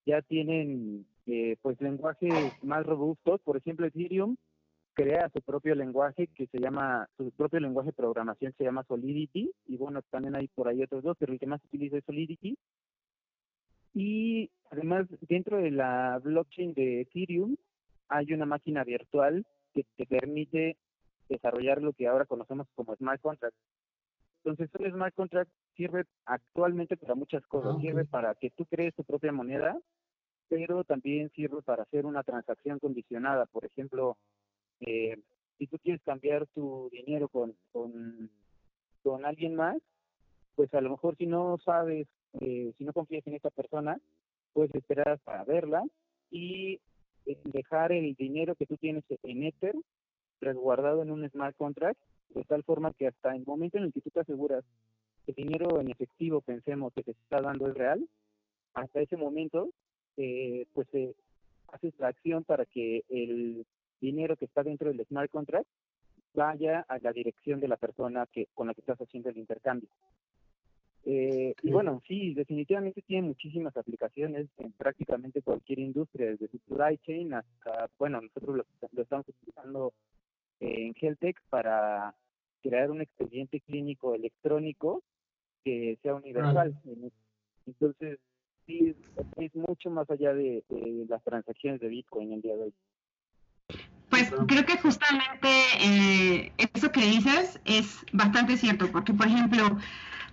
ya 0.04 0.20
tienen 0.20 1.06
eh, 1.24 1.56
pues 1.62 1.80
lenguajes 1.80 2.52
más 2.62 2.84
robustos. 2.84 3.40
Por 3.40 3.56
ejemplo, 3.56 3.86
Ethereum 3.86 4.36
crea 4.92 5.30
su 5.30 5.40
propio 5.40 5.74
lenguaje 5.74 6.26
que 6.26 6.46
se 6.48 6.58
llama, 6.58 7.08
su 7.16 7.30
propio 7.30 7.60
lenguaje 7.60 7.88
de 7.88 7.94
programación 7.94 8.52
se 8.58 8.64
llama 8.64 8.84
Solidity, 8.84 9.50
y 9.66 9.76
bueno, 9.78 10.02
también 10.10 10.36
hay 10.36 10.48
por 10.48 10.68
ahí 10.68 10.82
otros 10.82 11.02
dos, 11.02 11.16
pero 11.18 11.32
el 11.32 11.38
que 11.38 11.46
más 11.46 11.64
utiliza 11.64 11.96
es 11.96 12.04
Solidity. 12.04 12.58
Y 13.94 14.50
además, 14.70 15.06
dentro 15.22 15.58
de 15.58 15.70
la 15.70 16.20
blockchain 16.22 16.74
de 16.74 17.02
Ethereum 17.02 17.56
hay 18.08 18.32
una 18.32 18.44
máquina 18.44 18.84
virtual 18.84 19.46
que 19.72 19.84
te 19.96 20.06
permite 20.06 20.76
desarrollar 21.28 21.80
lo 21.80 21.92
que 21.92 22.06
ahora 22.06 22.26
conocemos 22.26 22.66
como 22.74 22.94
smart 22.96 23.20
contract. 23.22 23.56
Entonces, 24.44 24.68
un 24.78 24.90
smart 24.90 25.14
contract 25.14 25.50
sirve 25.74 26.04
actualmente 26.26 26.96
para 26.96 27.14
muchas 27.14 27.46
cosas. 27.46 27.76
Ah, 27.76 27.80
sirve 27.80 28.04
para 28.04 28.34
que 28.34 28.50
tú 28.50 28.66
crees 28.66 28.94
tu 28.94 29.04
propia 29.04 29.32
moneda 29.32 29.80
pero 30.48 30.84
también 30.84 31.30
sirve 31.30 31.62
para 31.62 31.82
hacer 31.82 32.06
una 32.06 32.22
transacción 32.22 32.78
condicionada. 32.78 33.46
Por 33.46 33.64
ejemplo, 33.64 34.16
eh, 34.80 35.18
si 35.58 35.66
tú 35.66 35.78
quieres 35.78 36.02
cambiar 36.02 36.46
tu 36.48 36.88
dinero 36.90 37.28
con, 37.28 37.56
con, 37.72 38.30
con, 39.02 39.24
alguien 39.24 39.54
más, 39.54 39.76
pues 40.54 40.72
a 40.74 40.80
lo 40.80 40.90
mejor 40.90 41.16
si 41.16 41.26
no 41.26 41.58
sabes, 41.64 42.06
eh, 42.40 42.72
si 42.76 42.84
no 42.84 42.92
confías 42.92 43.26
en 43.26 43.34
esta 43.34 43.50
persona, 43.50 43.98
puedes 44.52 44.74
esperar 44.74 45.18
para 45.20 45.44
verla 45.44 45.82
y 46.30 46.80
eh, 47.26 47.38
dejar 47.44 47.92
el 47.92 48.14
dinero 48.14 48.54
que 48.54 48.66
tú 48.66 48.76
tienes 48.76 49.04
en 49.22 49.44
Ether 49.44 49.74
resguardado 50.40 51.02
en 51.02 51.10
un 51.10 51.28
smart 51.30 51.56
contract, 51.56 52.00
de 52.30 52.44
tal 52.44 52.62
forma 52.64 52.92
que 52.92 53.06
hasta 53.06 53.34
el 53.34 53.44
momento 53.46 53.78
en 53.78 53.84
el 53.84 53.92
que 53.92 54.00
tú 54.00 54.10
te 54.10 54.20
aseguras 54.20 54.64
el 55.26 55.34
dinero 55.34 55.80
en 55.80 55.90
efectivo, 55.90 56.40
pensemos 56.40 56.92
que 56.92 57.02
se 57.02 57.12
está 57.12 57.40
dando 57.40 57.68
es 57.68 57.74
real, 57.74 58.06
hasta 58.74 59.00
ese 59.00 59.16
momento, 59.16 59.70
eh, 60.16 60.66
pues 60.74 60.86
se 60.90 61.14
hace 61.68 61.88
extracción 61.88 62.44
para 62.44 62.66
que 62.66 63.04
el 63.08 63.64
dinero 64.00 64.36
que 64.36 64.44
está 64.44 64.62
dentro 64.62 64.88
del 64.88 65.04
smart 65.06 65.30
contract 65.30 65.66
vaya 66.34 66.84
a 66.88 66.98
la 66.98 67.12
dirección 67.12 67.60
de 67.60 67.68
la 67.68 67.76
persona 67.76 68.26
que 68.32 68.48
con 68.54 68.66
la 68.66 68.74
que 68.74 68.80
estás 68.80 69.00
haciendo 69.00 69.30
el 69.30 69.38
intercambio. 69.38 69.88
Eh, 71.06 71.54
y 71.62 71.70
bueno, 71.70 72.02
sí, 72.08 72.32
definitivamente 72.32 73.02
tiene 73.02 73.28
muchísimas 73.28 73.76
aplicaciones 73.76 74.48
en 74.56 74.72
prácticamente 74.72 75.42
cualquier 75.42 75.80
industria, 75.80 76.30
desde 76.30 76.48
supply 76.48 76.96
chain 76.98 77.34
hasta, 77.34 77.90
bueno, 77.98 78.22
nosotros 78.22 78.56
lo, 78.56 79.02
estamos 79.02 79.28
utilizando 79.28 79.92
en 80.60 80.94
HealthTech 80.94 81.40
para 81.50 82.14
crear 82.62 82.90
un 82.90 83.02
expediente 83.02 83.60
clínico 83.60 84.14
electrónico 84.14 85.02
que 85.62 85.98
sea 86.02 86.14
universal. 86.14 86.74
Entonces, 87.66 88.18
sí, 88.66 88.94
es, 89.36 89.54
mucho 89.54 89.90
más 89.90 90.10
allá 90.10 90.32
de, 90.32 90.64
las 91.08 91.22
transacciones 91.22 91.80
de 91.80 91.88
Bitcoin 91.88 92.32
el 92.32 92.40
día 92.40 92.56
de 92.56 92.62
hoy. 92.62 92.74
Pues 94.08 94.32
creo 94.46 94.64
que 94.64 94.78
justamente 94.78 95.48
eh, 95.82 96.52
eso 96.74 96.90
que 96.92 97.00
dices 97.00 97.60
es 97.66 98.04
bastante 98.12 98.56
cierto, 98.56 98.86
porque 98.92 99.12
por 99.12 99.26
ejemplo, 99.26 99.76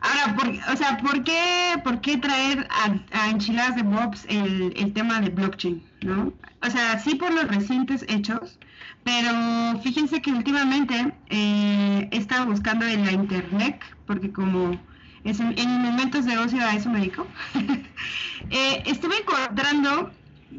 Ahora, 0.02 0.36
por, 0.36 0.48
o 0.48 0.78
sea, 0.78 0.98
¿por 0.98 1.24
qué, 1.24 1.80
por 1.84 2.02
qué 2.02 2.18
traer 2.18 2.68
a, 3.12 3.30
enchiladas 3.30 3.76
de 3.76 3.84
Bobs 3.84 4.26
el, 4.28 4.74
el, 4.76 4.94
tema 4.94 5.22
de 5.22 5.30
blockchain? 5.30 5.82
¿no? 6.02 6.34
O 6.64 6.70
sea, 6.70 6.98
sí 7.00 7.16
por 7.16 7.32
los 7.32 7.48
recientes 7.48 8.04
hechos, 8.08 8.60
pero 9.04 9.80
fíjense 9.84 10.22
que 10.22 10.32
últimamente 10.32 11.14
eh, 11.30 12.08
he 12.12 12.18
estado 12.18 12.48
buscando 12.48 12.86
en 12.86 13.06
la 13.06 13.12
internet, 13.12 13.80
porque 14.06 14.32
como 14.32 14.80
es 15.24 15.40
en, 15.40 15.82
momentos 15.82 16.26
de 16.26 16.38
ocio 16.38 16.64
a 16.66 16.76
eso 16.76 16.90
me 16.90 17.00
dedico, 17.00 17.28
eh, 18.50 18.84
estuve 18.86 19.18
encontrando 19.18 20.12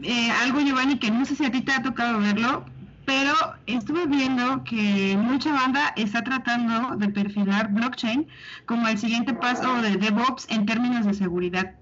eh, 0.02 0.30
algo, 0.30 0.60
Giovanni, 0.60 0.98
que 0.98 1.10
no 1.10 1.24
sé 1.24 1.36
si 1.36 1.44
a 1.44 1.50
ti 1.50 1.62
te 1.62 1.72
ha 1.72 1.82
tocado 1.82 2.18
verlo, 2.18 2.64
pero 3.04 3.34
estuve 3.66 4.06
viendo 4.06 4.62
que 4.64 5.16
mucha 5.20 5.52
banda 5.52 5.92
está 5.96 6.22
tratando 6.22 6.96
de 6.96 7.08
perfilar 7.08 7.72
blockchain 7.72 8.26
como 8.66 8.88
el 8.88 8.98
siguiente 8.98 9.34
paso 9.34 9.82
de 9.82 9.96
DevOps 9.96 10.46
en 10.50 10.66
términos 10.66 11.06
de 11.06 11.14
seguridad. 11.14 11.74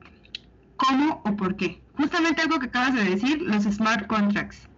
¿Cómo 0.76 1.20
o 1.24 1.36
por 1.36 1.56
qué? 1.56 1.80
Justamente 1.96 2.42
algo 2.42 2.58
que 2.58 2.66
acabas 2.66 2.94
de 2.94 3.04
decir, 3.04 3.42
los 3.42 3.64
smart 3.64 4.06
contracts. 4.06 4.68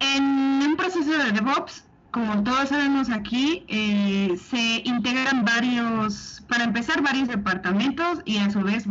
En 0.00 0.24
un 0.24 0.76
proceso 0.76 1.10
de 1.10 1.32
DevOps, 1.32 1.84
como 2.10 2.42
todos 2.42 2.70
sabemos 2.70 3.10
aquí, 3.10 3.64
eh, 3.68 4.36
se 4.36 4.82
integran 4.84 5.44
varios, 5.44 6.42
para 6.48 6.64
empezar, 6.64 7.02
varios 7.02 7.28
departamentos 7.28 8.20
y 8.24 8.38
a 8.38 8.50
su 8.50 8.62
vez 8.62 8.86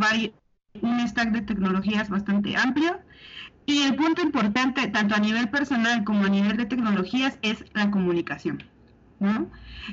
un 0.80 1.06
stack 1.06 1.32
de 1.32 1.42
tecnologías 1.42 2.08
bastante 2.08 2.56
amplio 2.56 2.98
y 3.70 3.82
el 3.82 3.94
punto 3.94 4.22
importante, 4.22 4.88
tanto 4.88 5.14
a 5.14 5.18
nivel 5.18 5.48
personal 5.48 6.04
como 6.04 6.24
a 6.24 6.28
nivel 6.28 6.56
de 6.56 6.66
tecnologías, 6.66 7.38
es 7.42 7.64
la 7.72 7.90
comunicación. 7.90 8.62
¿no? 9.20 9.50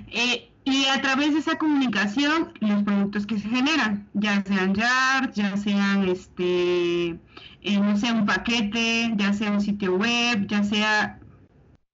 Eh, 0.08 0.50
y 0.64 0.86
a 0.86 1.02
través 1.02 1.34
de 1.34 1.40
esa 1.40 1.58
comunicación, 1.58 2.52
los 2.60 2.84
productos 2.84 3.26
que 3.26 3.40
se 3.40 3.48
generan, 3.48 4.08
ya 4.14 4.44
sean 4.44 4.74
yards, 4.74 5.36
ya 5.36 5.56
sean 5.56 6.10
este, 6.10 7.20
eh, 7.62 7.80
no 7.80 7.96
sé, 7.98 8.12
un 8.12 8.26
paquete, 8.26 9.14
ya 9.16 9.32
sea 9.34 9.52
un 9.52 9.62
sitio 9.62 9.96
web, 9.96 10.48
ya 10.48 10.64
sea 10.64 11.20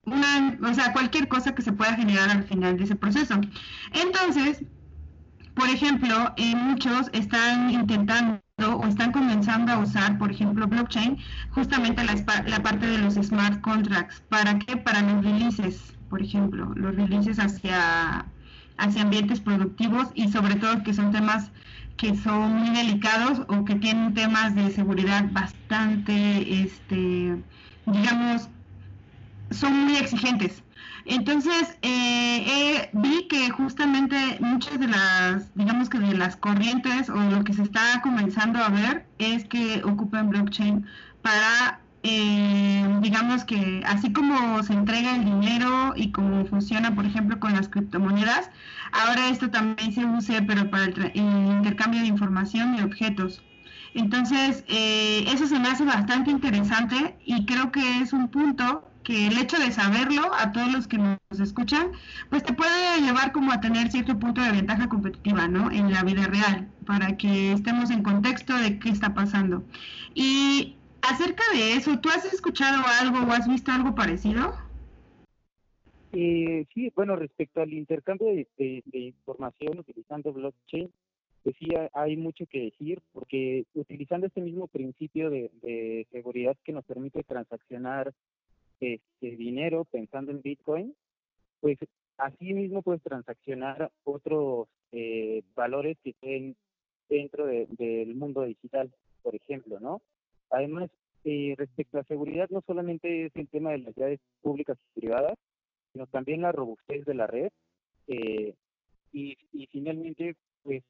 una, 0.05 0.57
o 0.67 0.73
sea, 0.73 0.91
cualquier 0.93 1.27
cosa 1.27 1.53
que 1.53 1.61
se 1.61 1.71
pueda 1.71 1.95
generar 1.95 2.29
al 2.29 2.43
final 2.45 2.77
de 2.77 2.85
ese 2.85 2.95
proceso. 2.95 3.39
Entonces, 3.91 4.63
por 5.53 5.69
ejemplo, 5.69 6.33
eh, 6.37 6.55
muchos 6.55 7.09
están 7.13 7.69
intentando 7.69 8.41
o 8.59 8.85
están 8.85 9.11
comenzando 9.11 9.71
a 9.71 9.79
usar, 9.79 10.17
por 10.19 10.31
ejemplo, 10.31 10.67
blockchain, 10.67 11.17
justamente 11.51 12.03
la, 12.03 12.13
la 12.45 12.61
parte 12.61 12.85
de 12.85 12.99
los 12.99 13.15
smart 13.15 13.61
contracts. 13.61 14.21
¿Para 14.29 14.59
qué? 14.59 14.77
Para 14.77 15.01
los 15.01 15.23
releases, 15.23 15.93
por 16.09 16.21
ejemplo, 16.21 16.71
los 16.75 16.95
releases 16.95 17.39
hacia, 17.39 18.25
hacia 18.77 19.01
ambientes 19.01 19.39
productivos 19.39 20.09
y 20.13 20.29
sobre 20.29 20.55
todo 20.55 20.83
que 20.83 20.93
son 20.93 21.11
temas 21.11 21.51
que 21.97 22.15
son 22.15 22.55
muy 22.55 22.69
delicados 22.71 23.41
o 23.47 23.65
que 23.65 23.75
tienen 23.75 24.13
temas 24.13 24.55
de 24.55 24.71
seguridad 24.71 25.25
bastante, 25.31 26.63
este, 26.63 27.37
digamos, 27.85 28.49
son 29.51 29.85
muy 29.85 29.95
exigentes. 29.97 30.63
Entonces, 31.05 31.77
eh, 31.81 32.89
vi 32.93 33.27
que 33.27 33.49
justamente 33.49 34.15
muchas 34.39 34.79
de 34.79 34.87
las, 34.87 35.53
digamos 35.55 35.89
que 35.89 35.99
de 35.99 36.13
las 36.15 36.37
corrientes 36.37 37.09
o 37.09 37.15
lo 37.15 37.43
que 37.43 37.53
se 37.53 37.63
está 37.63 38.01
comenzando 38.01 38.59
a 38.59 38.69
ver 38.69 39.05
es 39.17 39.43
que 39.45 39.81
ocupan 39.83 40.29
blockchain 40.29 40.85
para, 41.21 41.81
eh, 42.03 42.99
digamos 43.01 43.43
que 43.43 43.83
así 43.85 44.13
como 44.13 44.63
se 44.63 44.73
entrega 44.73 45.15
el 45.15 45.25
dinero 45.25 45.93
y 45.95 46.11
como 46.11 46.45
funciona, 46.45 46.95
por 46.95 47.05
ejemplo, 47.05 47.37
con 47.39 47.53
las 47.53 47.67
criptomonedas, 47.67 48.49
ahora 48.93 49.29
esto 49.29 49.49
también 49.49 49.91
se 49.93 50.05
use, 50.05 50.41
pero 50.43 50.69
para 50.69 50.85
el, 50.85 51.11
intercambio 51.15 52.01
de 52.01 52.07
información 52.07 52.75
y 52.75 52.81
objetos. 52.81 53.43
Entonces, 53.93 54.63
eh, 54.67 55.25
eso 55.27 55.47
se 55.47 55.59
me 55.59 55.67
hace 55.67 55.83
bastante 55.85 56.31
interesante 56.31 57.17
y 57.25 57.45
creo 57.45 57.71
que 57.71 57.99
es 57.99 58.13
un 58.13 58.29
punto 58.29 58.89
que 59.03 59.27
el 59.27 59.37
hecho 59.37 59.57
de 59.57 59.71
saberlo 59.71 60.33
a 60.33 60.51
todos 60.51 60.71
los 60.71 60.87
que 60.87 60.97
nos 60.97 61.19
escuchan, 61.39 61.91
pues 62.29 62.43
te 62.43 62.53
puede 62.53 63.01
llevar 63.01 63.31
como 63.31 63.51
a 63.51 63.59
tener 63.59 63.91
cierto 63.91 64.17
punto 64.17 64.41
de 64.41 64.51
ventaja 64.51 64.87
competitiva, 64.87 65.47
¿no? 65.47 65.71
En 65.71 65.91
la 65.91 66.03
vida 66.03 66.25
real, 66.27 66.67
para 66.85 67.17
que 67.17 67.51
estemos 67.51 67.91
en 67.91 68.03
contexto 68.03 68.57
de 68.57 68.79
qué 68.79 68.89
está 68.89 69.13
pasando. 69.13 69.63
Y 70.13 70.75
acerca 71.01 71.43
de 71.53 71.73
eso, 71.73 71.99
¿tú 71.99 72.09
has 72.09 72.25
escuchado 72.25 72.83
algo 73.01 73.19
o 73.19 73.31
has 73.31 73.47
visto 73.47 73.71
algo 73.71 73.93
parecido? 73.93 74.55
Eh, 76.13 76.65
sí, 76.73 76.91
bueno, 76.95 77.15
respecto 77.15 77.61
al 77.61 77.73
intercambio 77.73 78.27
de, 78.57 78.85
información 78.91 79.79
utilizando 79.79 80.31
blockchain, 80.31 80.91
pues 81.43 81.55
sí 81.59 81.67
hay 81.93 82.15
mucho 82.15 82.45
que 82.45 82.61
decir, 82.61 83.01
porque 83.11 83.65
utilizando 83.73 84.27
este 84.27 84.39
mismo 84.39 84.67
principio 84.67 85.29
de 85.29 86.07
seguridad 86.11 86.55
que 86.63 86.71
nos 86.71 86.85
permite 86.85 87.23
transaccionar 87.23 88.13
este 88.79 89.35
dinero 89.35 89.85
pensando 89.85 90.31
en 90.31 90.41
Bitcoin, 90.41 90.95
pues 91.59 91.77
así 92.17 92.53
mismo 92.53 92.81
puedes 92.81 93.01
transaccionar 93.01 93.91
otros 94.03 94.67
eh, 94.91 95.43
valores 95.55 95.97
que 96.03 96.11
estén 96.11 96.55
dentro 97.09 97.45
del 97.45 98.15
mundo 98.15 98.43
digital, 98.43 98.91
por 99.21 99.35
ejemplo, 99.35 99.79
¿no? 99.79 100.01
Además, 100.49 100.89
eh, 101.23 101.55
respecto 101.57 101.99
a 101.99 102.03
seguridad, 102.03 102.49
no 102.49 102.61
solamente 102.65 103.25
es 103.25 103.35
el 103.35 103.47
tema 103.47 103.71
de 103.71 103.79
las 103.79 103.95
llaves 103.95 104.19
públicas 104.41 104.77
y 104.77 104.99
privadas, 105.01 105.37
sino 105.91 106.07
también 106.07 106.41
la 106.41 106.51
robustez 106.51 107.05
de 107.05 107.13
la 107.13 107.27
red. 107.27 107.49
Eh, 108.07 108.55
y, 109.11 109.37
y 109.51 109.67
finalmente, 109.67 110.35
pues, 110.63 110.83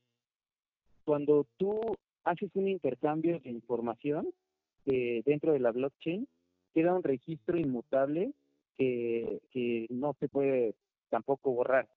cuando 1.03 1.45
tú 1.57 1.97
haces 2.23 2.49
un 2.55 2.67
intercambio 2.67 3.39
de 3.39 3.49
información 3.49 4.29
dentro 4.85 5.53
de 5.53 5.59
la 5.59 5.71
blockchain, 5.71 6.27
queda 6.73 6.93
un 6.93 7.03
registro 7.03 7.57
inmutable 7.57 8.33
que, 8.77 9.41
que 9.51 9.87
no 9.89 10.15
se 10.19 10.27
puede 10.27 10.75
tampoco 11.09 11.51
borrar. 11.51 11.87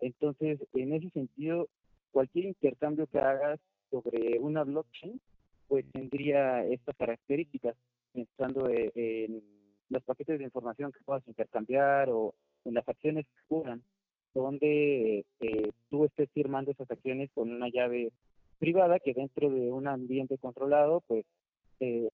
Entonces, 0.00 0.60
en 0.74 0.92
ese 0.92 1.10
sentido, 1.10 1.68
cualquier 2.10 2.46
intercambio 2.46 3.06
que 3.06 3.18
hagas 3.18 3.60
sobre 3.90 4.38
una 4.38 4.64
blockchain, 4.64 5.20
pues 5.68 5.84
tendría 5.92 6.64
estas 6.66 6.96
características, 6.96 7.76
pensando 8.12 8.68
en 8.68 9.42
los 9.88 10.02
paquetes 10.02 10.38
de 10.38 10.44
información 10.44 10.92
que 10.92 11.04
puedas 11.04 11.26
intercambiar 11.26 12.10
o 12.10 12.34
en 12.64 12.74
las 12.74 12.88
acciones 12.88 13.26
que 13.26 13.44
ocurran, 13.46 13.82
donde 14.34 15.24
eh, 15.40 15.70
tú 15.90 16.04
estés 16.04 16.30
firmando 16.32 16.70
esas 16.70 16.90
acciones 16.90 17.30
con 17.34 17.50
una 17.50 17.68
llave 17.68 18.12
privada 18.58 18.98
que 18.98 19.14
dentro 19.14 19.50
de 19.50 19.72
un 19.72 19.86
ambiente 19.86 20.38
controlado, 20.38 21.02
pues 21.06 21.24
se, 21.82 22.10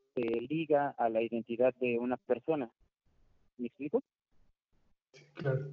liga 0.48 0.94
a 0.98 1.08
la 1.08 1.22
identidad 1.22 1.74
de 1.80 1.98
una 1.98 2.16
persona. 2.16 2.70
¿Me 3.58 3.66
explico? 3.66 4.02
Claro. 5.34 5.68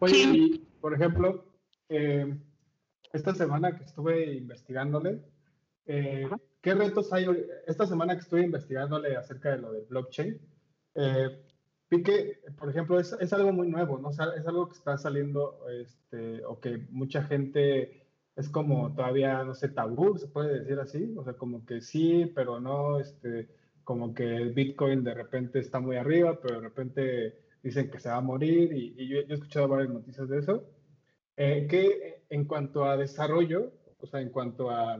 Oye, 0.00 0.60
por 0.80 0.94
ejemplo, 0.94 1.44
eh, 1.88 2.36
esta 3.12 3.34
semana 3.34 3.76
que 3.76 3.84
estuve 3.84 4.34
investigándole, 4.34 5.22
eh, 5.86 6.28
¿qué 6.60 6.74
retos 6.74 7.12
hay? 7.12 7.26
Esta 7.66 7.86
semana 7.86 8.14
que 8.14 8.20
estuve 8.20 8.42
investigándole 8.42 9.16
acerca 9.16 9.50
de 9.50 9.58
lo 9.58 9.72
del 9.72 9.84
blockchain, 9.86 10.38
eh, 10.96 11.42
vi 11.90 12.02
que, 12.02 12.40
por 12.58 12.68
ejemplo, 12.68 12.98
es, 12.98 13.16
es, 13.20 13.32
algo 13.32 13.52
muy 13.52 13.68
nuevo, 13.68 13.98
¿no? 13.98 14.10
es 14.10 14.46
algo 14.46 14.68
que 14.68 14.76
está 14.76 14.98
saliendo, 14.98 15.60
este, 15.70 16.44
o 16.44 16.60
que 16.60 16.78
mucha 16.90 17.22
gente 17.22 18.03
es 18.36 18.48
como 18.48 18.94
todavía, 18.94 19.44
no 19.44 19.54
sé, 19.54 19.68
tabú, 19.68 20.18
se 20.18 20.26
puede 20.28 20.60
decir 20.60 20.78
así, 20.80 21.14
o 21.16 21.24
sea, 21.24 21.34
como 21.34 21.64
que 21.64 21.80
sí, 21.80 22.32
pero 22.34 22.60
no, 22.60 22.98
este, 23.00 23.48
como 23.84 24.14
que 24.14 24.36
el 24.36 24.52
Bitcoin 24.52 25.04
de 25.04 25.14
repente 25.14 25.60
está 25.60 25.78
muy 25.80 25.96
arriba, 25.96 26.40
pero 26.40 26.56
de 26.56 26.60
repente 26.60 27.38
dicen 27.62 27.90
que 27.90 28.00
se 28.00 28.08
va 28.08 28.16
a 28.16 28.20
morir, 28.20 28.72
y, 28.72 29.08
yo, 29.08 29.18
he 29.20 29.32
escuchado 29.32 29.68
varias 29.68 29.90
noticias 29.90 30.28
de 30.28 30.38
eso. 30.38 30.64
Eh, 31.36 31.66
que 31.68 32.24
en 32.30 32.44
cuanto 32.44 32.84
a 32.84 32.96
desarrollo, 32.96 33.72
o 33.98 34.06
sea, 34.06 34.20
en 34.20 34.30
cuanto 34.30 34.70
a, 34.70 34.98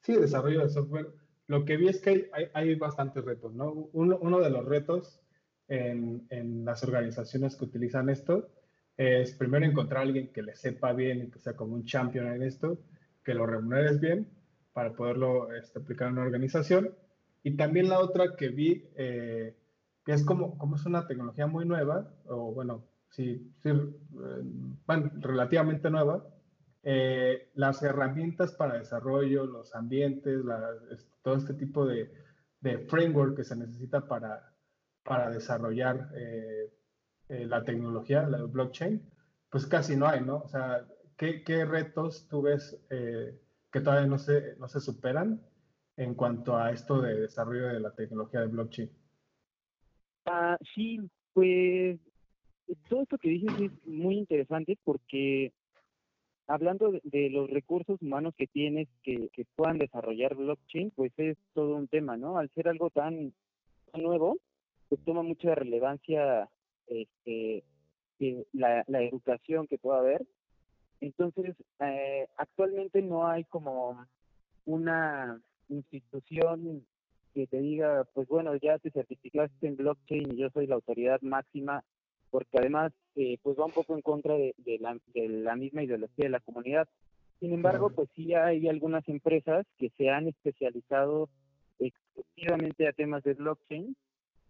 sí, 0.00 0.14
desarrollo 0.14 0.62
de 0.62 0.70
software, 0.70 1.12
lo 1.46 1.64
que 1.64 1.76
vi 1.76 1.88
es 1.88 2.00
que 2.00 2.30
hay, 2.32 2.48
hay, 2.54 2.74
bastantes 2.74 3.24
retos, 3.24 3.52
¿no? 3.54 3.72
Uno, 3.92 4.18
uno 4.20 4.40
de 4.40 4.50
los 4.50 4.64
retos 4.64 5.20
en, 5.68 6.26
en, 6.30 6.64
las 6.64 6.82
organizaciones 6.82 7.56
que 7.56 7.64
utilizan 7.64 8.08
esto 8.08 8.48
es 8.96 9.32
primero 9.32 9.66
encontrar 9.66 10.00
a 10.00 10.02
alguien 10.02 10.32
que 10.32 10.42
le 10.42 10.54
sepa 10.54 10.92
bien 10.92 11.22
y 11.22 11.30
que 11.30 11.38
sea 11.38 11.54
como 11.54 11.74
un 11.74 11.84
champion 11.84 12.28
en 12.28 12.42
esto, 12.42 12.78
que 13.22 13.34
lo 13.34 13.46
remuneres 13.46 14.00
bien 14.00 14.28
para 14.72 14.92
poderlo 14.92 15.52
este, 15.54 15.78
aplicar 15.78 16.08
en 16.08 16.14
una 16.14 16.22
organización. 16.22 16.94
Y 17.42 17.56
también 17.56 17.88
la 17.88 18.00
otra 18.00 18.36
que 18.36 18.48
vi, 18.48 18.88
eh, 18.96 19.54
que 20.04 20.12
es 20.12 20.24
como, 20.24 20.58
como 20.58 20.76
es 20.76 20.86
una 20.86 21.06
tecnología 21.06 21.46
muy 21.46 21.64
nueva, 21.64 22.10
o 22.26 22.52
bueno, 22.52 22.84
sí, 23.10 23.52
sí 23.62 23.68
eh, 23.68 24.42
bueno, 24.86 25.10
relativamente 25.20 25.90
nueva, 25.90 26.24
eh, 26.88 27.50
las 27.54 27.82
herramientas 27.82 28.52
para 28.52 28.78
desarrollo, 28.78 29.44
los 29.44 29.74
ambientes, 29.74 30.40
todo 31.20 31.34
este 31.34 31.54
tipo 31.54 31.84
de, 31.84 32.08
framework 32.88 33.36
que 33.36 33.42
se 33.44 33.56
necesita 33.56 34.06
para, 34.06 34.52
para 35.02 35.30
desarrollar 35.30 36.10
eh, 36.14 36.72
eh, 37.28 37.46
la 37.46 37.64
tecnología, 37.64 38.26
la 38.26 38.42
blockchain, 38.42 39.02
pues 39.50 39.66
casi 39.66 39.96
no 39.96 40.06
hay, 40.06 40.20
¿no? 40.20 40.38
O 40.38 40.48
sea, 40.48 40.86
¿qué, 41.16 41.64
retos 41.64 42.28
tú 42.28 42.42
ves 42.42 42.78
que 42.88 43.80
todavía 43.80 44.06
no 44.06 44.18
se, 44.18 44.56
no 44.56 44.68
se 44.68 44.80
superan 44.80 45.40
en 45.96 46.14
cuanto 46.14 46.56
a 46.56 46.70
esto 46.70 47.00
de 47.00 47.20
desarrollo 47.22 47.68
de 47.68 47.80
la 47.80 47.94
tecnología 47.94 48.40
de 48.40 48.46
blockchain? 48.46 48.90
Ah, 50.26 50.58
sí, 50.74 51.00
pues 51.32 51.98
todo 52.88 53.02
esto 53.02 53.18
que 53.18 53.28
dices 53.30 53.52
es 53.60 53.86
muy 53.86 54.18
interesante 54.18 54.78
porque 54.84 55.52
hablando 56.46 56.92
de, 57.02 57.30
los 57.30 57.50
recursos 57.50 58.00
humanos 58.02 58.34
que 58.36 58.46
tienes 58.46 58.88
que, 59.02 59.30
puedan 59.54 59.78
desarrollar 59.78 60.34
blockchain, 60.34 60.90
pues 60.92 61.12
es 61.16 61.36
todo 61.54 61.76
un 61.76 61.88
tema, 61.88 62.16
¿no? 62.16 62.38
Al 62.38 62.50
ser 62.50 62.68
algo 62.68 62.90
tan, 62.90 63.32
nuevo, 63.94 64.36
pues 64.88 65.00
toma 65.04 65.22
mucha 65.22 65.54
relevancia 65.54 66.50
este, 66.86 67.64
la, 68.52 68.84
educación 69.02 69.66
que 69.66 69.78
pueda 69.78 69.98
haber. 69.98 70.26
Entonces, 71.00 71.54
eh, 71.80 72.26
actualmente 72.36 73.02
no 73.02 73.26
hay 73.26 73.44
como 73.44 74.06
una 74.64 75.40
institución 75.68 76.86
que 77.34 77.46
te 77.46 77.60
diga, 77.60 78.04
pues 78.14 78.28
bueno, 78.28 78.54
ya 78.56 78.78
te 78.78 78.90
certificaste 78.90 79.66
en 79.66 79.76
blockchain 79.76 80.32
y 80.32 80.36
yo 80.36 80.48
soy 80.50 80.66
la 80.66 80.76
autoridad 80.76 81.20
máxima 81.20 81.84
porque 82.30 82.58
además 82.58 82.92
eh, 83.14 83.38
pues 83.42 83.58
va 83.58 83.66
un 83.66 83.72
poco 83.72 83.94
en 83.94 84.02
contra 84.02 84.34
de, 84.34 84.54
la, 84.80 84.98
de, 85.14 85.28
la, 85.28 85.56
misma 85.56 85.82
ideología 85.82 86.24
de 86.24 86.30
la 86.30 86.40
comunidad. 86.40 86.88
Sin 87.40 87.52
embargo, 87.52 87.90
pues 87.90 88.08
sí 88.14 88.34
hay 88.34 88.68
algunas 88.68 89.06
empresas 89.08 89.66
que 89.78 89.90
se 89.96 90.08
han 90.08 90.28
especializado 90.28 91.28
exclusivamente 91.78 92.88
a 92.88 92.92
temas 92.92 93.22
de 93.22 93.34
blockchain. 93.34 93.96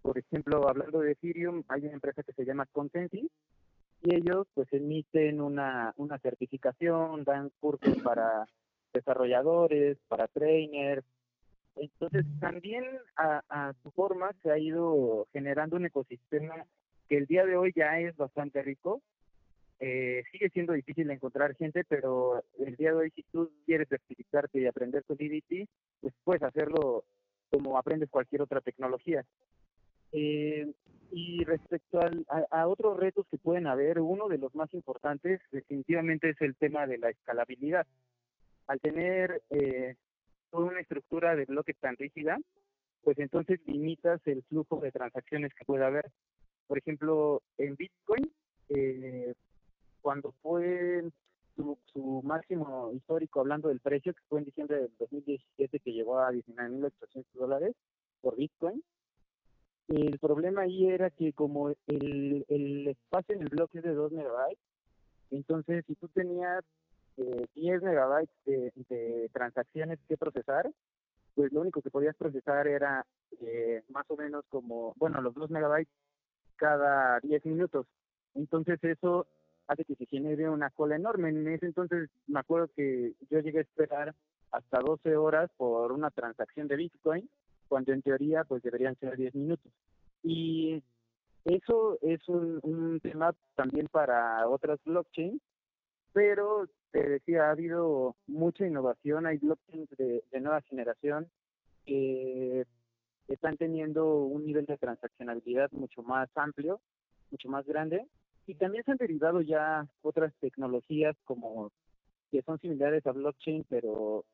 Por 0.07 0.19
ejemplo, 0.19 0.69
hablando 0.69 1.01
de 1.01 1.13
Ethereum, 1.13 1.65
hay 1.67 1.83
una 1.83 1.95
empresa 1.95 2.23
que 2.23 2.33
se 2.33 2.45
llama 2.45 2.67
Consensus 2.67 3.29
y 4.03 4.15
ellos 4.15 4.47
pues 4.55 4.73
emiten 4.73 5.41
una, 5.41 5.93
una 5.97 6.17
certificación, 6.21 7.25
dan 7.25 7.51
cursos 7.59 7.99
para 8.05 8.47
desarrolladores, 8.95 9.99
para 10.07 10.29
trainers. 10.29 11.05
Entonces, 11.75 12.25
también 12.39 12.85
a, 13.17 13.43
a 13.49 13.73
su 13.83 13.91
forma 13.91 14.31
se 14.45 14.53
ha 14.53 14.59
ido 14.59 15.27
generando 15.33 15.75
un 15.75 15.87
ecosistema 15.87 16.55
que 17.09 17.17
el 17.17 17.27
día 17.27 17.45
de 17.45 17.57
hoy 17.57 17.73
ya 17.75 17.99
es 17.99 18.17
bastante 18.17 18.63
rico. 18.63 19.03
Eh, 19.81 20.23
sigue 20.31 20.51
siendo 20.51 20.73
difícil 20.73 21.11
encontrar 21.11 21.57
gente, 21.57 21.83
pero 21.83 22.45
el 22.61 22.77
día 22.77 22.91
de 22.91 22.97
hoy 22.97 23.11
si 23.11 23.25
tú 23.25 23.51
quieres 23.67 23.89
certificarte 23.89 24.61
y 24.61 24.67
aprender 24.67 25.03
Solidity, 25.05 25.69
pues 26.01 26.15
puedes 26.23 26.45
hacerlo 26.45 27.03
como 27.51 27.77
aprendes 27.77 28.09
cualquier 28.09 28.43
otra 28.43 28.61
tecnología. 28.61 29.25
Eh, 30.13 30.73
y 31.13 31.45
respecto 31.45 32.01
a, 32.51 32.67
otros 32.67 32.99
retos 32.99 33.27
que 33.31 33.39
pueden 33.39 33.67
haber, 33.67 34.01
uno 34.01 34.29
de 34.29 34.39
los 34.39 34.55
más 34.55 34.73
importantes 34.75 35.41
definitivamente 35.53 36.31
es 36.31 36.41
el 36.41 36.57
tema 36.57 36.87
de 36.87 36.99
la 36.99 37.11
escalabilidad. 37.11 37.87
Al 38.67 38.81
tener 38.81 39.43
eh, 39.51 39.95
toda 40.51 40.67
una 40.67 40.81
estructura 40.81 41.37
de 41.37 41.45
bloque 41.45 41.75
tan 41.75 41.97
rígida, 41.97 42.39
pues 43.03 43.19
entonces 43.19 43.61
limitas 43.67 44.21
el 44.27 44.43
flujo 44.45 44.81
de 44.81 44.91
transacciones 44.91 45.55
que 45.55 45.65
puede 45.65 45.85
haber. 45.85 46.11
Por 46.67 46.79
ejemplo, 46.79 47.41
en 47.57 47.77
Bitcoin, 47.77 48.31
eh, 48.69 49.33
cuando 50.03 50.33
fue 50.43 51.05
su, 51.55 52.23
máximo 52.25 52.93
histórico, 52.93 53.41
hablando 53.41 53.69
del 53.69 53.81
precio, 53.81 54.13
que 54.13 54.23
fue 54.29 54.41
en 54.41 54.45
diciembre 54.45 54.79
del 54.79 54.93
2017, 54.99 55.81
que 55.81 55.93
llegó 55.93 56.19
a 56.19 56.33
19.800 56.33 57.25
dólares 57.35 57.75
por 58.21 58.37
Bitcoin, 58.37 58.83
el 59.89 60.19
problema 60.19 60.63
ahí 60.63 60.89
era 60.89 61.11
que 61.11 61.33
como 61.33 61.71
el, 61.87 62.45
el 62.49 62.89
espacio 62.89 63.35
en 63.35 63.43
el 63.43 63.49
bloque 63.49 63.79
es 63.79 63.85
de 63.85 63.95
2 63.95 64.13
megabytes, 64.13 64.59
entonces 65.31 65.85
si 65.87 65.95
tú 65.95 66.09
tenías 66.09 66.65
eh, 67.17 67.47
10 67.55 67.83
megabytes 67.83 68.35
de, 68.45 68.73
de, 68.89 69.31
transacciones 69.33 69.99
que 70.09 70.17
procesar, 70.17 70.71
pues 71.35 71.53
lo 71.53 71.61
único 71.61 71.83
que 71.83 71.91
podías 71.91 72.17
procesar 72.17 72.67
era 72.67 73.05
eh, 73.41 73.83
más 73.91 74.05
o 74.09 74.17
menos 74.17 74.45
como, 74.49 74.95
bueno, 74.97 75.21
los 75.21 75.35
2 75.35 75.51
megabytes 75.51 75.93
cada 76.57 77.21
10 77.21 77.45
minutos. 77.47 77.87
Entonces 78.35 78.83
eso 78.83 79.27
hace 79.69 79.85
que 79.85 79.95
se 79.97 80.07
genere 80.07 80.49
una 80.49 80.71
cola 80.71 80.97
enorme. 80.97 81.29
En 81.29 81.47
ese 81.49 81.67
entonces 81.67 82.11
me 82.27 82.41
acuerdo 82.41 82.69
que 82.75 83.15
yo 83.31 83.41
llegué 83.41 83.59
a 83.59 83.63
esperar 83.63 84.15
hasta 84.51 84.81
12 84.81 85.17
horas 85.17 85.51
por 85.57 85.93
una 85.93 86.11
transacción 86.11 86.69
de 86.69 86.77
Bitcoin, 86.77 87.29
cuando 87.69 87.93
en 87.93 88.03
teoría 88.03 88.45
pues 88.45 88.63
deberían 88.63 88.97
ser 88.97 89.17
10 89.17 89.35
minutos. 89.35 89.73
Y 90.23 90.83
eso 91.45 91.99
es 92.03 92.21
un, 92.29 93.01
tema 93.01 93.35
también 93.55 93.87
para 93.89 94.49
otras 94.49 94.81
blockchains, 94.85 95.41
pero 96.13 96.69
te 96.91 97.09
decía, 97.09 97.49
ha 97.49 97.51
habido 97.51 98.17
mucha 98.27 98.67
innovación, 98.67 99.27
hay 99.27 99.39
blockchains 99.39 99.91
de, 99.97 100.25
de 100.31 100.41
nueva 100.41 100.63
generación 100.63 101.29
que 101.85 102.67
están 103.29 103.57
teniendo 103.57 104.25
un 104.25 104.45
nivel 104.47 104.67
de 104.67 104.79
transaccionalidad 104.79 105.71
mucho 105.73 106.03
más 106.03 106.29
amplio, 106.35 106.81
mucho 107.31 107.49
más 107.49 107.65
grande, 107.67 108.07
y 108.47 108.55
también 108.55 108.85
se 108.85 108.93
han 108.93 108.97
derivado 108.97 109.41
ya 109.41 109.87
otras 110.03 110.33
tecnologías 110.41 111.17
como 111.25 111.71
que 112.31 112.43
son 112.43 112.59
similares 112.61 113.07
a 113.07 113.13
blockchain, 113.13 113.65
pero 113.69 114.25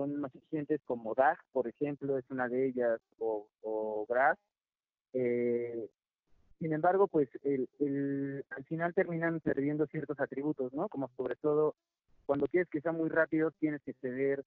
son 0.00 0.18
más 0.18 0.34
eficientes 0.34 0.80
como 0.86 1.14
DAG, 1.14 1.38
por 1.52 1.68
ejemplo, 1.68 2.16
es 2.16 2.24
una 2.30 2.48
de 2.48 2.68
ellas, 2.68 3.00
o, 3.18 3.46
o 3.60 4.06
Graph. 4.08 4.38
Eh, 5.12 5.88
sin 6.58 6.72
embargo, 6.72 7.06
pues 7.06 7.28
el, 7.42 8.44
al 8.50 8.64
final 8.64 8.94
terminan 8.94 9.40
perdiendo 9.40 9.86
ciertos 9.86 10.18
atributos, 10.18 10.72
¿no? 10.72 10.88
Como 10.88 11.10
sobre 11.16 11.36
todo 11.36 11.74
cuando 12.24 12.46
quieres 12.46 12.68
que 12.70 12.80
sea 12.80 12.92
muy 12.92 13.10
rápido, 13.10 13.50
tienes 13.50 13.82
que 13.82 13.92
ceder 13.94 14.42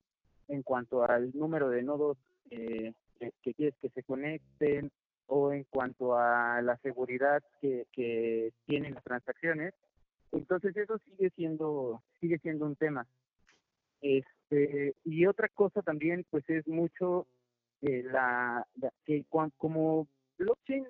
en 0.47 0.63
cuanto 0.63 1.03
al 1.03 1.31
número 1.35 1.69
de 1.69 1.83
nodos 1.83 2.17
eh, 2.49 2.93
que, 3.19 3.53
quieres 3.53 3.75
que 3.79 3.89
se 3.89 4.03
conecten 4.03 4.91
o 5.27 5.53
en 5.53 5.65
cuanto 5.65 6.17
a 6.17 6.61
la 6.63 6.77
seguridad 6.77 7.43
que, 7.61 7.85
que 7.91 8.53
tienen 8.65 8.95
las 8.95 9.03
transacciones. 9.03 9.73
Entonces 10.31 10.75
eso 10.75 10.97
sigue 11.05 11.29
siendo 11.35 12.01
sigue 12.19 12.39
siendo 12.39 12.65
un 12.65 12.75
tema. 12.75 13.05
Este, 14.03 14.95
y 15.03 15.25
otra 15.25 15.49
cosa 15.49 15.81
también 15.81 16.25
pues 16.29 16.47
es 16.49 16.67
mucho 16.67 17.25
eh, 17.81 18.03
la, 18.03 18.67
que 19.05 19.25
como 19.57 20.07
blockchain 20.37 20.85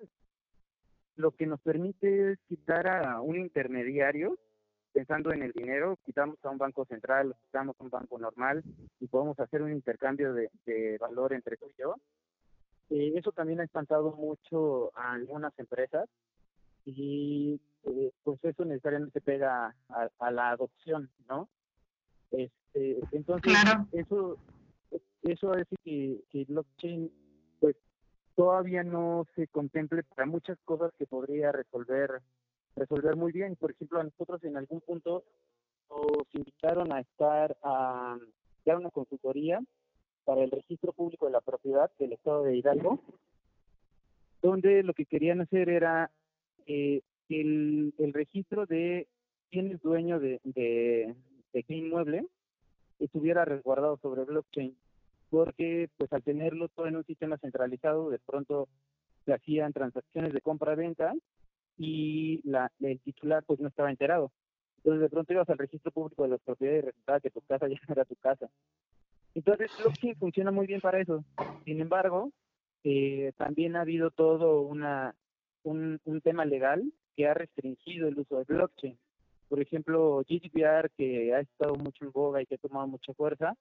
lo 1.16 1.32
que 1.32 1.45
nos 1.45 1.61
permite 1.61 2.32
es 2.32 2.39
quitar 2.47 2.88
a 2.88 3.22
un 3.22 3.38
intermediario 3.38 4.38
pensando 4.91 5.32
en 5.32 5.43
el 5.43 5.51
dinero, 5.51 5.97
quitamos 6.05 6.38
a 6.43 6.49
un 6.49 6.57
banco 6.57 6.86
central, 6.86 7.36
quitamos 7.45 7.76
a 7.80 7.84
un 7.84 7.89
banco 7.89 8.20
normal 8.20 8.64
y 8.99 9.07
podemos 9.07 9.39
hacer 9.39 9.61
un 9.61 9.72
intercambio 9.72 10.34
de, 10.34 10.49
de 10.66 10.97
valor 10.97 11.34
entre 11.34 11.57
tú 11.57 11.68
y 11.70 11.82
yo 11.82 11.95
eh, 12.89 13.14
eso 13.16 13.32
también 13.32 13.59
ha 13.59 13.64
espantado 13.64 14.11
mucho 14.16 14.95
a 14.95 15.14
algunas 15.14 15.57
empresas 15.57 16.07
y 16.86 17.59
eh, 17.86 18.11
pues 18.24 18.43
eso 18.43 18.66
necesariamente 18.66 19.22
pega 19.22 19.76
a, 20.20 20.32
la 20.32 20.49
adopción, 20.49 21.09
¿no? 21.28 21.49
Este, 22.34 23.00
entonces, 23.12 23.54
eso 23.94 24.38
eso 25.24 25.54
hace 25.54 25.76
que, 25.84 26.22
que 26.30 26.44
blockchain 26.46 27.12
pues 27.60 27.78
todavía 28.36 28.84
no 28.84 29.26
se 29.36 29.48
contemple 29.48 30.04
para 30.04 30.26
muchas 30.26 30.58
cosas 30.66 30.92
que 30.98 31.06
podría 31.06 31.52
resolver 31.52 32.22
resolver 32.76 33.16
muy 33.16 33.32
bien. 33.32 33.56
Por 33.56 33.72
ejemplo, 33.72 34.00
a 34.00 34.04
nosotros 34.04 34.44
en 34.44 34.58
algún 34.58 34.82
punto 34.82 35.24
nos 35.90 36.28
invitaron 36.34 36.92
a 36.92 37.00
estar 37.00 37.56
a 37.64 38.18
dar 38.66 38.78
una 38.78 38.90
consultoría 38.90 39.62
para 40.26 40.44
el 40.44 40.52
registro 40.52 40.94
público 40.94 41.26
de 41.26 41.34
la 41.34 41.42
propiedad 41.42 41.92
del 42.00 42.14
estado 42.14 42.44
de 42.44 42.58
Hidalgo, 42.58 43.00
donde 44.42 44.84
lo 44.84 44.94
que 44.94 45.06
querían 45.06 45.42
hacer 45.42 45.70
era 45.70 46.12
eh, 46.66 47.02
el, 47.30 47.94
registro 48.14 48.66
de 48.66 49.08
quién 49.52 49.72
es 49.72 49.82
dueño 49.82 50.20
de, 50.20 50.40
de, 50.44 51.14
de 51.54 51.64
qué 51.64 51.76
inmueble 51.76 52.26
estuviera 52.99 53.45
resguardado 53.45 53.97
sobre 53.97 54.24
blockchain, 54.24 54.76
porque 55.30 55.89
pues 55.97 56.12
al 56.14 56.24
tenerlo 56.24 56.68
todo 56.70 56.88
en 56.88 56.97
un 56.97 57.06
sistema 57.06 57.38
centralizado, 57.38 58.10
de 58.10 58.20
pronto 58.20 58.68
se 59.26 59.34
hacían 59.34 59.74
transacciones 59.74 60.34
de 60.34 60.41
compra-venta 60.41 61.14
y 61.78 62.41
la, 62.47 62.72
el 62.82 62.99
titular 62.99 63.43
pues 63.45 63.60
no 63.60 63.68
estaba 63.68 63.89
enterado. 63.89 64.32
Entonces 64.78 65.01
de 65.01 65.10
pronto 65.10 65.34
ibas 65.34 65.49
al 65.49 65.58
registro 65.58 65.91
público 65.91 66.24
de 66.24 66.30
las 66.30 66.41
propiedades 66.41 66.84
y 66.84 66.88
resultaba 66.88 67.20
que 67.20 67.32
tu 67.32 67.41
casa 67.41 67.68
ya 67.70 67.80
era 67.88 68.06
tu 68.06 68.16
casa. 68.16 68.49
Entonces 69.34 69.72
blockchain 69.80 70.16
funciona 70.16 70.51
muy 70.51 70.68
bien 70.68 70.82
para 70.82 70.99
eso. 70.99 71.24
Sin 71.66 71.82
embargo, 71.82 72.32
eh, 72.84 73.32
también 73.38 73.76
ha 73.76 73.82
habido 73.82 74.12
todo 74.12 74.62
una, 74.62 75.16
un, 75.64 75.99
un 76.04 76.22
tema 76.22 76.45
legal 76.45 76.84
que 77.16 77.28
ha 77.28 77.34
restringido 77.34 78.08
el 78.08 78.20
uso 78.20 78.39
de 78.39 78.43
blockchain. 78.43 78.97
Por 79.54 79.62
ejemplo, 79.62 80.24
GDPR, 80.28 80.89
que 80.97 81.32
ha 81.32 81.41
estado 81.41 81.76
mucho 81.76 82.06
en 82.06 82.12
boga 82.12 82.41
y 82.41 82.47
que 82.47 82.56
ha 82.56 82.58
tomado 82.58 82.88
mucha 82.88 83.14
fuerza, 83.14 83.54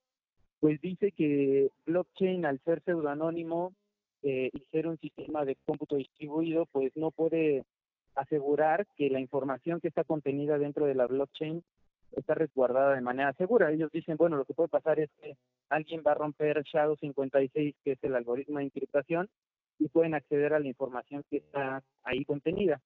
pues 0.58 0.80
dice 0.80 1.12
que 1.12 1.68
blockchain, 1.84 2.46
al 2.46 2.58
ser 2.60 2.80
pseudoanónimo 2.80 3.74
eh, 4.22 4.48
y 4.54 4.58
ser 4.70 4.86
un 4.86 4.96
sistema 4.96 5.44
de 5.44 5.58
cómputo 5.66 5.96
distribuido, 5.96 6.64
pues 6.72 6.96
no 6.96 7.10
puede 7.10 7.66
asegurar 8.14 8.86
que 8.96 9.10
la 9.10 9.20
información 9.20 9.82
que 9.82 9.88
está 9.88 10.02
contenida 10.02 10.56
dentro 10.56 10.86
de 10.86 10.94
la 10.94 11.06
blockchain 11.06 11.62
está 12.12 12.36
resguardada 12.36 12.94
de 12.94 13.02
manera 13.02 13.34
segura. 13.34 13.70
Ellos 13.70 13.92
dicen, 13.92 14.16
bueno, 14.16 14.38
lo 14.38 14.46
que 14.46 14.54
puede 14.54 14.70
pasar 14.70 14.98
es 14.98 15.10
que 15.20 15.36
alguien 15.68 16.02
va 16.06 16.12
a 16.12 16.14
romper 16.14 16.56
SHA-256, 16.56 17.74
que 17.84 17.92
es 17.92 17.98
el 18.02 18.14
algoritmo 18.14 18.60
de 18.60 18.64
encriptación, 18.64 19.28
y 19.78 19.88
pueden 19.88 20.14
acceder 20.14 20.54
a 20.54 20.58
la 20.58 20.68
información 20.68 21.22
que 21.28 21.36
está 21.36 21.84
ahí 22.02 22.24
contenida. 22.24 22.80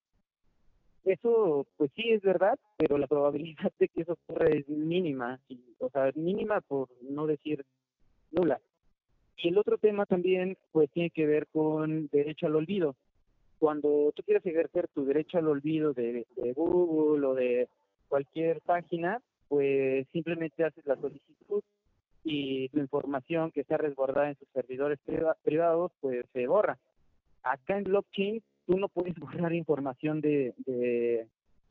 Eso, 1.07 1.69
pues 1.77 1.93
sí 1.95 2.11
es 2.11 2.21
verdad, 2.21 2.59
pero 2.77 2.99
la 2.99 3.07
probabilidad 3.07 3.73
de 3.79 3.87
que 3.89 4.03
eso 4.03 4.15
ocurra 4.15 4.49
es 4.49 4.69
mínima, 4.69 5.39
o 5.79 5.89
sea, 5.89 6.11
mínima 6.17 6.61
por 6.63 6.89
no 7.01 7.29
decir 7.29 7.65
nula. 8.33 8.61
Y 9.37 9.49
el 9.49 9.59
otro 9.59 9.79
tema 9.79 10.05
también, 10.05 10.59
pues 10.73 10.91
tiene 10.91 11.11
que 11.11 11.25
ver 11.25 11.47
con 11.47 12.09
derecho 12.09 12.47
al 12.47 12.57
olvido. 12.57 12.97
Cuando 13.61 14.13
tú 14.17 14.25
quieres 14.25 14.45
ejercer 14.45 14.89
tu 14.89 15.05
derecho 15.05 15.39
al 15.39 15.47
olvido 15.47 15.93
de, 15.93 16.27
Google 16.57 17.25
o 17.25 17.35
de 17.35 17.69
cualquier 18.09 18.61
página, 18.63 19.23
pues 19.47 20.09
simplemente 20.13 20.65
haces 20.65 20.85
la 20.87 20.97
solicitud 20.97 21.63
y 22.25 22.69
tu 22.71 22.81
información 22.81 23.53
que 23.53 23.61
está 23.61 23.77
resguardada 23.77 24.31
en 24.31 24.39
sus 24.39 24.49
servidores 24.49 24.99
privados, 25.45 25.93
pues 26.01 26.27
se 26.33 26.49
borra. 26.49 26.79
Acá 27.45 27.79
en 27.79 27.85
blockchain 27.85 28.43
tú 28.67 28.77
no 28.77 28.89
puedes 28.89 29.15
borrar 29.17 29.55
información 29.55 30.21
de, 30.21 30.55
de, 30.67 31.29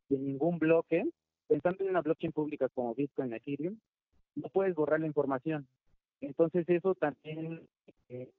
ningún 0.10 0.60
bloque. 0.60 1.06
Pensando 1.48 1.84
en 1.84 1.92
una 1.92 2.02
blockchain 2.02 2.32
pública 2.32 2.70
como 2.70 2.96
Bitcoin, 2.96 3.34
Ethereum, 3.34 3.78
no 4.36 4.50
puedes 4.50 4.74
borrar 4.74 5.00
la 5.00 5.08
información. 5.08 5.68
Entonces 6.22 6.68
eso 6.68 6.96
también 6.96 7.62
eh, 8.10 8.32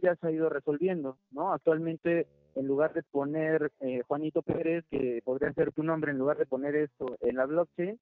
ya 0.00 0.16
se 0.16 0.26
ha 0.26 0.30
ido 0.30 0.48
resolviendo, 0.48 1.18
¿no? 1.30 1.52
Actualmente 1.52 2.26
en 2.54 2.66
lugar 2.66 2.94
de 2.94 3.02
poner 3.02 3.72
eh, 3.80 4.02
Juanito 4.06 4.42
Pérez, 4.42 4.84
que 4.90 5.20
podría 5.24 5.52
ser 5.52 5.72
tu 5.72 5.82
nombre, 5.82 6.12
en 6.12 6.18
lugar 6.18 6.38
de 6.38 6.46
poner 6.46 6.74
esto 6.76 7.16
en 7.20 7.36
la 7.36 7.46
blockchain, 7.46 7.98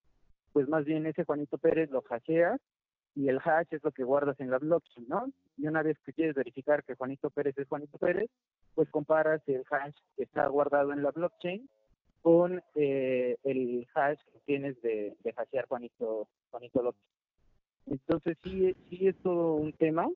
pues 0.53 0.69
más 0.69 0.85
bien 0.85 1.07
ese 1.07 1.25
Juanito 1.25 1.59
Pérez 1.59 1.91
lo 1.91 2.03
hasheas 2.09 2.61
y 3.15 3.29
el 3.29 3.39
hash 3.39 3.69
es 3.71 3.83
lo 3.83 3.91
que 3.93 4.05
guardas 4.05 4.39
en 4.41 4.51
la 4.51 4.59
blockchain, 4.59 5.09
¿no? 5.09 5.31
Y 5.57 5.67
una 5.67 5.83
vez 5.83 5.99
que 6.05 6.13
quieres 6.13 6.35
verificar 6.35 6.85
que 6.85 6.95
Juanito 6.95 7.31
Pérez 7.31 7.57
es 7.59 7.69
Juanito 7.69 7.99
Pérez, 7.99 8.31
pues 8.75 8.89
comparas 8.91 9.43
el 9.47 9.65
hash 9.71 9.95
que 10.17 10.25
está 10.25 10.47
guardado 10.47 10.93
en 10.93 11.03
la 11.03 11.11
blockchain 11.11 11.69
con 12.23 12.63
eh, 12.75 13.37
el 13.45 13.87
hash 13.95 14.19
que 14.33 14.41
tienes 14.45 14.81
de, 14.83 15.17
de 15.23 15.35
hashear 15.37 15.67
Juanito, 15.67 16.29
Juanito 16.51 16.83
López. 16.83 17.03
Entonces 17.87 18.37
sí, 18.45 18.75
sí 18.89 19.09
es 19.09 19.17
todo 19.23 19.55
un 19.55 19.73
tema, 19.73 20.09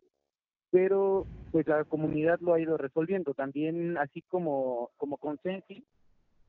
pero 0.71 1.27
pues 1.51 1.67
la 1.67 1.85
comunidad 1.85 2.39
lo 2.41 2.55
ha 2.55 2.61
ido 2.61 2.77
resolviendo. 2.77 3.35
También 3.35 3.99
así 3.99 4.23
como, 4.23 4.91
como 4.97 5.17
Consensi, 5.17 5.85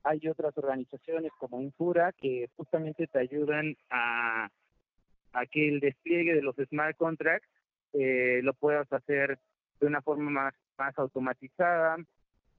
hay 0.03 0.27
otras 0.27 0.55
organizaciones 0.57 1.31
como 1.39 1.61
Infura 1.61 2.11
que 2.11 2.49
justamente 2.55 3.07
te 3.07 3.19
ayudan 3.19 3.75
a, 3.89 4.49
a 5.36 5.45
que 5.45 5.67
el 5.67 5.79
despliegue 5.79 6.33
de 6.33 6.41
los 6.41 6.55
smart 6.55 6.95
contracts 6.97 7.47
eh, 7.93 8.39
lo 8.41 8.53
puedas 8.53 8.91
hacer 8.91 9.38
de 9.79 9.88
una 9.88 10.01
forma 10.01 10.29
más, 10.29 10.53
más 10.77 10.97
automatizada. 10.97 11.97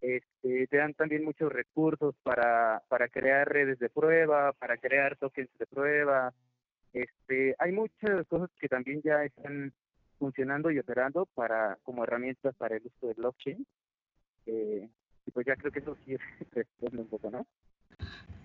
Este, 0.00 0.66
te 0.66 0.76
dan 0.76 0.94
también 0.94 1.24
muchos 1.24 1.50
recursos 1.50 2.14
para, 2.22 2.82
para 2.88 3.08
crear 3.08 3.48
redes 3.48 3.78
de 3.78 3.88
prueba, 3.88 4.52
para 4.52 4.76
crear 4.76 5.16
tokens 5.16 5.50
de 5.58 5.66
prueba. 5.66 6.34
Este, 6.92 7.54
hay 7.58 7.72
muchas 7.72 8.26
cosas 8.28 8.50
que 8.60 8.68
también 8.68 9.00
ya 9.02 9.24
están 9.24 9.72
funcionando 10.18 10.70
y 10.70 10.78
operando 10.78 11.26
para 11.34 11.78
como 11.82 12.04
herramientas 12.04 12.54
para 12.56 12.76
el 12.76 12.82
uso 12.86 13.08
de 13.08 13.14
blockchain. 13.14 13.66
Eh, 14.46 14.88
y 15.26 15.30
pues 15.30 15.46
ya 15.46 15.56
creo 15.56 15.72
que 15.72 15.80
eso 15.80 15.96
sí 16.04 16.16
responde 16.52 16.98
un 16.98 17.08
poco, 17.08 17.30
¿no? 17.30 17.46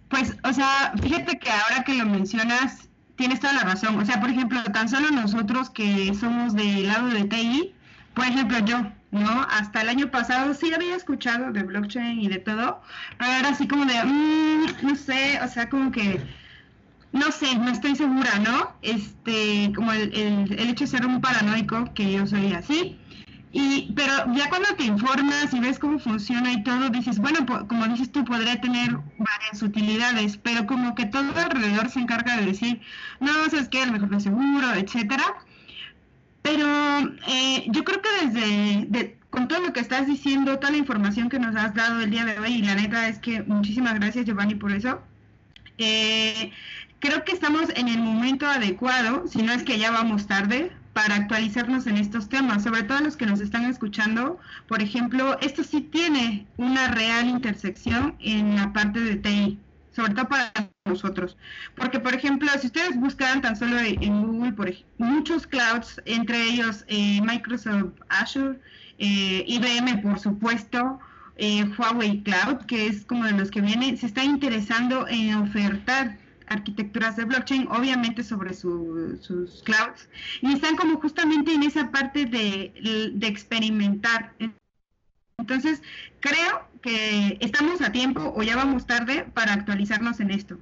Pues, 0.10 0.38
o 0.44 0.52
sea, 0.52 0.94
fíjate 1.02 1.40
que 1.40 1.50
ahora 1.50 1.84
que 1.86 1.94
lo 1.94 2.06
mencionas, 2.06 2.91
tienes 3.22 3.40
toda 3.40 3.54
la 3.54 3.64
razón. 3.64 4.00
O 4.00 4.06
sea, 4.06 4.20
por 4.20 4.32
ejemplo, 4.32 4.64
tan 4.74 4.90
solo 4.90 5.12
nosotros 5.12 5.70
que 5.70 6.12
somos 6.16 6.56
del 6.56 6.88
lado 6.88 7.08
de 7.10 7.26
TI, 7.26 7.74
por 8.16 8.26
ejemplo, 8.26 8.58
yo, 8.66 8.80
¿no? 9.12 9.46
Hasta 9.52 9.82
el 9.84 9.90
año 9.90 10.10
pasado 10.10 10.56
sí 10.56 10.74
había 10.74 10.96
escuchado 10.96 11.52
de 11.52 11.62
blockchain 11.62 12.20
y 12.20 12.28
de 12.30 12.40
todo, 12.40 12.82
pero 13.20 13.32
era 13.32 13.50
así 13.50 13.68
como 13.68 13.86
de, 13.86 14.04
mmm, 14.04 14.66
no 14.82 14.96
sé, 14.96 15.40
o 15.44 15.48
sea, 15.48 15.70
como 15.70 15.92
que, 15.92 16.20
no 17.12 17.32
sé, 17.32 17.56
no 17.58 17.70
estoy 17.70 17.96
segura, 17.96 18.40
¿no? 18.40 18.74
Este, 18.82 19.72
como 19.76 19.94
el, 19.94 20.12
el, 20.16 20.60
el 20.60 20.70
hecho 20.70 20.86
de 20.86 20.92
ser 20.92 21.06
un 21.06 21.22
paranoico, 21.22 21.94
que 21.94 22.12
yo 22.14 22.26
soy 22.26 22.54
así, 22.54 22.98
y, 23.54 23.92
pero 23.96 24.14
ya 24.34 24.50
cuando 24.50 24.74
te 24.76 24.84
informas 24.86 25.54
y 25.54 25.60
ves 25.60 25.78
cómo 25.78 26.00
funciona 26.00 26.54
y 26.54 26.64
todo, 26.64 26.90
dices, 26.90 27.20
bueno, 27.20 27.46
como 27.68 27.86
dices 27.88 28.12
tú, 28.12 28.24
podría 28.24 28.62
tener 28.62 28.98
varias 29.18 29.62
utilidades, 29.62 30.38
pero 30.38 30.66
como 30.66 30.96
que 30.96 31.06
todo 31.06 31.38
alrededor 31.38 31.90
se 31.90 32.00
encarga 32.00 32.38
de 32.38 32.46
decir, 32.46 32.82
no, 33.20 33.34
sabes 33.50 33.68
qué, 33.68 33.82
a 33.82 33.88
lo 33.88 33.94
mejor 33.94 34.16
es 34.16 34.24
seguro, 34.24 34.74
etcétera. 34.74 35.24
Pero 36.42 36.66
eh, 37.28 37.66
yo 37.68 37.84
creo 37.84 38.02
que 38.02 38.28
desde, 38.28 39.18
con 39.30 39.48
todo 39.50 39.60
lo 39.60 39.74
que 39.74 39.82
estás 39.82 40.08
diciendo, 40.08 40.58
toda 40.58 40.72
la 40.72 40.78
información 40.78 41.30
que 41.30 41.40
nos 41.40 41.56
has 41.56 41.76
dado 41.76 42.00
el 42.02 42.10
día 42.10 42.24
de 42.24 42.40
hoy, 42.40 42.54
y 42.54 42.62
la 42.62 42.76
neta 42.76 43.10
es 43.10 43.20
que 43.20 43.44
muchísimas 43.44 43.96
gracias, 43.96 44.26
Giovanni, 44.26 44.56
por 44.56 44.72
eso. 44.72 45.02
Eh, 45.78 46.52
creo 47.00 47.26
que 47.26 47.34
estamos 47.34 47.70
en 47.76 47.90
el 47.90 48.00
momento 48.00 48.48
adecuado, 48.48 49.28
si 49.28 49.42
no 49.44 49.52
es 49.52 49.64
que 49.64 49.78
ya 49.78 49.92
vamos 49.92 50.28
tarde, 50.28 50.72
para 50.94 51.16
actualizarnos 51.16 51.88
en 51.88 51.98
estos 51.98 52.28
temas, 52.28 52.64
sobre 52.64 52.84
todo 52.84 53.00
los 53.00 53.16
que 53.16 53.26
nos 53.26 53.40
están 53.40 53.66
escuchando. 53.66 54.40
Por 54.68 54.82
ejemplo, 54.82 55.38
esto 55.42 55.64
sí 55.64 55.82
tiene 55.82 56.46
una 56.58 56.90
real 56.90 57.28
intersección 57.28 58.16
en 58.20 58.56
la 58.56 58.74
parte 58.74 59.00
de 59.00 59.16
TI, 59.16 59.60
sobre 59.96 60.14
todo 60.14 60.28
para 60.28 60.52
nosotros. 60.86 61.38
Porque, 61.76 62.00
por 62.00 62.14
ejemplo, 62.14 62.50
si 62.60 62.68
ustedes 62.68 63.00
buscan 63.00 63.42
tan 63.42 63.56
solo 63.56 63.78
en 63.80 64.24
Google, 64.26 64.54
por 64.54 64.72
muchos 64.98 65.48
clouds, 65.48 66.02
entre 66.06 66.44
ellos 66.44 66.84
eh, 66.88 67.22
Microsoft 67.22 67.94
Azure, 68.10 68.60
eh, 68.98 69.44
IBM, 69.48 70.02
por 70.02 70.20
supuesto, 70.20 71.00
eh, 71.38 71.66
Huawei 71.78 72.22
Cloud, 72.24 72.66
que 72.68 72.88
es 72.88 73.06
como 73.06 73.24
de 73.26 73.32
los 73.32 73.50
que 73.50 73.62
viene, 73.62 73.96
se 73.98 74.06
está 74.08 74.24
interesando 74.24 75.08
en 75.08 75.36
ofertar 75.36 76.18
arquitecturas 76.52 77.16
de 77.16 77.26
blockchain, 77.26 77.68
obviamente 77.70 78.24
sobre 78.24 78.54
sus 78.54 79.64
clouds, 79.64 80.10
y 80.42 80.54
están 80.54 80.76
como 80.76 81.00
justamente 81.00 81.54
en 81.54 81.64
esa 81.64 81.92
parte 81.92 82.26
de, 82.26 82.74
experimentar. 83.22 84.34
Entonces, 85.38 85.82
creo 86.20 86.68
que 86.82 87.38
estamos 87.40 87.82
a 87.82 87.92
tiempo 87.92 88.34
o 88.36 88.44
ya 88.44 88.56
vamos 88.56 88.86
tarde 88.86 89.26
para 89.34 89.54
actualizarnos 89.54 90.20
en 90.20 90.32
esto. 90.32 90.58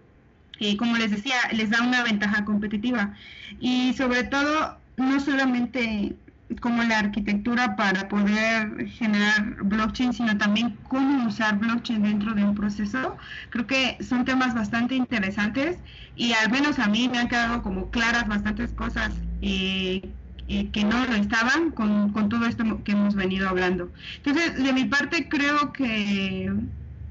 Y 0.59 0.77
como 0.77 0.97
les 0.97 1.11
decía, 1.11 1.35
les 1.53 1.69
da 1.69 1.81
una 1.81 2.03
ventaja 2.03 2.45
competitiva. 2.45 3.15
Y 3.59 3.93
sobre 3.93 4.23
todo, 4.23 4.77
no 4.97 5.19
solamente 5.19 6.15
como 6.57 6.83
la 6.83 6.99
arquitectura 6.99 7.75
para 7.75 8.07
poder 8.07 8.87
generar 8.89 9.57
blockchain, 9.63 10.13
sino 10.13 10.37
también 10.37 10.77
cómo 10.87 11.27
usar 11.27 11.59
blockchain 11.59 12.01
dentro 12.01 12.33
de 12.33 12.43
un 12.43 12.55
proceso. 12.55 13.17
Creo 13.51 13.67
que 13.67 13.97
son 14.03 14.25
temas 14.25 14.55
bastante 14.55 14.95
interesantes 14.95 15.77
y 16.15 16.33
al 16.33 16.51
menos 16.51 16.79
a 16.79 16.87
mí 16.87 17.07
me 17.07 17.19
han 17.19 17.29
quedado 17.29 17.61
como 17.61 17.91
claras 17.91 18.27
bastantes 18.27 18.71
cosas 18.73 19.13
eh, 19.41 20.01
eh, 20.47 20.69
que 20.71 20.83
no 20.83 21.05
lo 21.05 21.13
estaban 21.13 21.71
con, 21.71 22.11
con, 22.11 22.27
todo 22.27 22.45
esto 22.45 22.63
que 22.83 22.93
hemos 22.93 23.13
venido 23.13 23.47
hablando. 23.47 23.91
Entonces, 24.17 24.61
de 24.61 24.73
mi 24.73 24.85
parte, 24.85 25.29
creo 25.29 25.71
que 25.71 26.51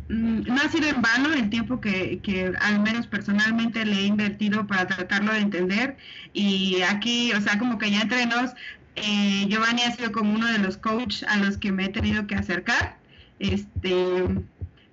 mm, 0.08 0.40
no 0.48 0.54
ha 0.56 0.68
sido 0.68 0.88
en 0.88 1.00
vano 1.00 1.32
el 1.32 1.48
tiempo 1.48 1.80
que, 1.80 2.18
que, 2.20 2.52
al 2.60 2.80
menos 2.80 3.06
personalmente 3.06 3.84
le 3.86 4.00
he 4.00 4.06
invertido 4.06 4.66
para 4.66 4.88
tratarlo 4.88 5.32
de 5.32 5.38
entender 5.38 5.96
y 6.32 6.82
aquí, 6.82 7.32
o 7.32 7.40
sea, 7.40 7.58
como 7.60 7.78
que 7.78 7.92
ya 7.92 8.00
entre 8.00 8.26
nos 8.26 8.54
eh, 9.02 9.46
Giovanni 9.48 9.82
ha 9.82 9.94
sido 9.94 10.12
como 10.12 10.32
uno 10.32 10.46
de 10.46 10.58
los 10.58 10.76
coaches 10.76 11.22
a 11.28 11.36
los 11.36 11.56
que 11.56 11.72
me 11.72 11.86
he 11.86 11.88
tenido 11.88 12.26
que 12.26 12.34
acercar. 12.34 12.98
Este, 13.38 14.24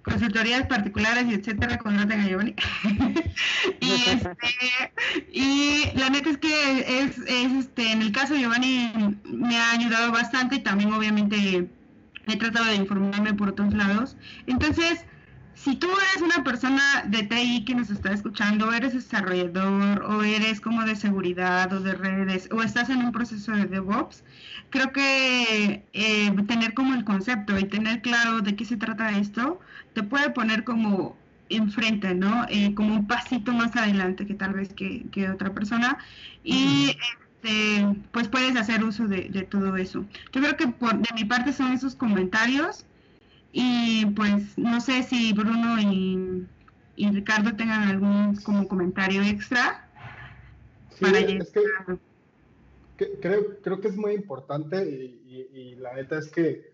consultorías 0.04 0.68
particulares 0.68 1.26
y 1.28 1.34
etcétera, 1.34 1.78
contraten 1.78 2.22
a 2.22 2.28
Giovanni. 2.28 2.56
y, 3.82 3.92
este, 3.92 4.38
y 5.32 5.92
la 5.96 6.10
neta 6.10 6.30
es 6.30 6.38
que 6.38 7.02
es, 7.02 7.18
es, 7.18 7.52
este, 7.60 7.92
en 7.92 8.02
el 8.02 8.12
caso 8.12 8.36
de 8.36 8.42
Giovanni 8.42 9.18
me 9.26 9.58
ha 9.58 9.72
ayudado 9.72 10.12
bastante 10.12 10.56
y 10.58 10.60
también 10.60 10.94
obviamente 10.94 11.68
he 12.28 12.38
tratado 12.38 12.66
de 12.66 12.76
informarme 12.76 13.34
por 13.34 13.50
otros 13.50 13.74
lados. 13.74 14.16
Entonces, 14.48 15.06
si 15.56 15.76
tú 15.76 15.88
eres 15.88 16.22
una 16.22 16.44
persona 16.44 17.04
de 17.08 17.24
TI 17.24 17.66
que 17.66 17.76
nos 17.76 17.90
está 17.90 18.12
escuchando, 18.12 18.72
eres 18.74 18.94
desarrollador 18.94 20.04
o 20.04 20.22
eres 20.24 20.62
como 20.62 20.84
de 20.84 20.96
seguridad 20.96 21.72
o 21.74 21.80
de 21.80 21.94
redes 21.94 22.50
o 22.52 22.62
estás 22.62 22.90
en 22.90 22.98
un 22.98 23.12
proceso 23.12 23.54
de 23.54 23.66
DevOps, 23.66 24.24
creo 24.70 24.92
que 24.92 25.84
eh, 25.94 26.32
tener 26.48 26.74
como 26.74 26.94
el 26.94 27.06
concepto 27.06 27.58
y 27.58 27.66
tener 27.66 28.02
claro 28.02 28.42
de 28.42 28.56
qué 28.56 28.66
se 28.66 28.78
trata 28.78 29.18
esto 29.18 29.60
te 29.94 30.04
puede 30.04 30.30
poner 30.30 30.64
como 30.64 31.18
enfrente, 31.50 32.14
¿no? 32.14 32.46
Eh, 32.50 32.74
como 32.76 32.94
un 32.96 33.08
pasito 33.08 33.54
más 33.54 33.76
adelante 33.76 34.26
que 34.26 34.34
tal 34.34 34.54
vez 34.54 34.74
que, 34.74 35.30
otra 35.30 35.54
persona 35.54 35.98
y 36.44 36.96
este, 37.42 37.86
pues 38.12 38.28
puedes 38.28 38.56
hacer 38.56 38.84
uso 38.84 39.08
de, 39.08 39.30
de 39.30 39.44
todo 39.44 39.78
eso. 39.78 40.06
Yo 40.34 40.42
creo 40.42 40.58
que 40.58 40.68
por, 40.68 40.98
de 40.98 41.10
mi 41.16 41.26
parte 41.26 41.54
son 41.54 41.72
esos 41.72 41.96
comentarios. 41.96 42.86
Y 43.58 44.06
pues 44.08 44.58
no 44.58 44.82
sé 44.82 45.04
si 45.04 45.32
Bruno 45.32 45.80
y, 45.80 46.46
Ricardo 46.98 47.56
tengan 47.56 47.88
algún 47.88 48.36
como 48.44 48.68
comentario 48.68 49.24
extra. 49.24 49.90
para 51.00 51.20
es 51.20 51.54
que, 52.98 53.20
creo, 53.22 53.62
creo 53.62 53.80
que 53.80 53.88
es 53.88 53.96
muy 53.96 54.12
importante 54.12 54.84
y, 54.86 55.76
la 55.76 55.94
neta 55.94 56.18
es 56.18 56.30
que, 56.34 56.66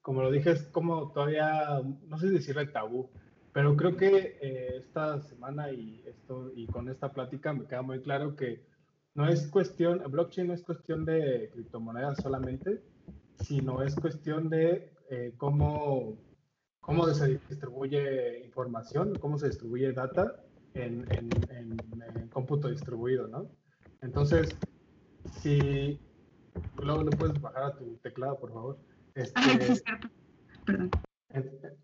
como 0.00 0.22
lo 0.22 0.30
dije, 0.30 0.52
es 0.52 0.62
como 0.68 1.12
todavía, 1.12 1.82
no 2.08 2.18
sé 2.18 2.28
decirle 2.30 2.68
tabú, 2.68 3.10
pero 3.52 3.76
creo 3.76 3.98
que 3.98 4.38
eh, 4.40 4.76
esta 4.78 5.20
semana 5.20 5.70
y, 5.70 6.02
esto, 6.06 6.52
y 6.56 6.66
con 6.68 6.88
esta 6.88 7.12
plática 7.12 7.52
me 7.52 7.66
queda 7.66 7.82
muy 7.82 8.00
claro 8.00 8.34
que 8.34 8.64
no 9.14 9.28
es 9.28 9.46
cuestión, 9.48 10.02
blockchain 10.10 10.46
no 10.46 10.54
es 10.54 10.62
cuestión 10.62 11.04
de 11.04 11.50
criptomonedas 11.52 12.16
solamente, 12.22 12.80
sino 13.40 13.82
es 13.82 13.94
cuestión 13.94 14.48
de 14.48 14.90
eh, 15.10 15.34
cómo 15.36 16.29
cómo 16.90 17.06
se 17.14 17.38
distribuye 17.48 18.44
información, 18.44 19.14
cómo 19.20 19.38
se 19.38 19.46
distribuye 19.46 19.92
data 19.92 20.42
en, 20.74 21.06
cómputo 22.32 22.68
distribuido, 22.68 23.28
¿no? 23.28 23.48
Entonces, 24.02 24.48
si 25.40 26.00
luego 26.82 27.04
le 27.04 27.16
puedes 27.16 27.40
bajar 27.40 27.62
a 27.62 27.76
tu 27.76 27.96
teclado, 27.98 28.40
por 28.40 28.52
favor. 28.52 28.78
Este, 29.14 29.40
Perdón. 30.66 30.90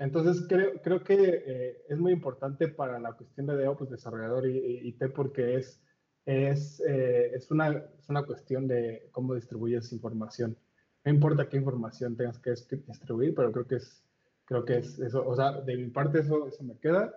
Entonces, 0.01 0.45
creo, 0.49 0.83
creo 0.83 1.05
que 1.05 1.15
eh, 1.47 1.85
es 1.89 1.99
muy 2.01 2.11
importante 2.11 2.67
para 2.67 2.99
la 2.99 3.13
cuestión 3.13 3.47
de 3.47 3.57
DEO, 3.57 3.77
pues 3.77 3.91
desarrollador 3.91 4.49
y, 4.49 4.89
IT, 4.89 5.13
porque 5.15 5.55
es, 5.55 5.81
es, 6.25 6.81
eh, 6.81 7.31
es, 7.33 7.49
una, 7.53 7.69
es 7.97 8.09
una 8.09 8.25
cuestión 8.25 8.67
de 8.67 9.09
cómo 9.13 9.37
distribuyes 9.37 9.93
información. 9.93 10.59
No 11.05 11.13
importa 11.13 11.49
qué 11.49 11.59
información 11.59 12.17
tengas 12.17 12.41
que 12.41 12.51
distribuir, 12.89 13.37
pero 13.37 13.53
creo 13.53 13.69
que 13.69 13.77
es 13.77 14.06
Creo 14.47 14.65
que 14.65 14.79
es 14.79 14.99
eso, 14.99 15.27
o 15.27 15.37
sea, 15.37 15.61
de 15.61 15.77
mi 15.77 15.91
parte 15.91 16.21
eso, 16.21 16.47
eso 16.47 16.65
me 16.65 16.79
queda. 16.79 17.15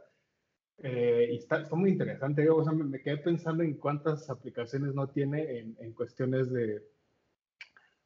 Eh, 0.80 1.30
y 1.34 1.38
está, 1.38 1.62
está, 1.62 1.76
muy 1.76 1.92
interesante, 1.92 2.50
o 2.50 2.64
sea, 2.64 2.74
me, 2.74 3.02
quedé 3.02 3.18
pensando 3.18 3.64
en 3.64 3.76
cuántas 3.76 4.30
aplicaciones 4.30 4.94
no 4.94 5.10
tiene 5.10 5.60
en, 5.60 5.78
en 5.80 5.94
cuestiones 5.94 6.50
de, 6.52 6.84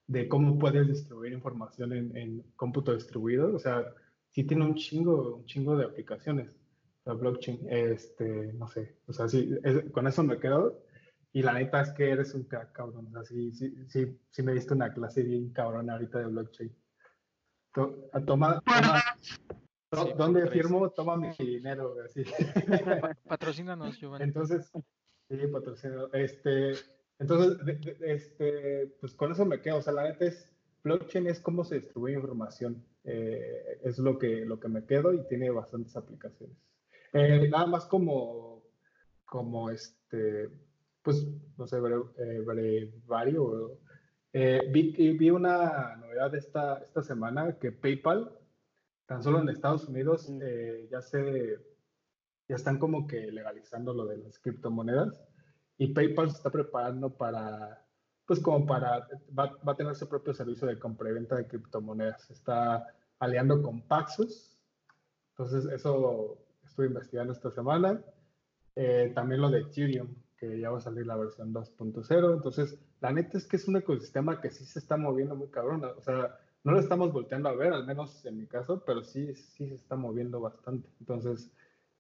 de 0.08 0.28
cómo 0.28 0.58
puedes 0.58 0.88
distribuir 0.88 1.34
información 1.34 1.94
en, 1.94 2.18
en, 2.18 2.44
cómputo 2.56 2.94
distribuido. 2.94 3.56
O 3.56 3.60
sea, 3.60 3.86
sí 4.32 4.44
tiene 4.44 4.66
un 4.66 4.76
chingo, 4.76 5.38
un 5.38 5.46
chingo 5.46 5.78
de 5.78 5.86
aplicaciones. 5.86 6.50
La 7.06 7.14
blockchain, 7.14 7.60
este, 7.70 8.54
no 8.54 8.68
sé, 8.68 8.98
o 9.08 9.14
sea, 9.14 9.28
sí, 9.28 9.58
con 9.92 10.08
eso 10.08 10.24
me 10.24 10.40
quedo. 10.40 10.84
Y 11.34 11.42
la 11.42 11.54
neta 11.54 11.82
es 11.82 11.92
que 11.92 12.10
eres 12.12 12.34
un 12.34 12.44
cabrón. 12.46 13.08
O 13.08 13.12
sea, 13.12 13.24
sí, 13.24 13.52
sí, 13.54 13.76
sí, 13.88 14.20
sí 14.30 14.44
me 14.44 14.54
diste 14.54 14.74
una 14.74 14.94
clase 14.94 15.24
bien 15.24 15.52
cabrón 15.52 15.90
ahorita 15.90 16.20
de 16.20 16.26
blockchain. 16.28 16.72
Toma, 17.74 18.62
toma 18.62 18.62
¿Dónde 20.18 20.48
firmo? 20.48 20.90
Toma 20.92 21.18
mi 21.18 21.32
dinero, 21.38 21.96
así. 22.04 22.24
Patrocínanos, 23.28 23.98
Giovanni. 24.00 24.26
Entonces, 24.26 24.72
sí, 25.30 25.38
patrocínanos. 25.52 26.10
Este, 26.14 26.74
entonces, 27.20 27.58
este, 28.02 28.88
pues 29.00 29.14
con 29.14 29.32
eso 29.32 29.46
me 29.46 29.62
quedo. 29.62 29.78
O 29.78 29.82
sea, 29.82 29.94
la 29.94 30.04
neta 30.04 30.26
es, 30.26 30.52
blockchain 30.84 31.28
es 31.28 31.40
cómo 31.40 31.64
se 31.64 31.76
distribuye 31.76 32.16
información. 32.16 32.84
Eh, 33.04 33.80
es 33.84 34.00
lo 34.00 34.18
que, 34.18 34.46
lo 34.46 34.60
que 34.60 34.68
me 34.68 34.86
quedo 34.86 35.14
y 35.14 35.28
tiene 35.28 35.50
bastantes 35.50 35.96
aplicaciones. 35.96 36.58
Eh, 37.12 37.48
nada 37.50 37.68
más 37.68 37.86
como, 37.86 38.64
como 39.26 39.70
este, 39.70 40.50
pues, 41.04 41.28
no 41.58 41.68
sé, 41.68 41.78
eh, 42.18 42.44
varios 43.06 43.72
eh, 44.34 44.70
vi, 44.72 45.30
una 45.30 45.96
novedad 45.96 46.36
esta, 46.36 46.80
esta 46.80 47.04
semana 47.04 47.58
que 47.60 47.72
PayPal, 47.72 48.32
tan 49.06 49.24
solo 49.24 49.40
en 49.40 49.50
Estados 49.50 49.88
Unidos, 49.88 50.30
eh, 50.42 50.88
ya 50.92 51.02
se 51.02 51.60
ya 52.48 52.58
están 52.58 52.78
como 52.78 53.08
que 53.08 53.32
legalizando 53.32 53.94
lo 53.94 54.06
de 54.06 54.18
las 54.18 54.38
criptomonedas 54.40 55.24
y 55.78 55.88
PayPal 55.94 56.30
se 56.30 56.38
está 56.38 56.50
preparando 56.50 57.16
para, 57.16 57.86
pues 58.26 58.40
como 58.40 58.66
para, 58.66 59.08
va, 59.38 59.56
a 59.66 59.76
tener 59.76 59.96
su 59.96 60.08
propio 60.08 60.34
servicio 60.34 60.68
de 60.68 60.80
compra 60.80 61.10
y 61.10 61.14
venta 61.14 61.36
de 61.36 61.48
criptomonedas. 61.48 62.30
Está 62.30 62.86
aliando 63.20 63.62
con 63.62 63.82
Paxos. 63.82 64.60
Entonces, 65.32 65.66
eso 65.72 66.38
estuve 66.64 66.88
investigando 66.88 67.34
esta 67.34 67.50
semana. 67.52 68.02
Eh, 68.76 69.12
también 69.16 69.42
lo 69.42 69.50
de 69.50 69.62
Ethereum, 69.62 70.16
que 70.38 70.60
ya 70.60 70.70
va 70.70 70.78
a 70.78 70.82
salir 70.82 71.08
la 71.08 71.18
versión 71.18 71.54
2.0. 71.54 72.34
Entonces, 72.34 72.78
la 73.04 73.12
neta 73.12 73.38
es 73.38 73.46
que 73.46 73.58
es 73.58 73.68
un 73.68 73.76
ecosistema 73.76 74.40
que 74.40 74.50
sí 74.50 74.64
se 74.64 74.80
está 74.80 74.96
moviendo 74.96 75.36
muy 75.36 75.50
cabrón. 75.50 75.84
O 75.84 76.02
sea, 76.02 76.40
no 76.64 76.72
lo 76.72 76.80
estamos 76.80 77.12
volteando 77.12 77.50
a 77.50 77.54
ver, 77.54 77.74
al 77.74 77.86
menos 77.86 78.26
en 78.26 78.38
mi 78.38 78.48
caso, 78.48 78.82
pero 78.86 79.04
sí, 79.04 79.36
sí 79.36 79.68
se 79.68 79.76
está 79.76 79.98
moviendo 79.98 80.40
bastante. 80.40 80.88
Entonces, 81.02 81.52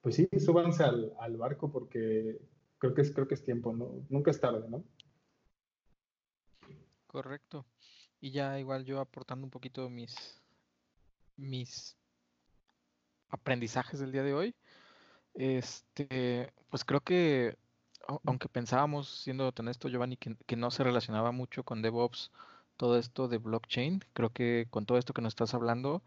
pues 0.01 0.15
sí, 0.15 0.29
súbanse 0.39 0.85
al, 0.85 1.13
al 1.19 1.35
barco 1.35 1.69
porque 1.69 2.39
creo 2.77 2.93
que 2.93 3.01
es, 3.01 3.11
creo 3.11 3.27
que 3.27 3.33
es 3.33 3.43
tiempo, 3.43 3.73
¿no? 3.73 4.05
Nunca 4.07 4.31
es 4.31 4.39
tarde, 4.39 4.65
¿no? 4.69 4.81
Correcto. 7.07 7.65
Y 8.21 8.31
ya 8.31 8.57
igual 8.57 8.85
yo 8.85 9.01
aportando 9.01 9.45
un 9.45 9.51
poquito 9.51 9.89
mis, 9.89 10.41
mis 11.35 11.97
aprendizajes 13.27 13.99
del 13.99 14.13
día 14.13 14.23
de 14.23 14.33
hoy. 14.33 14.55
Este, 15.33 16.53
pues 16.69 16.85
creo 16.85 17.01
que 17.01 17.57
aunque 18.25 18.49
pensábamos, 18.49 19.09
siendo 19.23 19.51
honesto, 19.57 19.89
Giovanni, 19.89 20.17
que, 20.17 20.35
que, 20.45 20.55
no 20.55 20.71
se 20.71 20.83
relacionaba 20.83 21.31
mucho 21.31 21.63
con 21.63 21.81
DevOps, 21.81 22.31
todo 22.77 22.97
esto 22.97 23.27
de 23.27 23.37
blockchain, 23.37 24.03
creo 24.13 24.29
que 24.31 24.67
con 24.69 24.85
todo 24.85 24.97
esto 24.97 25.13
que 25.13 25.21
nos 25.21 25.31
estás 25.31 25.53
hablando, 25.53 26.01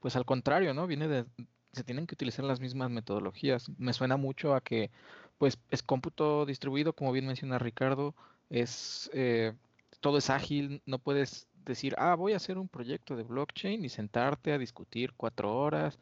pues 0.00 0.16
al 0.16 0.24
contrario, 0.24 0.74
¿no? 0.74 0.86
Viene 0.86 1.08
de, 1.08 1.26
se 1.72 1.84
tienen 1.84 2.06
que 2.06 2.14
utilizar 2.14 2.44
las 2.44 2.60
mismas 2.60 2.90
metodologías. 2.90 3.70
Me 3.78 3.92
suena 3.92 4.16
mucho 4.16 4.54
a 4.54 4.60
que, 4.60 4.90
pues, 5.38 5.58
es 5.70 5.82
cómputo 5.82 6.46
distribuido, 6.46 6.92
como 6.92 7.12
bien 7.12 7.26
menciona 7.26 7.58
Ricardo, 7.58 8.14
es, 8.50 9.10
eh, 9.14 9.54
todo 10.00 10.18
es 10.18 10.30
ágil, 10.30 10.82
no 10.86 10.98
puedes 10.98 11.48
decir, 11.64 11.94
ah, 11.98 12.14
voy 12.14 12.32
a 12.34 12.36
hacer 12.36 12.58
un 12.58 12.68
proyecto 12.68 13.16
de 13.16 13.22
blockchain 13.22 13.84
y 13.84 13.88
sentarte 13.88 14.52
a 14.52 14.58
discutir 14.58 15.12
cuatro 15.16 15.56
horas. 15.56 15.98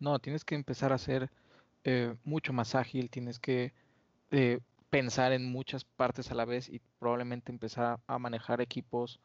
No, 0.00 0.18
tienes 0.18 0.44
que 0.44 0.54
empezar 0.54 0.92
a 0.92 0.98
ser 0.98 1.30
eh, 1.84 2.14
mucho 2.24 2.52
más 2.52 2.74
ágil, 2.74 3.10
tienes 3.10 3.38
que 3.38 3.72
eh, 4.30 4.60
pensar 4.94 5.32
en 5.32 5.44
muchas 5.44 5.82
partes 5.82 6.30
a 6.30 6.36
la 6.36 6.44
vez 6.44 6.68
y 6.68 6.80
probablemente 7.00 7.50
empezar 7.50 7.98
a 8.06 8.18
manejar 8.20 8.60
equipos 8.60 9.18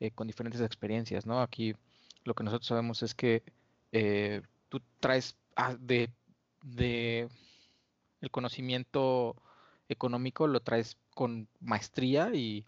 eh, 0.00 0.10
con 0.10 0.26
diferentes 0.26 0.60
experiencias, 0.60 1.26
¿no? 1.26 1.40
Aquí 1.40 1.76
lo 2.24 2.34
que 2.34 2.42
nosotros 2.42 2.66
sabemos 2.66 3.04
es 3.04 3.14
que 3.14 3.44
eh, 3.92 4.42
tú 4.68 4.82
traes 4.98 5.36
ah, 5.54 5.76
de, 5.78 6.10
el 8.20 8.30
conocimiento 8.32 9.36
económico 9.88 10.48
lo 10.48 10.58
traes 10.58 10.96
con 11.14 11.46
maestría 11.60 12.34
y 12.34 12.66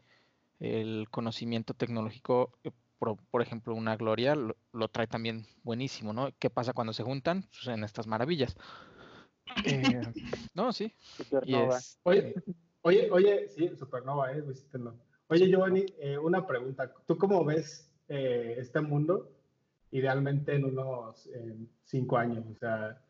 el 0.61 1.09
conocimiento 1.11 1.74
tecnológico, 1.74 2.52
eh, 2.62 2.70
por, 3.00 3.42
ejemplo, 3.42 3.74
una 3.74 3.96
Gloria 3.96 4.36
lo, 4.36 4.88
trae 4.92 5.09
también 5.09 5.44
buenísimo, 5.64 6.12
¿no? 6.12 6.30
¿Qué 6.38 6.50
pasa 6.50 6.72
cuando 6.72 6.92
se 6.92 7.02
juntan? 7.02 7.48
Pues 7.50 7.66
en 7.66 7.82
estas 7.82 8.07
maravillas. 8.07 8.57
Eh, 9.64 10.03
no, 10.55 10.72
sí. 10.72 10.92
Supernova. 11.16 11.78
oye, 12.05 12.34
oye, 12.82 13.11
oye, 13.11 13.49
sí, 13.49 13.70
Supernova, 13.76 14.32
eh, 14.32 14.40
visítenlo. 14.40 14.95
Oye, 15.28 15.49
Giovanni, 15.49 15.86
eh, 15.99 16.18
una 16.18 16.47
pregunta. 16.47 16.92
¿Tú 17.07 17.16
cómo 17.16 17.45
ves 17.45 17.90
eh, 18.09 18.57
este 18.59 18.80
mundo 18.80 19.30
idealmente 19.90 20.55
en 20.55 20.64
unos 20.64 21.28
cinco 21.84 22.18
años? 22.18 22.45
O 22.51 22.55
sea, 22.55 23.01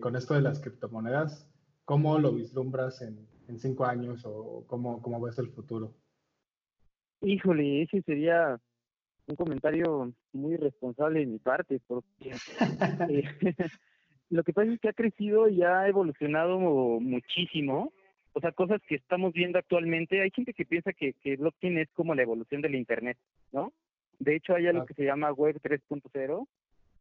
con 0.00 0.16
esto 0.16 0.34
de 0.34 0.40
las 0.40 0.60
criptomonedas, 0.60 1.46
¿cómo 1.84 2.18
lo 2.18 2.32
vislumbras 2.32 3.02
en, 3.02 3.28
en 3.48 3.58
cinco 3.58 3.84
años 3.84 4.22
o 4.24 4.64
cómo, 4.66 5.02
cómo 5.02 5.20
ves 5.20 5.38
el 5.38 5.50
futuro? 5.50 5.94
Híjole, 7.20 7.82
ese 7.82 8.00
sería 8.02 8.58
un 9.26 9.36
comentario 9.36 10.12
muy 10.32 10.56
responsable 10.56 11.20
de 11.20 11.26
mi 11.26 11.38
parte, 11.38 11.80
porque 11.86 12.32
lo 14.30 14.44
que 14.44 14.52
pasa 14.52 14.72
es 14.72 14.80
que 14.80 14.88
ha 14.88 14.92
crecido 14.92 15.48
y 15.48 15.62
ha 15.62 15.88
evolucionado 15.88 16.58
muchísimo. 16.58 17.92
O 18.34 18.40
sea, 18.40 18.52
cosas 18.52 18.80
que 18.86 18.94
estamos 18.94 19.32
viendo 19.32 19.58
actualmente. 19.58 20.20
Hay 20.20 20.30
gente 20.30 20.52
que 20.52 20.66
piensa 20.66 20.92
que, 20.92 21.14
que 21.14 21.36
blockchain 21.36 21.78
es 21.78 21.88
como 21.94 22.14
la 22.14 22.22
evolución 22.22 22.60
del 22.60 22.74
Internet, 22.74 23.16
¿no? 23.52 23.72
De 24.18 24.36
hecho, 24.36 24.54
hay 24.54 24.66
algo 24.66 24.84
que 24.84 24.94
se 24.94 25.04
llama 25.04 25.32
Web 25.32 25.60
3.0, 25.62 26.46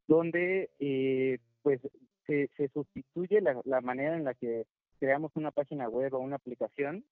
donde 0.07 0.69
eh, 0.80 1.39
pues 1.63 1.82
se, 2.25 2.49
se 2.55 2.69
sustituye 2.69 3.41
la, 3.41 3.59
la 3.65 3.82
manera 3.82 4.15
en 4.15 4.23
la 4.23 4.34
que 4.34 4.65
creamos 4.99 5.32
una 5.36 5.51
página 5.51 5.89
web 5.89 6.13
o 6.13 6.19
una 6.19 6.36
aplicación 6.38 7.03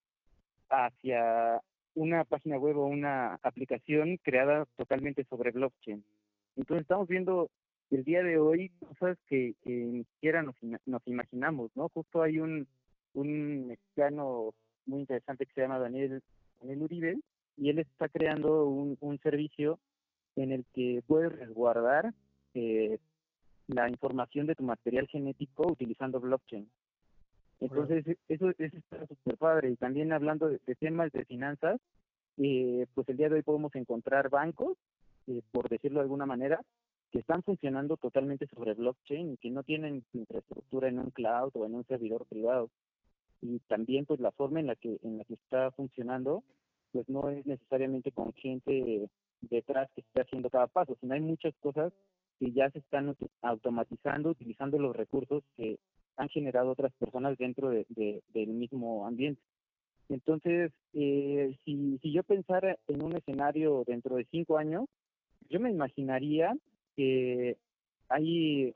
hacia 0.70 1.61
una 1.93 2.24
página 2.24 2.57
web 2.57 2.78
o 2.78 2.86
una 2.86 3.36
aplicación 3.41 4.18
creada 4.18 4.66
totalmente 4.76 5.24
sobre 5.26 5.51
blockchain. 5.51 6.03
Entonces 6.55 6.84
estamos 6.84 7.07
viendo 7.07 7.49
el 7.92 8.04
día 8.04 8.24
de 8.24 8.38
hoy 8.38 8.70
cosas 8.80 9.18
que, 9.28 9.56
ni 9.66 10.04
siquiera 10.06 10.44
nos, 10.44 10.56
nos, 10.86 11.02
imaginamos, 11.06 11.72
¿no? 11.76 11.90
Justo 11.90 12.22
hay 12.22 12.40
un, 12.40 12.68
un 13.14 13.68
mexicano 13.68 14.54
muy 14.86 15.02
interesante 15.02 15.46
que 15.46 15.54
se 15.54 15.62
llama 15.62 15.80
Daniel, 15.80 16.22
Daniel 16.60 16.84
Uribe 16.84 17.20
y 17.58 17.70
él 17.70 17.80
está 17.80 18.10
creando 18.10 18.66
un, 18.66 18.98
un 19.00 19.20
servicio 19.20 19.80
en 20.36 20.52
el 20.52 20.66
que 20.74 21.02
puedes 21.08 21.32
resguardar 21.32 22.14
eh, 22.54 23.00
la 23.68 23.90
información 23.90 24.48
de 24.48 24.56
tu 24.56 24.64
material 24.64 25.08
genético 25.08 25.68
utilizando 25.68 26.20
blockchain. 26.20 26.70
Entonces, 27.60 28.06
eso, 28.28 28.50
eso 28.58 28.78
está 28.78 29.08
súper 29.08 29.38
padre. 29.38 29.72
Y 29.72 29.76
también 29.78 30.12
hablando 30.12 30.50
de, 30.50 30.60
temas 30.76 31.12
de 31.12 31.26
finanzas, 31.26 31.80
eh, 32.38 32.86
pues 32.94 33.08
el 33.10 33.18
día 33.18 33.30
de 33.30 33.36
hoy 33.36 33.42
podemos 33.42 33.74
encontrar 33.76 34.30
bancos, 34.30 34.78
eh, 35.28 35.42
por 35.52 35.70
decirlo 35.70 36.00
de 36.00 36.04
alguna 36.04 36.26
manera, 36.26 36.62
que 37.12 37.20
están 37.20 37.43
funcionando 37.43 37.97
totalmente 37.97 38.47
sobre 38.47 38.74
blockchain 38.74 39.34
y 39.34 39.38
que 39.38 39.49
no 39.49 39.64
tienen 39.64 40.03
infraestructura 40.14 40.89
en 40.89 40.99
un 40.99 41.12
cloud 41.12 41.51
o 41.53 41.66
en 41.66 41.76
un 41.76 41.86
servidor 41.86 42.26
privado. 42.28 42.70
Y 43.41 43.60
también 43.68 44.06
pues 44.06 44.20
la 44.20 44.32
forma 44.32 44.60
en 44.60 44.68
la 44.68 44.76
que 44.76 44.97
en 45.03 45.18
la 45.18 45.24
que 45.26 45.36
está 45.36 45.72
funcionando 45.72 46.43
pues 46.91 47.08
no 47.10 47.30
es 47.30 47.45
necesariamente 47.45 48.12
con 48.12 48.34
gente 48.34 49.10
detrás 49.41 49.89
que 49.93 50.01
esté 50.01 50.22
haciendo 50.22 50.49
cada 50.49 50.68
paso, 50.68 50.97
sino 50.99 51.14
hay 51.14 51.22
muchas 51.22 51.53
cosas 51.60 51.93
que 52.39 52.51
ya 52.51 52.70
se 52.72 52.80
están 52.80 53.16
automatizando 53.41 54.30
utilizando 54.30 54.80
los 54.80 54.95
recursos 54.95 55.43
que 55.56 55.78
han 56.18 56.30
generado 56.30 56.72
otras 56.72 56.93
personas 56.93 57.38
dentro 57.38 57.70
de, 57.70 57.86
del 58.34 58.49
mismo 58.49 59.06
ambiente. 59.06 59.41
Entonces, 60.10 60.72
eh, 60.93 61.58
si, 61.66 61.97
si 62.01 62.12
yo 62.12 62.24
pensara 62.24 62.78
en 62.88 63.03
un 63.03 63.16
escenario 63.16 63.84
dentro 63.86 64.16
de 64.16 64.26
cinco 64.32 64.58
años, 64.58 64.86
yo 65.49 65.60
me 65.60 65.72
imaginaría 65.72 66.56
que 66.96 67.58
hay 68.10 68.74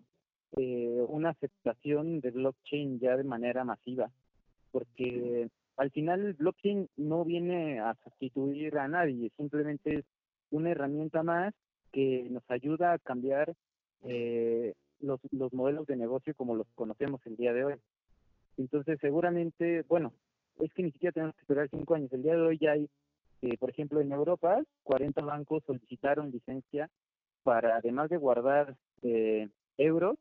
eh, 0.57 1.05
una 1.07 1.29
aceptación 1.29 2.21
de 2.21 2.31
blockchain 2.31 2.99
ya 2.99 3.15
de 3.17 3.23
manera 3.23 3.63
masiva, 3.63 4.11
porque 4.71 5.49
al 5.77 5.91
final 5.91 6.33
blockchain 6.33 6.89
no 6.97 7.23
viene 7.23 7.79
a 7.79 7.95
sustituir 8.03 8.77
a 8.77 8.87
nadie, 8.87 9.31
simplemente 9.37 9.99
es 9.99 10.05
una 10.51 10.71
herramienta 10.71 11.23
más 11.23 11.53
que 11.91 12.27
nos 12.29 12.43
ayuda 12.49 12.93
a 12.93 12.99
cambiar 12.99 13.53
eh, 14.03 14.73
los, 14.99 15.19
los 15.31 15.53
modelos 15.53 15.87
de 15.87 15.95
negocio 15.95 16.33
como 16.35 16.55
los 16.55 16.67
conocemos 16.75 17.21
el 17.25 17.35
día 17.35 17.53
de 17.53 17.65
hoy. 17.65 17.75
Entonces, 18.57 18.99
seguramente, 18.99 19.83
bueno, 19.87 20.13
es 20.59 20.73
que 20.73 20.83
ni 20.83 20.91
siquiera 20.91 21.13
tenemos 21.13 21.35
que 21.35 21.41
esperar 21.41 21.69
cinco 21.69 21.95
años. 21.95 22.11
El 22.11 22.23
día 22.23 22.35
de 22.35 22.41
hoy 22.41 22.57
ya 22.57 22.71
hay, 22.71 22.89
eh, 23.41 23.57
por 23.57 23.69
ejemplo, 23.69 24.01
en 24.01 24.11
Europa, 24.11 24.61
40 24.83 25.21
bancos 25.21 25.63
solicitaron 25.65 26.31
licencia 26.31 26.89
para, 27.49 27.77
además 27.77 28.11
de 28.11 28.17
guardar 28.17 28.75
eh, 29.01 29.49
euros, 29.79 30.19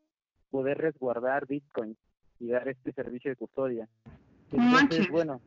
poder 0.49 0.79
resguardar 0.79 1.45
bitcoins 1.45 1.95
y 2.39 2.47
dar 2.47 2.67
este 2.67 2.91
servicio 2.91 3.29
de 3.29 3.35
custodia. 3.35 3.87
Entonces, 4.51 5.11
bueno, 5.11 5.39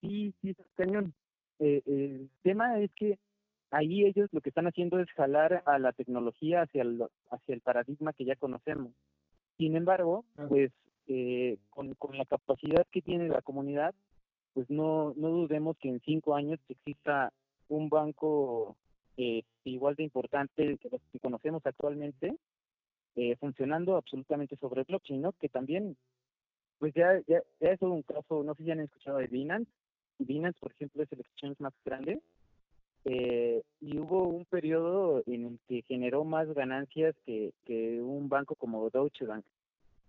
sí, 0.00 0.32
sí, 0.40 0.56
cañón. 0.76 1.12
Eh, 1.58 1.82
el 1.84 2.30
tema 2.42 2.78
es 2.80 2.90
que 2.94 3.18
ahí 3.70 4.06
ellos 4.06 4.30
lo 4.32 4.40
que 4.40 4.48
están 4.48 4.66
haciendo 4.66 4.98
es 4.98 5.10
jalar 5.10 5.62
a 5.66 5.78
la 5.78 5.92
tecnología 5.92 6.62
hacia 6.62 6.80
el, 6.80 7.02
hacia 7.30 7.54
el 7.54 7.60
paradigma 7.60 8.14
que 8.14 8.24
ya 8.24 8.36
conocemos. 8.36 8.94
Sin 9.58 9.76
embargo, 9.76 10.24
pues 10.48 10.72
eh, 11.06 11.58
con, 11.68 11.92
con 11.96 12.16
la 12.16 12.24
capacidad 12.24 12.86
que 12.90 13.02
tiene 13.02 13.28
la 13.28 13.42
comunidad, 13.42 13.94
pues 14.54 14.70
no, 14.70 15.12
no 15.18 15.28
dudemos 15.28 15.76
que 15.76 15.90
en 15.90 16.00
cinco 16.00 16.34
años 16.34 16.58
exista 16.66 17.30
un 17.68 17.90
banco 17.90 18.78
eh, 19.18 19.42
igual 19.64 19.94
de 19.96 20.04
importante 20.04 20.78
que 20.78 20.88
los 20.88 21.02
que 21.12 21.20
conocemos 21.20 21.64
actualmente, 21.66 22.34
eh, 23.16 23.36
funcionando 23.36 23.96
absolutamente 23.96 24.56
sobre 24.56 24.84
blockchain, 24.84 25.20
¿no? 25.20 25.32
Que 25.32 25.50
también, 25.50 25.96
pues 26.78 26.94
ya, 26.94 27.20
ya, 27.26 27.42
ya 27.60 27.72
es 27.72 27.82
un 27.82 28.02
caso, 28.02 28.42
no 28.42 28.54
sé 28.54 28.64
si 28.64 28.70
han 28.70 28.80
escuchado 28.80 29.18
de 29.18 29.26
Binance. 29.26 29.70
Binance, 30.18 30.58
por 30.58 30.72
ejemplo, 30.72 31.02
es 31.02 31.12
el 31.12 31.20
exchange 31.20 31.60
más 31.60 31.74
grande 31.84 32.22
eh, 33.04 33.62
y 33.80 33.98
hubo 33.98 34.24
un 34.28 34.44
periodo 34.44 35.22
en 35.26 35.46
el 35.46 35.58
que 35.66 35.82
generó 35.82 36.24
más 36.24 36.52
ganancias 36.52 37.14
que, 37.24 37.52
que 37.64 38.00
un 38.02 38.28
banco 38.28 38.54
como 38.54 38.90
Deutsche 38.90 39.24
Bank. 39.24 39.44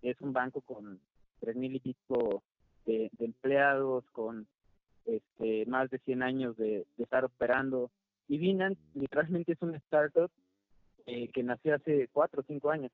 Es 0.02 0.20
un 0.20 0.32
banco 0.32 0.60
con 0.60 1.00
tres 1.40 1.56
mil 1.56 1.74
y 1.74 1.80
pico 1.80 2.42
de, 2.86 3.10
empleados, 3.18 4.04
con 4.12 4.46
este, 5.04 5.66
más 5.66 5.90
de 5.90 5.98
100 5.98 6.22
años 6.22 6.56
de, 6.56 6.86
estar 6.98 7.24
operando. 7.24 7.90
Y 8.30 8.38
Binance 8.38 8.80
literalmente 8.94 9.52
es 9.52 9.58
una 9.60 9.76
startup 9.78 10.30
eh, 11.06 11.28
que 11.32 11.42
nació 11.42 11.74
hace 11.74 12.08
cuatro 12.12 12.42
o 12.42 12.44
cinco 12.46 12.70
años. 12.70 12.92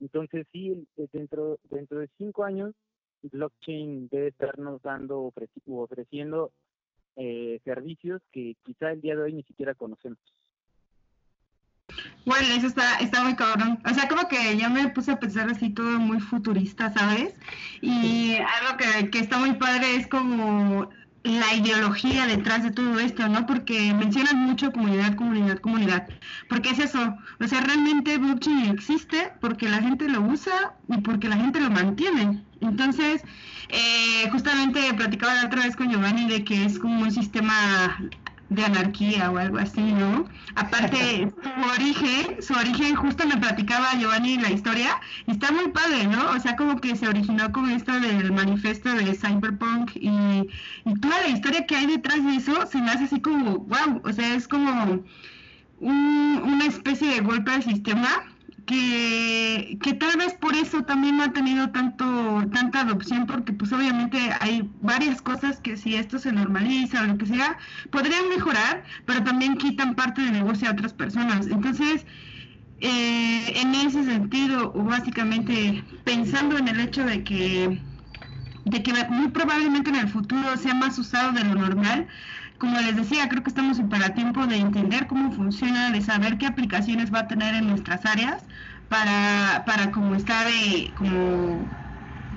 Entonces 0.00 0.46
sí, 0.50 0.88
dentro, 1.12 1.58
dentro 1.68 1.98
de 1.98 2.08
cinco 2.16 2.44
años, 2.44 2.74
blockchain 3.20 4.08
debe 4.08 4.28
estarnos 4.28 4.80
dando 4.80 5.30
ofreciendo 5.66 6.50
eh, 7.16 7.60
servicios 7.62 8.22
que 8.32 8.56
quizá 8.62 8.92
el 8.92 9.02
día 9.02 9.16
de 9.16 9.22
hoy 9.24 9.34
ni 9.34 9.42
siquiera 9.42 9.74
conocemos. 9.74 10.18
Bueno, 12.24 12.46
eso 12.56 12.68
está, 12.68 13.00
está 13.00 13.22
muy 13.24 13.36
cabrón. 13.36 13.78
O 13.84 13.92
sea, 13.92 14.08
como 14.08 14.28
que 14.28 14.56
ya 14.56 14.70
me 14.70 14.88
puse 14.88 15.12
a 15.12 15.20
pensar 15.20 15.50
así 15.50 15.74
todo 15.74 15.98
muy 15.98 16.20
futurista, 16.20 16.90
¿sabes? 16.90 17.34
Y 17.82 18.36
algo 18.36 18.78
que, 18.78 19.10
que 19.10 19.18
está 19.18 19.38
muy 19.38 19.54
padre 19.58 19.96
es 19.96 20.06
como 20.06 20.88
la 21.24 21.54
ideología 21.54 22.26
detrás 22.26 22.62
de 22.62 22.70
todo 22.70 22.98
esto, 22.98 23.28
¿no? 23.28 23.46
Porque 23.46 23.92
mencionan 23.94 24.36
mucho 24.36 24.72
comunidad, 24.72 25.14
comunidad, 25.14 25.58
comunidad. 25.58 26.08
Porque 26.48 26.70
es 26.70 26.78
eso. 26.78 27.16
O 27.40 27.46
sea, 27.46 27.60
realmente 27.60 28.18
blockchain 28.18 28.70
existe 28.70 29.32
porque 29.40 29.68
la 29.68 29.82
gente 29.82 30.08
lo 30.08 30.22
usa 30.22 30.74
y 30.88 30.98
porque 30.98 31.28
la 31.28 31.36
gente 31.36 31.60
lo 31.60 31.70
mantiene. 31.70 32.42
Entonces, 32.60 33.22
eh, 33.68 34.28
justamente 34.30 34.92
platicaba 34.94 35.34
la 35.34 35.46
otra 35.46 35.62
vez 35.62 35.76
con 35.76 35.90
Giovanni 35.90 36.28
de 36.28 36.44
que 36.44 36.64
es 36.64 36.78
como 36.78 37.02
un 37.02 37.10
sistema 37.10 37.98
de 38.50 38.64
anarquía 38.64 39.30
o 39.30 39.38
algo 39.38 39.58
así, 39.58 39.80
¿no? 39.80 40.26
Aparte, 40.54 41.30
su 41.42 41.70
origen, 41.74 42.42
su 42.42 42.54
origen, 42.54 42.94
justo 42.96 43.26
me 43.26 43.36
platicaba 43.36 43.94
Giovanni 43.98 44.38
la 44.38 44.50
historia, 44.50 45.00
y 45.26 45.32
está 45.32 45.52
muy 45.52 45.68
padre, 45.68 46.06
¿no? 46.06 46.30
O 46.30 46.40
sea, 46.40 46.56
como 46.56 46.80
que 46.80 46.96
se 46.96 47.08
originó 47.08 47.52
con 47.52 47.70
esto 47.70 47.98
del 48.00 48.32
manifiesto 48.32 48.92
de 48.94 49.14
Cyberpunk 49.14 49.92
y, 49.94 50.48
toda 51.00 51.20
la 51.20 51.28
historia 51.28 51.66
que 51.66 51.76
hay 51.76 51.86
detrás 51.86 52.24
de 52.24 52.36
eso 52.36 52.66
se 52.66 52.78
me 52.78 52.90
hace 52.90 53.04
así 53.04 53.20
como, 53.20 53.58
wow, 53.58 54.00
o 54.04 54.12
sea, 54.12 54.34
es 54.34 54.48
como 54.48 55.02
una 55.80 56.64
especie 56.66 57.14
de 57.14 57.20
golpe 57.20 57.52
al 57.52 57.62
sistema 57.62 58.08
que, 58.68 59.78
que 59.82 59.94
tal 59.94 60.18
vez 60.18 60.34
por 60.34 60.54
eso 60.54 60.82
también 60.82 61.16
no 61.16 61.24
ha 61.24 61.32
tenido 61.32 61.70
tanto 61.70 62.04
tanta 62.52 62.82
adopción 62.82 63.26
porque 63.26 63.54
pues 63.54 63.72
obviamente 63.72 64.18
hay 64.40 64.70
varias 64.82 65.22
cosas 65.22 65.58
que 65.58 65.74
si 65.78 65.94
esto 65.96 66.18
se 66.18 66.32
normaliza 66.32 67.00
o 67.00 67.06
lo 67.06 67.16
que 67.16 67.24
sea 67.24 67.56
podrían 67.90 68.28
mejorar 68.28 68.84
pero 69.06 69.24
también 69.24 69.56
quitan 69.56 69.94
parte 69.94 70.20
del 70.20 70.32
negocio 70.32 70.68
a 70.68 70.72
otras 70.72 70.92
personas. 70.92 71.46
Entonces 71.46 72.04
eh, 72.80 73.52
en 73.56 73.74
ese 73.74 74.04
sentido 74.04 74.70
o 74.74 74.82
básicamente 74.84 75.82
pensando 76.04 76.58
en 76.58 76.68
el 76.68 76.78
hecho 76.78 77.04
de 77.04 77.24
que 77.24 77.80
de 78.66 78.82
que 78.82 78.92
muy 79.08 79.28
probablemente 79.28 79.88
en 79.88 79.96
el 79.96 80.08
futuro 80.08 80.58
sea 80.58 80.74
más 80.74 80.98
usado 80.98 81.32
de 81.32 81.42
lo 81.42 81.54
normal 81.54 82.06
como 82.58 82.80
les 82.80 82.96
decía, 82.96 83.28
creo 83.28 83.42
que 83.42 83.50
estamos 83.50 83.76
súper 83.76 84.02
a 84.02 84.14
tiempo 84.14 84.46
de 84.46 84.56
entender 84.56 85.06
cómo 85.06 85.32
funciona, 85.32 85.90
de 85.90 86.00
saber 86.02 86.38
qué 86.38 86.46
aplicaciones 86.46 87.12
va 87.12 87.20
a 87.20 87.28
tener 87.28 87.54
en 87.54 87.68
nuestras 87.68 88.04
áreas 88.04 88.42
para, 88.88 89.64
para 89.66 89.90
como 89.92 90.14
estar 90.14 90.46
eh, 90.48 90.90
como 90.96 91.66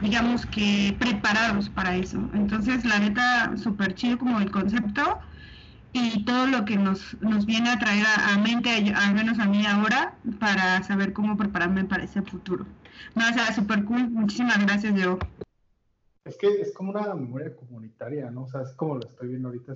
digamos 0.01 0.45
que 0.47 0.95
preparados 0.99 1.69
para 1.69 1.95
eso. 1.95 2.17
Entonces, 2.33 2.83
la 2.85 2.99
neta, 2.99 3.55
súper 3.55 3.93
chido 3.95 4.17
como 4.17 4.39
el 4.39 4.51
concepto 4.51 5.19
y 5.93 6.23
todo 6.25 6.47
lo 6.47 6.65
que 6.65 6.77
nos, 6.77 7.17
nos 7.21 7.45
viene 7.45 7.69
a 7.69 7.79
traer 7.79 8.05
a, 8.05 8.37
mente, 8.39 8.93
al 8.95 9.13
menos 9.13 9.39
a 9.39 9.45
mí 9.45 9.65
ahora, 9.65 10.15
para 10.39 10.81
saber 10.83 11.13
cómo 11.13 11.37
prepararme 11.37 11.83
para 11.85 12.03
ese 12.03 12.21
futuro. 12.21 12.65
No, 13.15 13.23
súper 13.53 13.83
cool. 13.85 14.09
Muchísimas 14.09 14.59
gracias, 14.65 14.95
yo. 14.95 15.19
Es 16.25 16.37
que 16.37 16.61
es 16.61 16.73
como 16.73 16.91
una 16.91 17.13
memoria 17.13 17.55
comunitaria, 17.55 18.31
¿no? 18.31 18.43
O 18.43 18.47
sea, 18.47 18.61
es 18.61 18.73
como 18.73 18.95
lo 18.95 19.07
estoy 19.07 19.29
viendo 19.29 19.49
ahorita, 19.49 19.73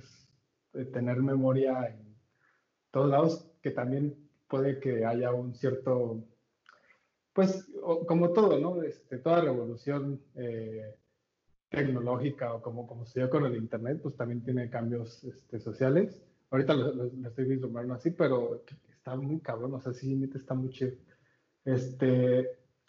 tener 0.84 1.22
memoria 1.22 1.86
en 1.88 2.16
todos 2.90 3.10
lados, 3.10 3.50
que 3.62 3.70
también 3.70 4.28
puede 4.48 4.78
que 4.78 5.04
haya 5.04 5.32
un 5.32 5.54
cierto 5.54 6.22
pues 7.36 7.70
como 8.06 8.30
todo, 8.32 8.58
¿no? 8.58 8.82
Este, 8.82 9.18
toda 9.18 9.42
revolución 9.42 10.22
eh, 10.36 10.96
tecnológica 11.68 12.54
o 12.54 12.62
como, 12.62 12.86
como 12.86 13.04
se 13.04 13.20
dio 13.20 13.28
con 13.28 13.44
el 13.44 13.56
Internet, 13.56 14.00
pues 14.02 14.16
también 14.16 14.42
tiene 14.42 14.70
cambios 14.70 15.22
este, 15.22 15.60
sociales. 15.60 16.22
Ahorita 16.50 16.72
lo, 16.72 17.04
estoy 17.28 17.44
vislumbrando 17.44 17.92
así, 17.92 18.10
pero 18.10 18.64
está 18.88 19.16
muy 19.16 19.40
cabrón, 19.40 19.74
o 19.74 19.80
sea, 19.82 19.92
sí, 19.92 20.30
está 20.34 20.54
muy 20.54 20.70
chido. 20.70 20.92
Este, 21.62 22.48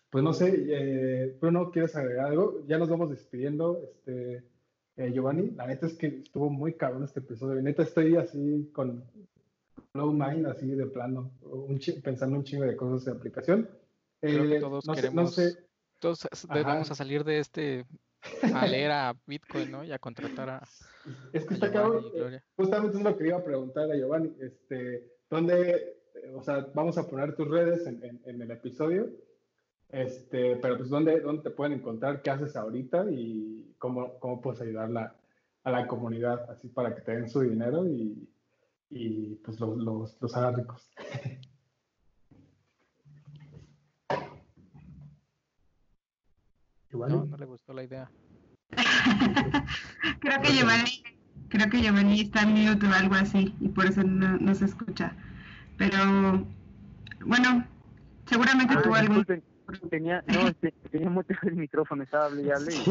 pues 0.09 0.23
no 0.23 0.31
sé, 0.31 0.53
eh, 0.69 1.37
Bruno, 1.41 1.69
¿quieres 1.69 1.93
agregar 1.97 2.27
algo? 2.27 2.65
Ya 2.67 2.77
nos 2.77 2.87
vamos 2.87 3.09
despidiendo, 3.09 3.81
este, 3.83 4.45
eh, 4.97 5.11
Giovanni. 5.13 5.51
La 5.51 5.67
neta 5.67 5.85
es 5.85 5.93
que 5.93 6.07
estuvo 6.07 6.49
muy 6.49 6.73
cabrón 6.73 7.03
este 7.03 7.19
episodio. 7.19 7.61
Neta 7.61 7.83
estoy 7.83 8.15
así 8.15 8.69
con 8.73 9.03
low 9.93 10.11
mind, 10.11 10.47
así 10.47 10.67
de 10.67 10.85
plano, 10.87 11.31
un 11.41 11.79
pensando 12.03 12.35
un 12.35 12.43
chingo 12.43 12.65
de 12.65 12.75
cosas 12.75 13.05
de 13.05 13.11
aplicación. 13.11 13.69
Creo 14.19 14.49
que 14.49 14.59
todos 14.59 14.85
queremos, 14.93 15.39
todos 15.99 16.27
vamos 16.47 16.91
a 16.91 16.95
salir 16.95 17.23
de 17.23 17.39
este 17.39 17.85
a 18.53 18.65
leer 18.65 18.91
a 18.91 19.15
Bitcoin, 19.25 19.71
¿no? 19.71 19.83
Y 19.83 19.91
a 19.91 19.99
contratar 19.99 20.49
a. 20.49 20.67
Es 21.33 21.45
que 21.45 21.53
está 21.53 21.71
cabrón. 21.71 22.05
Justamente 22.55 22.97
es 22.97 23.03
lo 23.03 23.17
que 23.17 23.27
iba 23.27 23.37
a 23.37 23.43
preguntar 23.43 23.91
a 23.91 23.95
Giovanni. 23.95 24.35
Este, 24.39 25.17
¿Dónde, 25.29 25.97
o 26.33 26.43
sea, 26.43 26.67
vamos 26.73 26.97
a 26.97 27.07
poner 27.07 27.35
tus 27.35 27.47
redes 27.47 27.85
en, 27.85 28.21
el 28.25 28.51
episodio? 28.51 29.09
Este, 29.89 30.57
pero 30.57 30.77
pues 30.77 30.89
¿dónde, 30.89 31.21
¿dónde 31.21 31.43
te 31.43 31.49
pueden 31.49 31.73
encontrar? 31.79 32.21
¿Qué 32.21 32.29
haces 32.29 32.55
ahorita? 32.55 33.05
Y 33.11 33.75
cómo, 33.77 34.19
cómo 34.19 34.41
puedes 34.41 34.61
ayudar 34.61 35.13
a 35.63 35.71
la 35.71 35.87
comunidad 35.87 36.49
así 36.49 36.67
para 36.67 36.93
que 36.93 37.01
te 37.01 37.13
den 37.13 37.29
su 37.29 37.41
dinero 37.41 37.87
y, 37.87 38.29
y 38.89 39.35
pues 39.35 39.59
los, 39.59 39.77
los, 39.77 40.21
los 40.21 40.35
haga 40.35 40.51
ricos. 40.51 40.91
No, 46.89 47.25
no 47.25 47.37
le 47.37 47.45
gustó 47.45 47.73
la 47.73 47.83
idea. 47.83 48.09
creo 50.19 50.41
que 50.41 50.51
Giovanni, 50.51 51.03
creo 51.49 51.69
que 51.69 51.81
Giovanni 51.81 52.21
está 52.21 52.41
en 52.41 52.53
mute 52.53 52.87
o 52.87 52.93
algo 52.93 53.15
así 53.15 53.53
y 53.59 53.69
por 53.69 53.85
eso 53.85 54.03
no, 54.03 54.55
se 54.55 54.65
escucha. 54.65 55.15
Pero 55.77 56.47
bueno, 57.25 57.67
seguramente 58.25 58.73
ah, 58.75 58.81
tuvo 58.81 58.95
algo. 58.95 59.21
Tenía, 59.89 60.23
no, 60.27 60.47
este, 60.47 60.71
tenía 60.91 61.09
mucho 61.09 61.33
el 61.43 61.55
micrófono, 61.55 62.03
estaba 62.03 62.25
hablando 62.25 62.71
y 62.71 62.83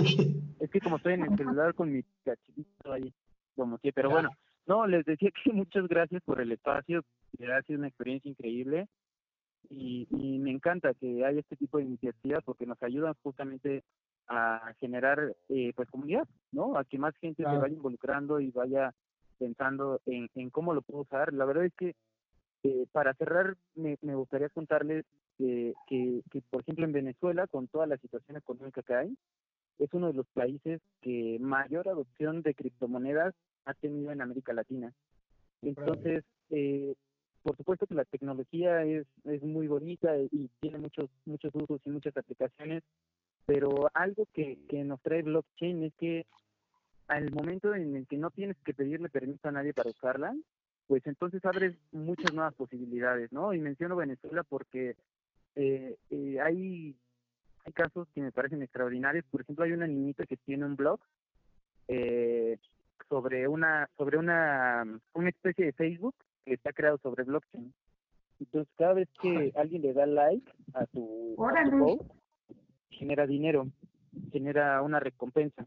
es 0.60 0.70
que 0.70 0.80
como 0.80 0.96
estoy 0.96 1.14
en 1.14 1.22
el 1.22 1.36
celular 1.36 1.74
con 1.74 1.92
mi 1.92 2.02
cachito 2.24 2.92
ahí, 2.92 3.12
como 3.54 3.78
que, 3.78 3.92
pero 3.92 4.10
bueno, 4.10 4.30
no, 4.66 4.86
les 4.86 5.04
decía 5.04 5.30
que 5.30 5.52
muchas 5.52 5.86
gracias 5.88 6.22
por 6.22 6.40
el 6.40 6.52
espacio, 6.52 7.02
ha 7.52 7.62
sido 7.62 7.78
una 7.78 7.88
experiencia 7.88 8.30
increíble 8.30 8.88
y, 9.68 10.06
y 10.10 10.38
me 10.38 10.50
encanta 10.50 10.94
que 10.94 11.24
haya 11.24 11.40
este 11.40 11.56
tipo 11.56 11.78
de 11.78 11.84
iniciativas 11.84 12.42
porque 12.44 12.66
nos 12.66 12.82
ayudan 12.82 13.14
justamente 13.22 13.82
a 14.28 14.72
generar 14.80 15.34
eh, 15.48 15.72
pues 15.74 15.88
comunidad, 15.88 16.26
¿no? 16.52 16.76
A 16.76 16.84
que 16.84 16.98
más 16.98 17.16
gente 17.16 17.42
se 17.44 17.56
vaya 17.56 17.74
involucrando 17.74 18.40
y 18.40 18.50
vaya 18.50 18.92
pensando 19.38 20.00
en, 20.06 20.28
en 20.34 20.50
cómo 20.50 20.74
lo 20.74 20.82
puedo 20.82 21.02
usar. 21.02 21.32
La 21.32 21.44
verdad 21.44 21.66
es 21.66 21.74
que 21.74 21.94
eh, 22.66 22.86
para 22.90 23.14
cerrar 23.14 23.56
me, 23.76 23.96
me 24.02 24.16
gustaría 24.16 24.48
contarles 24.48 25.04
que, 25.38 25.74
que, 25.86 26.22
por 26.50 26.62
ejemplo, 26.62 26.84
en 26.84 26.92
Venezuela, 26.92 27.46
con 27.46 27.68
toda 27.68 27.86
la 27.86 27.96
situación 27.98 28.36
económica 28.36 28.82
que 28.82 28.94
hay, 28.94 29.16
es 29.78 29.88
uno 29.92 30.08
de 30.08 30.14
los 30.14 30.26
países 30.28 30.80
que 31.00 31.38
mayor 31.40 31.88
adopción 31.88 32.42
de 32.42 32.54
criptomonedas 32.54 33.34
ha 33.66 33.74
tenido 33.74 34.10
en 34.10 34.20
América 34.20 34.52
Latina. 34.52 34.92
Entonces, 35.62 36.24
eh, 36.50 36.94
por 37.42 37.56
supuesto 37.56 37.86
que 37.86 37.94
la 37.94 38.04
tecnología 38.04 38.82
es, 38.82 39.06
es 39.24 39.42
muy 39.42 39.68
bonita 39.68 40.16
y 40.18 40.50
tiene 40.60 40.78
muchos 40.78 41.08
muchos 41.24 41.54
usos 41.54 41.80
y 41.84 41.90
muchas 41.90 42.16
aplicaciones, 42.16 42.82
pero 43.44 43.88
algo 43.94 44.26
que, 44.32 44.58
que 44.68 44.82
nos 44.82 45.00
trae 45.02 45.22
blockchain 45.22 45.84
es 45.84 45.94
que 45.94 46.26
al 47.06 47.30
momento 47.30 47.74
en 47.74 47.94
el 47.94 48.06
que 48.08 48.16
no 48.16 48.30
tienes 48.30 48.56
que 48.64 48.74
pedirle 48.74 49.08
permiso 49.08 49.46
a 49.46 49.52
nadie 49.52 49.72
para 49.72 49.90
usarla, 49.90 50.34
pues 50.86 51.06
entonces 51.06 51.44
abres 51.44 51.76
muchas 51.92 52.32
nuevas 52.32 52.54
posibilidades, 52.54 53.32
¿no? 53.32 53.52
Y 53.52 53.58
menciono 53.58 53.96
Venezuela 53.96 54.42
porque 54.44 54.96
eh, 55.56 55.96
eh, 56.10 56.40
hay, 56.40 56.96
hay 57.64 57.72
casos 57.72 58.08
que 58.14 58.20
me 58.20 58.32
parecen 58.32 58.62
extraordinarios. 58.62 59.24
Por 59.30 59.40
ejemplo, 59.40 59.64
hay 59.64 59.72
una 59.72 59.86
niñita 59.86 60.24
que 60.26 60.36
tiene 60.36 60.64
un 60.64 60.76
blog 60.76 61.00
eh, 61.88 62.58
sobre 63.08 63.48
una 63.48 63.88
sobre 63.96 64.18
una 64.18 64.84
una 65.14 65.28
especie 65.28 65.66
de 65.66 65.72
Facebook 65.72 66.14
que 66.44 66.54
está 66.54 66.72
creado 66.72 66.98
sobre 66.98 67.24
blockchain. 67.24 67.72
Entonces, 68.38 68.72
cada 68.76 68.94
vez 68.94 69.08
que 69.20 69.52
alguien 69.56 69.82
le 69.82 69.94
da 69.94 70.06
like 70.06 70.52
a 70.74 70.84
tu, 70.86 71.34
post, 71.36 72.02
genera 72.90 73.26
dinero, 73.26 73.66
genera 74.30 74.82
una 74.82 75.00
recompensa. 75.00 75.66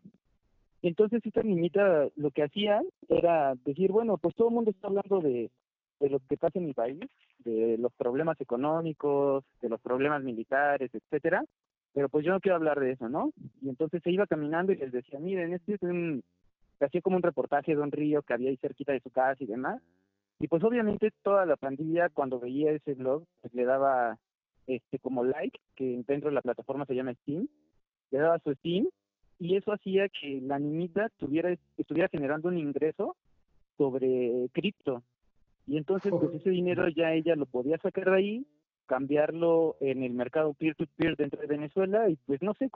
Entonces, 0.81 1.25
esta 1.25 1.43
niñita 1.43 2.07
lo 2.15 2.31
que 2.31 2.43
hacía 2.43 2.81
era 3.07 3.55
decir, 3.65 3.91
bueno, 3.91 4.17
pues 4.17 4.35
todo 4.35 4.47
el 4.47 4.55
mundo 4.55 4.71
está 4.71 4.87
hablando 4.87 5.19
de, 5.19 5.51
de 5.99 6.09
lo 6.09 6.19
que 6.19 6.37
pasa 6.37 6.59
en 6.59 6.65
mi 6.65 6.73
país, 6.73 6.99
de 7.39 7.77
los 7.77 7.91
problemas 7.93 8.39
económicos, 8.39 9.43
de 9.61 9.69
los 9.69 9.81
problemas 9.81 10.23
militares, 10.23 10.89
etcétera, 10.93 11.43
pero 11.93 12.09
pues 12.09 12.25
yo 12.25 12.31
no 12.31 12.39
quiero 12.39 12.55
hablar 12.55 12.79
de 12.79 12.91
eso, 12.91 13.09
¿no? 13.09 13.31
Y 13.61 13.69
entonces 13.69 14.01
se 14.03 14.11
iba 14.11 14.27
caminando 14.27 14.71
y 14.71 14.77
les 14.77 14.91
decía, 14.91 15.19
miren, 15.19 15.53
este 15.53 15.73
es 15.73 15.81
un, 15.81 16.23
hacía 16.79 17.01
como 17.01 17.17
un 17.17 17.23
reportaje 17.23 17.75
de 17.75 17.81
un 17.81 17.91
río 17.91 18.21
que 18.21 18.33
había 18.33 18.49
ahí 18.49 18.57
cerquita 18.57 18.93
de 18.93 19.01
su 19.01 19.09
casa 19.09 19.43
y 19.43 19.47
demás, 19.47 19.81
y 20.39 20.47
pues 20.47 20.63
obviamente 20.63 21.11
toda 21.21 21.45
la 21.45 21.57
pandilla 21.57 22.09
cuando 22.09 22.39
veía 22.39 22.71
ese 22.71 22.93
blog 22.93 23.25
pues 23.41 23.53
le 23.53 23.65
daba 23.65 24.17
este 24.67 24.99
como 24.99 25.25
like, 25.25 25.59
que 25.75 26.01
dentro 26.07 26.29
de 26.29 26.35
la 26.35 26.41
plataforma 26.41 26.85
se 26.85 26.95
llama 26.95 27.13
Steam, 27.15 27.49
le 28.11 28.19
daba 28.19 28.39
su 28.39 28.53
Steam 28.53 28.87
y 29.39 29.55
eso 29.55 29.71
hacía 29.71 30.09
que 30.09 30.41
la 30.41 30.59
niñita 30.59 31.09
tuviera, 31.17 31.55
estuviera 31.77 32.09
generando 32.09 32.49
un 32.49 32.57
ingreso 32.57 33.15
sobre 33.77 34.49
cripto. 34.51 35.01
Y 35.65 35.77
entonces 35.77 36.11
pues 36.11 36.33
ese 36.33 36.49
dinero 36.49 36.87
ya 36.89 37.13
ella 37.13 37.35
lo 37.35 37.45
podía 37.45 37.77
sacar 37.77 38.11
de 38.11 38.17
ahí, 38.17 38.47
cambiarlo 38.85 39.77
en 39.79 40.03
el 40.03 40.13
mercado 40.13 40.53
peer-to-peer 40.53 41.15
dentro 41.15 41.39
de 41.39 41.47
Venezuela 41.47 42.09
y 42.09 42.17
pues 42.25 42.41
no 42.41 42.53
sé, 42.55 42.69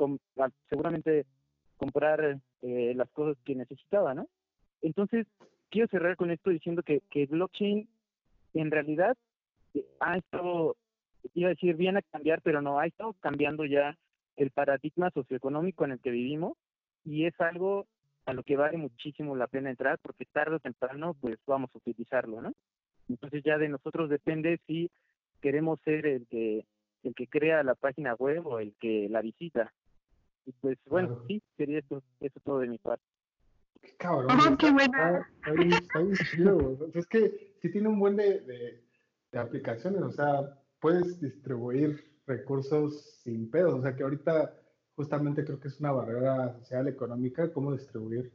seguramente 0.70 1.26
comprar 1.76 2.40
eh, 2.62 2.94
las 2.96 3.10
cosas 3.10 3.36
que 3.44 3.56
necesitaba, 3.56 4.14
¿no? 4.14 4.28
Entonces, 4.82 5.28
quiero 5.70 5.88
cerrar 5.88 6.16
con 6.16 6.32
esto 6.32 6.50
diciendo 6.50 6.84
que, 6.84 7.02
que 7.10 7.26
blockchain 7.26 7.90
en 8.54 8.72
realidad 8.72 9.18
eh, 9.74 9.86
ha 10.00 10.18
estado, 10.18 10.78
iba 11.34 11.48
a 11.48 11.56
decir, 11.56 11.76
bien 11.76 11.98
a 11.98 12.02
cambiar, 12.04 12.42
pero 12.42 12.62
no, 12.62 12.80
ha 12.80 12.86
estado 12.86 13.14
cambiando 13.20 13.66
ya 13.66 13.98
el 14.36 14.52
paradigma 14.52 15.12
socioeconómico 15.12 15.86
en 15.86 15.92
el 15.92 16.00
que 16.00 16.12
vivimos 16.12 16.58
y 17.06 17.26
es 17.26 17.40
algo 17.40 17.88
a 18.26 18.34
lo 18.34 18.44
que 18.44 18.56
vale 18.56 18.78
muchísimo 18.78 19.36
la 19.36 19.48
pena 19.48 19.70
entrar 19.70 20.00
porque 20.02 20.26
tarde 20.26 20.56
o 20.56 20.60
temprano 20.60 21.16
pues 21.20 21.38
vamos 21.46 21.70
a 21.74 21.78
utilizarlo, 21.78 22.42
¿no? 22.42 22.54
Entonces 23.10 23.44
ya 23.44 23.58
de 23.58 23.70
nosotros 23.70 24.10
depende 24.10 24.60
si 24.66 24.90
queremos 25.42 25.80
ser 25.82 26.06
el 26.06 26.26
que 26.28 26.66
el 27.04 27.14
que 27.16 27.28
crea 27.28 27.64
la 27.64 27.76
página 27.76 28.16
web 28.16 28.48
o 28.48 28.60
el 28.60 28.74
que 28.80 29.08
la 29.10 29.22
visita. 29.22 29.74
Y 30.46 30.54
pues 30.54 30.78
bueno, 30.86 31.22
sí, 31.28 31.42
sería 31.58 31.80
eso, 31.80 32.02
eso 32.22 32.40
todo 32.44 32.60
de 32.60 32.68
mi 32.68 32.78
parte. 32.78 33.04
Qué 33.82 33.94
cabrón. 33.98 34.28
Oh, 34.32 34.58
qué 34.58 34.72
buena. 34.72 35.28
es 36.94 37.08
que 37.08 37.54
sí 37.62 37.72
tiene 37.72 37.90
un 37.90 38.00
buen 38.00 38.16
de, 38.16 38.40
de, 39.32 39.40
aplicaciones, 39.40 40.02
o 40.02 40.12
sea, 40.12 40.58
puedes 40.80 41.20
distribuir 41.20 42.13
recursos 42.26 43.20
sin 43.24 43.50
pedos, 43.50 43.74
o 43.74 43.82
sea 43.82 43.96
que 43.96 44.04
ahorita 44.04 44.54
justamente 44.96 45.44
creo 45.44 45.60
que 45.60 45.68
es 45.68 45.80
una 45.80 45.92
barrera 45.92 46.54
social 46.60 46.88
económica, 46.88 47.52
cómo 47.52 47.74
distribuir, 47.74 48.32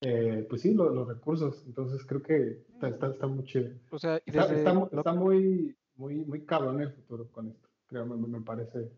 eh, 0.00 0.46
pues 0.48 0.62
sí, 0.62 0.74
los 0.74 1.08
recursos, 1.08 1.64
entonces 1.66 2.04
creo 2.06 2.22
que 2.22 2.62
está, 2.74 3.08
está, 3.08 3.26
muy 3.26 3.44
chido. 3.44 3.70
O 3.90 3.98
sea, 3.98 4.20
está, 4.24 4.54
está, 4.54 5.12
muy, 5.12 5.76
muy, 5.96 6.24
muy 6.24 6.44
cabrón 6.44 6.80
el 6.80 6.92
futuro 6.92 7.28
con 7.32 7.48
esto, 7.48 7.68
creo, 7.86 8.06
me, 8.06 8.16
me 8.16 8.40
parece. 8.40 8.90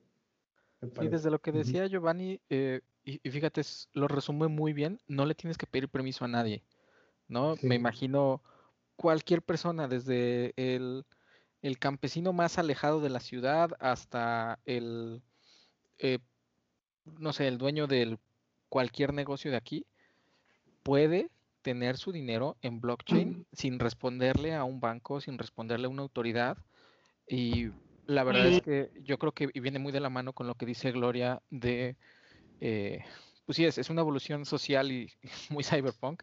Sí, 0.99 1.09
desde 1.09 1.31
lo 1.31 1.39
que 1.39 1.53
decía 1.53 1.87
Giovanni, 1.87 2.41
eh, 2.49 2.81
y, 3.05 3.19
fíjate, 3.31 3.63
lo 3.93 4.09
resume 4.09 4.49
muy 4.49 4.73
bien, 4.73 5.01
no 5.09 5.25
le 5.25 5.35
tienes 5.35 5.57
que 5.57 5.67
pedir 5.67 5.89
permiso 5.89 6.25
a 6.25 6.29
nadie, 6.29 6.65
¿no? 7.29 7.55
Me 7.63 7.75
imagino 7.75 8.43
cualquier 8.97 9.43
persona, 9.43 9.89
desde 9.89 10.53
el, 10.57 11.07
campesino 11.79 12.33
más 12.33 12.59
alejado 12.59 13.01
de 13.01 13.11
la 13.11 13.21
ciudad 13.21 13.71
hasta 13.81 14.59
el, 14.65 15.23
eh, 15.99 16.19
no 17.19 17.33
sé, 17.33 17.49
el 17.49 17.59
dueño 17.59 17.87
de 17.87 18.19
cualquier 18.69 19.13
negocio 19.13 19.51
de 19.51 19.57
aquí, 19.57 19.87
puede 20.83 21.31
tener 21.63 21.99
su 21.99 22.13
dinero 22.13 22.57
en 22.63 22.81
blockchain 22.81 23.47
sin 23.53 23.79
responderle 23.79 24.55
a 24.55 24.65
un 24.65 24.81
banco, 24.81 25.21
sin 25.21 25.37
responderle 25.37 25.87
a 25.87 25.91
una 25.91 26.03
autoridad. 26.03 26.57
Y 27.29 27.71
la 28.07 28.25
verdad 28.25 28.47
es 28.47 28.63
que 28.63 28.91
yo 29.03 29.19
creo 29.19 29.33
que 29.33 29.49
viene 29.49 29.79
muy 29.79 29.93
de 29.93 30.01
la 30.01 30.09
mano 30.09 30.33
con 30.33 30.47
lo 30.47 30.55
que 30.55 30.67
dice 30.67 30.93
Gloria 30.93 31.43
de 31.51 31.97
eh, 32.61 33.05
pues 33.45 33.57
sí, 33.57 33.65
es, 33.65 33.79
es, 33.79 33.91
una 33.91 34.03
evolución 34.03 34.47
social 34.47 34.93
y 34.93 35.13
muy 35.51 35.65
cyberpunk, 35.65 36.23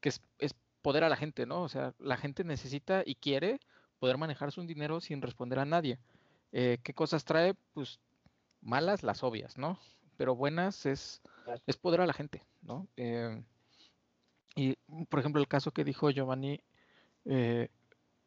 que 0.00 0.08
es, 0.08 0.20
es, 0.38 0.54
poder 0.80 1.04
a 1.04 1.08
la 1.08 1.16
gente, 1.16 1.46
¿no? 1.46 1.62
O 1.62 1.68
sea, 1.68 1.94
la 1.98 2.16
gente 2.16 2.44
necesita 2.44 3.02
y 3.06 3.14
quiere 3.14 3.60
poder 4.02 4.18
manejar 4.18 4.50
su 4.50 4.66
dinero 4.66 5.00
sin 5.00 5.22
responder 5.22 5.60
a 5.60 5.64
nadie. 5.64 5.96
Eh, 6.50 6.78
¿Qué 6.82 6.92
cosas 6.92 7.24
trae? 7.24 7.54
Pues 7.72 8.00
malas 8.60 9.04
las 9.04 9.22
obvias, 9.22 9.56
¿no? 9.56 9.78
Pero 10.16 10.34
buenas 10.34 10.86
es, 10.86 11.22
es 11.68 11.76
poder 11.76 12.00
a 12.00 12.06
la 12.06 12.12
gente, 12.12 12.42
¿no? 12.62 12.88
Eh, 12.96 13.40
y, 14.56 14.74
por 15.08 15.20
ejemplo, 15.20 15.40
el 15.40 15.46
caso 15.46 15.70
que 15.70 15.84
dijo 15.84 16.10
Giovanni 16.10 16.60
eh, 17.26 17.68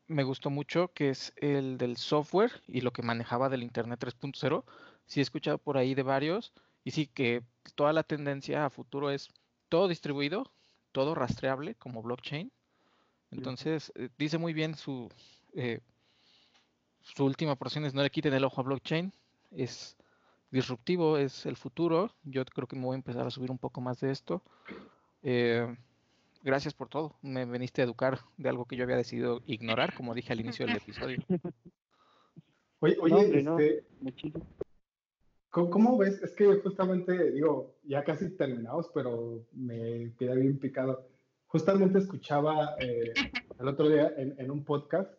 me 0.08 0.24
gustó 0.24 0.50
mucho, 0.50 0.94
que 0.94 1.10
es 1.10 1.34
el 1.36 1.78
del 1.78 1.98
software 1.98 2.64
y 2.70 2.80
lo 2.80 2.94
que 2.94 3.02
manejaba 3.02 3.50
del 3.50 3.62
Internet 3.62 4.00
3.0. 4.00 4.64
Sí 5.08 5.20
he 5.20 5.24
escuchado 5.24 5.58
por 5.58 5.78
ahí 5.78 5.94
de 5.94 6.04
varios 6.04 6.54
y 6.86 6.92
sí 6.92 7.06
que 7.06 7.44
toda 7.76 7.92
la 7.92 8.04
tendencia 8.04 8.66
a 8.66 8.70
futuro 8.70 9.12
es 9.12 9.28
todo 9.68 9.90
distribuido, 9.90 10.54
todo 10.94 11.16
rastreable 11.16 11.76
como 11.76 12.02
blockchain. 12.02 12.50
Entonces, 13.32 13.92
eh, 13.96 14.08
dice 14.18 14.38
muy 14.38 14.54
bien 14.54 14.76
su, 14.76 15.10
eh, 15.56 15.80
su 17.02 17.26
última 17.26 17.56
porción 17.56 17.86
es 17.86 17.94
no 17.94 18.04
le 18.04 18.10
quiten 18.10 18.34
el 18.34 18.44
ojo 18.44 18.62
a 18.62 18.64
blockchain. 18.64 19.12
Es 19.52 19.98
disruptivo, 20.52 21.18
es 21.18 21.46
el 21.46 21.56
futuro. 21.56 22.12
Yo 22.24 22.46
creo 22.46 22.68
que 22.68 22.76
me 22.76 22.86
voy 22.86 22.94
a 22.94 22.98
empezar 22.98 23.26
a 23.26 23.32
subir 23.32 23.52
un 23.52 23.58
poco 23.58 23.82
más 23.82 24.00
de 24.00 24.12
esto. 24.12 24.44
Eh, 25.24 25.76
gracias 26.44 26.74
por 26.74 26.90
todo. 26.90 27.16
Me 27.22 27.46
veniste 27.46 27.82
a 27.82 27.86
educar 27.86 28.20
de 28.38 28.50
algo 28.50 28.66
que 28.66 28.76
yo 28.76 28.84
había 28.84 28.98
decidido 28.98 29.42
ignorar, 29.46 29.96
como 29.96 30.14
dije 30.14 30.34
al 30.34 30.42
inicio 30.42 30.66
del 30.66 30.78
episodio. 30.78 31.18
Oye, 32.80 32.98
oye 33.00 33.40
este, 33.40 33.86
¿cómo, 35.50 35.98
ves? 35.98 36.22
Es 36.22 36.36
que 36.36 36.46
justamente, 36.60 37.32
digo, 37.32 37.78
ya 37.84 38.04
casi 38.04 38.36
terminamos, 38.36 38.92
pero 38.94 39.48
me 39.54 40.14
quedé 40.20 40.36
bien 40.36 40.60
picado. 40.60 41.08
Justamente 41.48 42.00
escuchaba 42.00 42.76
eh, 42.80 43.14
el 43.60 43.68
otro 43.68 43.90
día 43.90 44.14
en, 44.18 44.52
un 44.52 44.66
podcast 44.66 45.12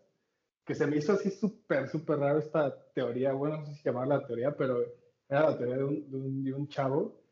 que 0.67 0.75
se 0.75 0.87
me 0.87 0.97
hizo 0.97 1.12
así 1.12 1.31
súper, 1.31 1.89
súper 1.89 2.19
raro 2.19 2.41
esta 2.41 2.77
teoría, 2.93 3.33
bueno, 3.33 3.59
no 3.59 3.67
sé 3.67 3.75
si 3.75 3.85
llamarla 3.85 4.19
la 4.19 4.27
teoría, 4.27 4.57
pero 4.57 4.85
era 5.29 5.51
la 5.51 5.57
teoría 5.57 5.77
de 5.77 5.85
un, 5.85 6.11
de 6.11 6.17
un, 6.17 6.45
de 6.45 6.53
un 6.53 6.69
chavo 6.69 7.23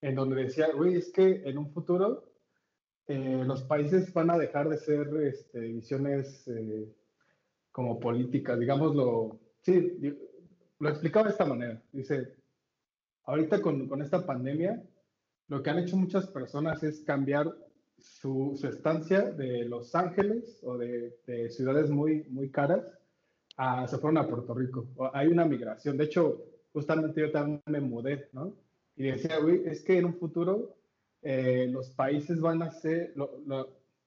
en 0.00 0.14
donde 0.14 0.44
decía, 0.44 0.68
güey, 0.74 0.96
es 0.96 1.12
que 1.12 1.42
en 1.44 1.58
un 1.58 1.70
futuro 1.70 2.32
eh, 3.06 3.42
los 3.44 3.62
países 3.64 4.12
van 4.14 4.30
a 4.30 4.38
dejar 4.38 4.70
de 4.70 4.78
ser 4.78 5.08
este, 5.22 5.78
eh, 6.46 6.94
como 7.70 8.00
políticas, 8.00 8.58
digámoslo, 8.58 9.38
sí, 9.60 9.98
lo 10.78 10.88
explicaba 10.88 11.26
de 11.26 11.32
esta 11.32 11.44
manera. 11.44 11.82
Dice, 11.92 12.36
ahorita 13.24 13.60
con, 13.60 13.86
con 13.86 14.00
esta 14.00 14.24
pandemia, 14.24 14.82
lo 15.48 15.62
que 15.62 15.70
han 15.70 15.78
hecho 15.78 15.96
muchas 15.96 16.26
personas 16.28 16.82
es 16.82 17.00
cambiar 17.00 17.54
su, 18.00 18.56
su 18.56 18.66
estancia 18.68 19.22
de 19.22 19.64
Los 19.64 19.94
Ángeles 19.94 20.60
o 20.62 20.76
de, 20.78 21.16
de, 21.26 21.50
ciudades 21.50 21.90
muy, 21.90 22.24
muy 22.30 22.50
caras 22.50 22.84
a, 23.56 23.86
se 23.86 23.98
fueron 23.98 24.18
a 24.18 24.28
Puerto 24.28 24.54
Rico. 24.54 24.88
Hay 25.12 25.28
una 25.28 25.44
migración. 25.44 25.96
De 25.96 26.04
hecho, 26.04 26.44
justamente 26.72 27.20
yo 27.20 27.30
también 27.30 27.62
me 27.66 27.80
mudé, 27.80 28.28
¿no? 28.32 28.54
Y 28.96 29.04
decía, 29.04 29.38
güey, 29.38 29.66
es 29.66 29.82
que 29.82 29.98
en 29.98 30.06
un 30.06 30.14
futuro 30.14 30.76
eh, 31.22 31.68
los 31.70 31.90
países 31.90 32.40
van 32.40 32.62
a 32.62 32.70
ser, 32.70 33.12
lo, 33.16 33.30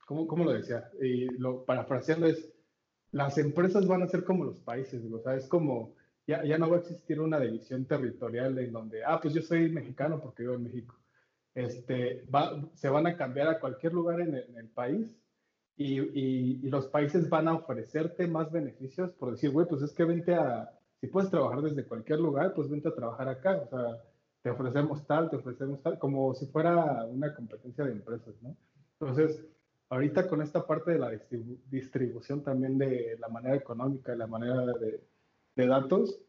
¿cómo, 0.06 0.44
lo 0.44 0.52
decía? 0.52 0.90
Y 1.02 1.26
lo 1.38 1.66
parafraseando 1.66 2.28
es, 2.28 2.52
las 3.12 3.38
empresas 3.38 3.88
van 3.88 4.04
a 4.04 4.08
ser 4.08 4.24
como 4.24 4.46
los 4.46 4.58
países, 4.60 5.04
o 5.12 5.20
sea, 5.20 5.36
es 5.36 5.48
como, 5.48 5.96
ya, 6.28 6.46
ya 6.46 6.58
no 6.58 6.70
va 6.70 6.78
a 6.78 6.80
existir 6.80 7.20
una 7.20 7.40
división 7.40 7.86
territorial 7.86 8.58
en 8.58 8.72
donde, 8.72 9.04
ah, 9.04 9.20
pues 9.22 9.34
yo 9.34 9.42
soy 9.42 9.70
mexicano 9.70 10.22
porque 10.22 10.44
vivo 10.44 10.56
en 10.56 10.64
México. 10.64 11.01
Este, 11.54 12.24
va, 12.34 12.62
se 12.76 12.90
van 12.90 13.08
a 13.08 13.18
cambiar 13.18 13.50
a 13.50 13.60
cualquier 13.60 13.94
lugar 13.94 14.22
en 14.22 14.36
el, 14.36 14.70
país 14.70 15.18
y, 15.76 16.00
y, 16.00 16.70
los 16.70 16.88
países 16.88 17.30
van 17.30 17.50
a 17.50 17.56
ofrecerte 17.56 18.26
más 18.28 18.52
beneficios 18.52 19.12
por 19.12 19.32
decir, 19.32 19.52
güey, 19.52 19.68
pues 19.68 19.82
es 19.82 19.92
que 19.94 20.06
vente 20.06 20.34
a, 20.34 20.72
si 21.02 21.08
puedes 21.08 21.32
trabajar 21.32 21.62
desde 21.62 21.84
cualquier 21.84 22.20
lugar, 22.20 22.54
pues 22.54 22.70
vente 22.70 22.88
a 22.88 22.96
trabajar 22.96 23.28
acá. 23.28 23.58
O 23.58 23.68
sea, 23.68 24.02
te 24.44 24.52
ofrecemos 24.52 25.06
tal, 25.06 25.30
te 25.30 25.36
ofrecemos 25.38 25.82
tal, 25.82 25.98
como 25.98 26.34
si 26.36 26.46
fuera 26.46 27.06
una 27.06 27.36
competencia 27.36 27.84
de 27.86 27.92
empresas, 27.92 28.36
¿no? 28.42 28.56
Entonces, 29.00 29.44
ahorita 29.90 30.28
con 30.28 30.44
esta 30.44 30.66
parte 30.66 30.92
de 30.92 31.00
la 31.00 31.12
distribución 31.70 32.44
también 32.44 32.78
de 32.78 33.18
la 33.20 33.28
manera 33.30 33.56
económica, 33.56 34.12
de 34.12 34.18
la 34.20 34.28
manera 34.28 34.66
de, 34.66 35.04
de, 35.56 35.68
datos, 35.68 36.22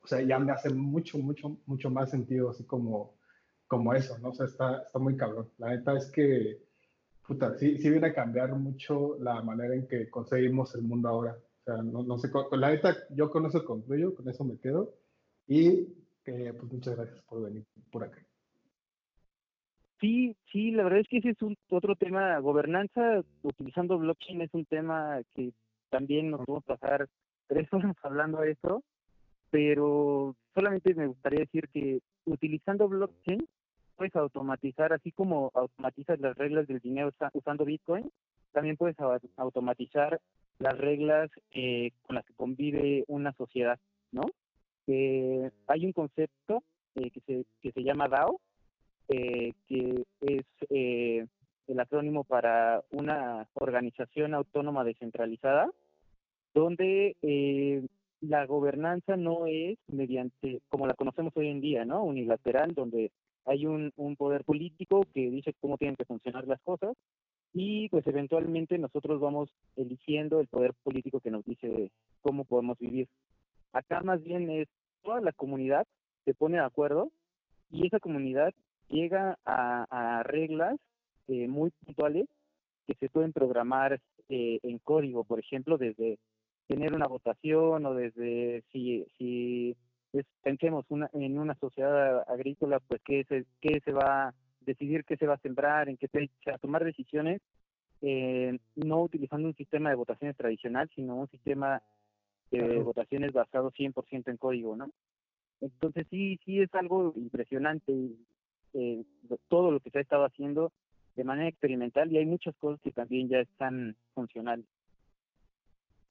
o 0.00 0.06
sea, 0.06 0.20
ya 0.22 0.38
me 0.38 0.52
hace 0.52 0.70
mucho, 0.70 1.18
mucho, 1.18 1.58
mucho 1.66 1.90
más 1.90 2.10
sentido 2.10 2.50
así 2.50 2.64
como, 2.64 3.14
como 3.66 3.94
eso, 3.94 4.18
¿no? 4.18 4.30
O 4.30 4.34
sea, 4.34 4.46
está, 4.46 4.82
está 4.82 4.98
muy 4.98 5.16
cabrón. 5.16 5.50
La 5.58 5.70
neta 5.70 5.96
es 5.96 6.10
que, 6.10 6.58
puta, 7.26 7.56
sí, 7.58 7.78
sí 7.78 7.90
viene 7.90 8.08
a 8.08 8.14
cambiar 8.14 8.54
mucho 8.54 9.16
la 9.20 9.42
manera 9.42 9.74
en 9.74 9.86
que 9.86 10.10
conseguimos 10.10 10.74
el 10.74 10.82
mundo 10.82 11.08
ahora. 11.08 11.32
O 11.32 11.64
sea, 11.64 11.82
no, 11.82 12.02
no 12.02 12.18
sé, 12.18 12.30
la 12.52 12.70
neta, 12.70 12.94
yo 13.10 13.30
con 13.30 13.46
eso 13.46 13.64
concluyo, 13.64 14.14
con 14.14 14.28
eso 14.28 14.44
me 14.44 14.58
quedo. 14.58 14.94
Y 15.46 15.88
pues 16.24 16.72
muchas 16.72 16.96
gracias 16.96 17.22
por 17.24 17.42
venir 17.42 17.64
por 17.90 18.04
acá. 18.04 18.18
Sí, 20.00 20.36
sí, 20.50 20.70
la 20.70 20.84
verdad 20.84 21.00
es 21.00 21.08
que 21.08 21.18
ese 21.18 21.30
es 21.30 21.42
un 21.42 21.56
otro 21.70 21.96
tema. 21.96 22.38
Gobernanza 22.40 23.22
utilizando 23.42 23.98
blockchain 23.98 24.42
es 24.42 24.52
un 24.52 24.64
tema 24.66 25.20
que 25.34 25.52
también 25.90 26.30
nos 26.30 26.44
vamos 26.46 26.64
a 26.64 26.76
pasar 26.76 27.08
tres 27.46 27.68
horas 27.72 27.96
hablando 28.02 28.40
de 28.40 28.52
eso, 28.52 28.82
pero 29.54 30.34
solamente 30.52 30.92
me 30.96 31.06
gustaría 31.06 31.38
decir 31.38 31.68
que 31.68 32.00
utilizando 32.24 32.88
blockchain 32.88 33.46
puedes 33.94 34.16
automatizar, 34.16 34.92
así 34.92 35.12
como 35.12 35.52
automatizas 35.54 36.18
las 36.18 36.36
reglas 36.36 36.66
del 36.66 36.80
dinero 36.80 37.12
usando 37.32 37.64
Bitcoin, 37.64 38.10
también 38.50 38.76
puedes 38.76 38.96
automatizar 39.36 40.20
las 40.58 40.76
reglas 40.76 41.30
eh, 41.52 41.92
con 42.02 42.16
las 42.16 42.24
que 42.24 42.34
convive 42.34 43.04
una 43.06 43.32
sociedad, 43.34 43.78
¿no? 44.10 44.22
que 44.86 45.52
hay 45.68 45.86
un 45.86 45.92
concepto 45.92 46.64
eh, 46.96 47.12
que, 47.12 47.20
se, 47.20 47.46
que 47.62 47.70
se 47.70 47.84
llama 47.84 48.08
DAO, 48.08 48.40
eh, 49.06 49.52
que 49.68 50.02
es 50.22 50.46
eh, 50.68 51.28
el 51.68 51.78
acrónimo 51.78 52.24
para 52.24 52.82
una 52.90 53.48
organización 53.54 54.34
autónoma 54.34 54.82
descentralizada, 54.82 55.70
donde 56.54 57.14
la 58.28 58.46
gobernanza 58.46 59.16
no 59.16 59.46
es 59.46 59.78
mediante, 59.88 60.60
como 60.68 60.86
la 60.86 60.94
conocemos 60.94 61.36
hoy 61.36 61.48
en 61.48 61.60
día, 61.60 61.84
¿no? 61.84 62.04
Unilateral, 62.04 62.74
donde 62.74 63.10
hay 63.44 63.66
un, 63.66 63.92
un 63.96 64.16
poder 64.16 64.44
político 64.44 65.02
que 65.12 65.30
dice 65.30 65.54
cómo 65.60 65.76
tienen 65.76 65.96
que 65.96 66.04
funcionar 66.04 66.46
las 66.46 66.60
cosas 66.62 66.96
y 67.52 67.88
pues 67.88 68.06
eventualmente 68.06 68.78
nosotros 68.78 69.20
vamos 69.20 69.48
eligiendo 69.76 70.40
el 70.40 70.48
poder 70.48 70.74
político 70.82 71.20
que 71.20 71.30
nos 71.30 71.44
dice 71.44 71.90
cómo 72.20 72.44
podemos 72.44 72.78
vivir. 72.78 73.08
Acá 73.72 74.00
más 74.02 74.22
bien 74.22 74.50
es 74.50 74.68
toda 75.02 75.20
la 75.20 75.32
comunidad 75.32 75.86
se 76.24 76.34
pone 76.34 76.56
de 76.56 76.64
acuerdo 76.64 77.10
y 77.70 77.86
esa 77.86 78.00
comunidad 78.00 78.52
llega 78.88 79.38
a, 79.44 80.22
reglas 80.24 80.78
eh, 81.28 81.48
muy 81.48 81.70
puntuales 81.84 82.26
que 82.86 82.94
se 82.94 83.08
pueden 83.08 83.32
programar 83.32 84.00
eh, 84.28 84.58
en 84.62 84.78
código, 84.78 85.24
por 85.24 85.38
ejemplo, 85.38 85.78
desde 85.78 86.18
tener 86.66 86.94
una 86.94 87.06
votación 87.06 87.84
o 87.86 87.94
desde 87.94 88.62
si, 88.72 89.04
si 89.18 89.76
pensemos 90.42 90.84
una, 90.88 91.10
en 91.12 91.38
una 91.38 91.54
sociedad 91.56 92.24
agrícola, 92.28 92.80
pues 92.80 93.00
qué 93.04 93.24
se, 93.28 93.44
qué 93.60 93.80
se 93.84 93.92
va 93.92 94.28
a 94.28 94.34
decidir, 94.60 95.04
qué 95.04 95.16
se 95.16 95.26
va 95.26 95.34
a 95.34 95.40
sembrar, 95.40 95.88
en 95.88 95.96
qué 95.96 96.08
fecha, 96.08 96.58
tomar 96.58 96.84
decisiones, 96.84 97.42
eh, 98.00 98.58
no 98.76 99.02
utilizando 99.02 99.48
un 99.48 99.56
sistema 99.56 99.90
de 99.90 99.96
votaciones 99.96 100.36
tradicional, 100.36 100.90
sino 100.94 101.16
un 101.16 101.28
sistema 101.28 101.82
de 102.50 102.78
votaciones 102.78 103.32
basado 103.32 103.72
100% 103.72 104.30
en 104.30 104.36
código, 104.36 104.76
¿no? 104.76 104.90
Entonces 105.60 106.06
sí, 106.10 106.38
sí 106.44 106.60
es 106.60 106.72
algo 106.74 107.12
impresionante 107.16 107.92
eh, 108.74 109.04
todo 109.48 109.70
lo 109.70 109.80
que 109.80 109.90
se 109.90 109.98
ha 109.98 110.02
estado 110.02 110.24
haciendo 110.24 110.72
de 111.16 111.24
manera 111.24 111.48
experimental 111.48 112.12
y 112.12 112.18
hay 112.18 112.26
muchas 112.26 112.54
cosas 112.56 112.80
que 112.80 112.90
también 112.90 113.28
ya 113.28 113.38
están 113.38 113.96
funcionales. 114.14 114.66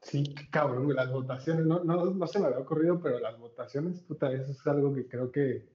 Sí, 0.03 0.35
cabrón, 0.51 0.93
las 0.93 1.11
votaciones, 1.11 1.65
no, 1.65 1.83
no, 1.83 2.05
no 2.05 2.27
se 2.27 2.39
me 2.39 2.47
había 2.47 2.59
ocurrido, 2.59 2.99
pero 3.01 3.19
las 3.19 3.39
votaciones, 3.39 4.01
puta, 4.01 4.31
eso 4.31 4.51
es 4.51 4.67
algo 4.67 4.93
que 4.93 5.07
creo 5.07 5.31
que, 5.31 5.65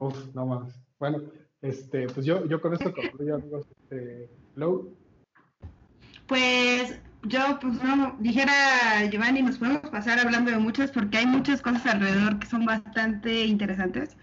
uff, 0.00 0.34
no 0.34 0.46
más. 0.46 0.74
Bueno, 0.98 1.22
este, 1.60 2.08
pues 2.08 2.24
yo, 2.24 2.46
yo 2.46 2.60
con 2.60 2.72
esto 2.72 2.92
concluyo, 2.94 3.36
amigos. 3.36 3.66
Este, 3.82 4.30
Low. 4.56 4.96
Pues 6.26 6.98
yo, 7.24 7.58
pues 7.60 7.82
no, 7.82 8.16
dijera 8.18 9.04
Giovanni, 9.10 9.42
nos 9.42 9.58
podemos 9.58 9.90
pasar 9.90 10.18
hablando 10.18 10.50
de 10.50 10.58
muchas 10.58 10.90
porque 10.90 11.18
hay 11.18 11.26
muchas 11.26 11.60
cosas 11.60 11.84
alrededor 11.86 12.38
que 12.38 12.46
son 12.46 12.64
bastante 12.64 13.44
interesantes. 13.44 14.16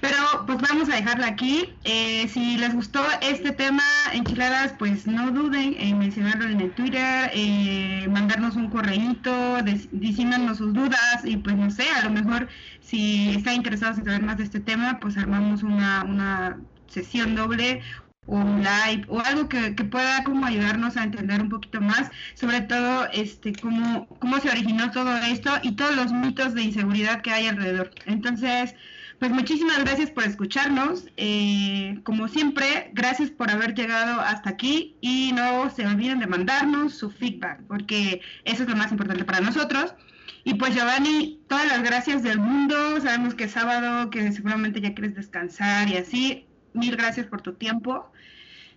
Pero 0.00 0.16
pues 0.46 0.58
vamos 0.58 0.88
a 0.88 0.96
dejarla 0.96 1.26
aquí. 1.26 1.74
Eh, 1.84 2.26
si 2.28 2.56
les 2.56 2.74
gustó 2.74 3.02
este 3.20 3.52
tema, 3.52 3.82
enchiladas, 4.12 4.74
pues 4.78 5.06
no 5.06 5.30
duden 5.30 5.76
en 5.78 5.98
mencionarlo 5.98 6.48
en 6.48 6.60
el 6.60 6.72
Twitter, 6.72 7.30
eh, 7.34 8.06
mandarnos 8.10 8.56
un 8.56 8.70
correíto, 8.70 9.58
diciéndonos 9.92 10.58
sus 10.58 10.72
dudas 10.72 11.24
y 11.24 11.36
pues 11.36 11.56
no 11.56 11.70
sé, 11.70 11.84
a 11.90 12.04
lo 12.04 12.10
mejor 12.10 12.48
si 12.80 13.30
están 13.30 13.54
interesados 13.54 13.98
en 13.98 14.04
saber 14.04 14.22
más 14.22 14.38
de 14.38 14.44
este 14.44 14.60
tema, 14.60 14.98
pues 15.00 15.16
armamos 15.16 15.62
una, 15.62 16.04
una 16.04 16.58
sesión 16.88 17.34
doble 17.34 17.82
o 18.26 18.36
un 18.36 18.62
live 18.62 19.04
o 19.08 19.20
algo 19.20 19.48
que, 19.48 19.72
pueda 19.72 20.24
como 20.24 20.46
ayudarnos 20.46 20.96
a 20.96 21.04
entender 21.04 21.40
un 21.42 21.48
poquito 21.48 21.80
más, 21.80 22.10
sobre 22.34 22.60
todo 22.62 23.06
este 23.12 23.52
cómo, 23.54 24.06
cómo 24.18 24.38
se 24.38 24.50
originó 24.50 24.90
todo 24.90 25.16
esto 25.18 25.50
y 25.62 25.72
todos 25.72 25.96
los 25.96 26.12
mitos 26.12 26.54
de 26.54 26.62
inseguridad 26.62 27.22
que 27.22 27.32
hay 27.32 27.48
alrededor. 27.48 27.90
Entonces, 28.06 28.74
pues 29.20 29.30
muchísimas 29.30 29.78
gracias 29.84 30.10
por 30.10 30.24
escucharnos. 30.24 31.06
Eh, 31.16 32.00
como 32.02 32.26
siempre, 32.26 32.90
gracias 32.94 33.30
por 33.30 33.50
haber 33.50 33.74
llegado 33.74 34.20
hasta 34.20 34.50
aquí 34.50 34.96
y 35.00 35.32
no 35.32 35.70
se 35.70 35.86
olviden 35.86 36.18
de 36.18 36.26
mandarnos 36.26 36.94
su 36.94 37.10
feedback, 37.10 37.62
porque 37.68 38.20
eso 38.44 38.64
es 38.64 38.68
lo 38.68 38.74
más 38.74 38.90
importante 38.90 39.24
para 39.24 39.40
nosotros. 39.40 39.94
Y 40.42 40.54
pues 40.54 40.74
Giovanni, 40.74 41.40
todas 41.48 41.66
las 41.66 41.82
gracias 41.82 42.22
del 42.22 42.38
mundo. 42.38 43.00
Sabemos 43.00 43.34
que 43.34 43.44
es 43.44 43.52
sábado, 43.52 44.10
que 44.10 44.32
seguramente 44.32 44.80
ya 44.80 44.94
quieres 44.94 45.14
descansar 45.14 45.88
y 45.88 45.96
así 45.96 46.48
mil 46.72 46.96
gracias 46.96 47.26
por 47.26 47.42
tu 47.42 47.52
tiempo. 47.54 48.10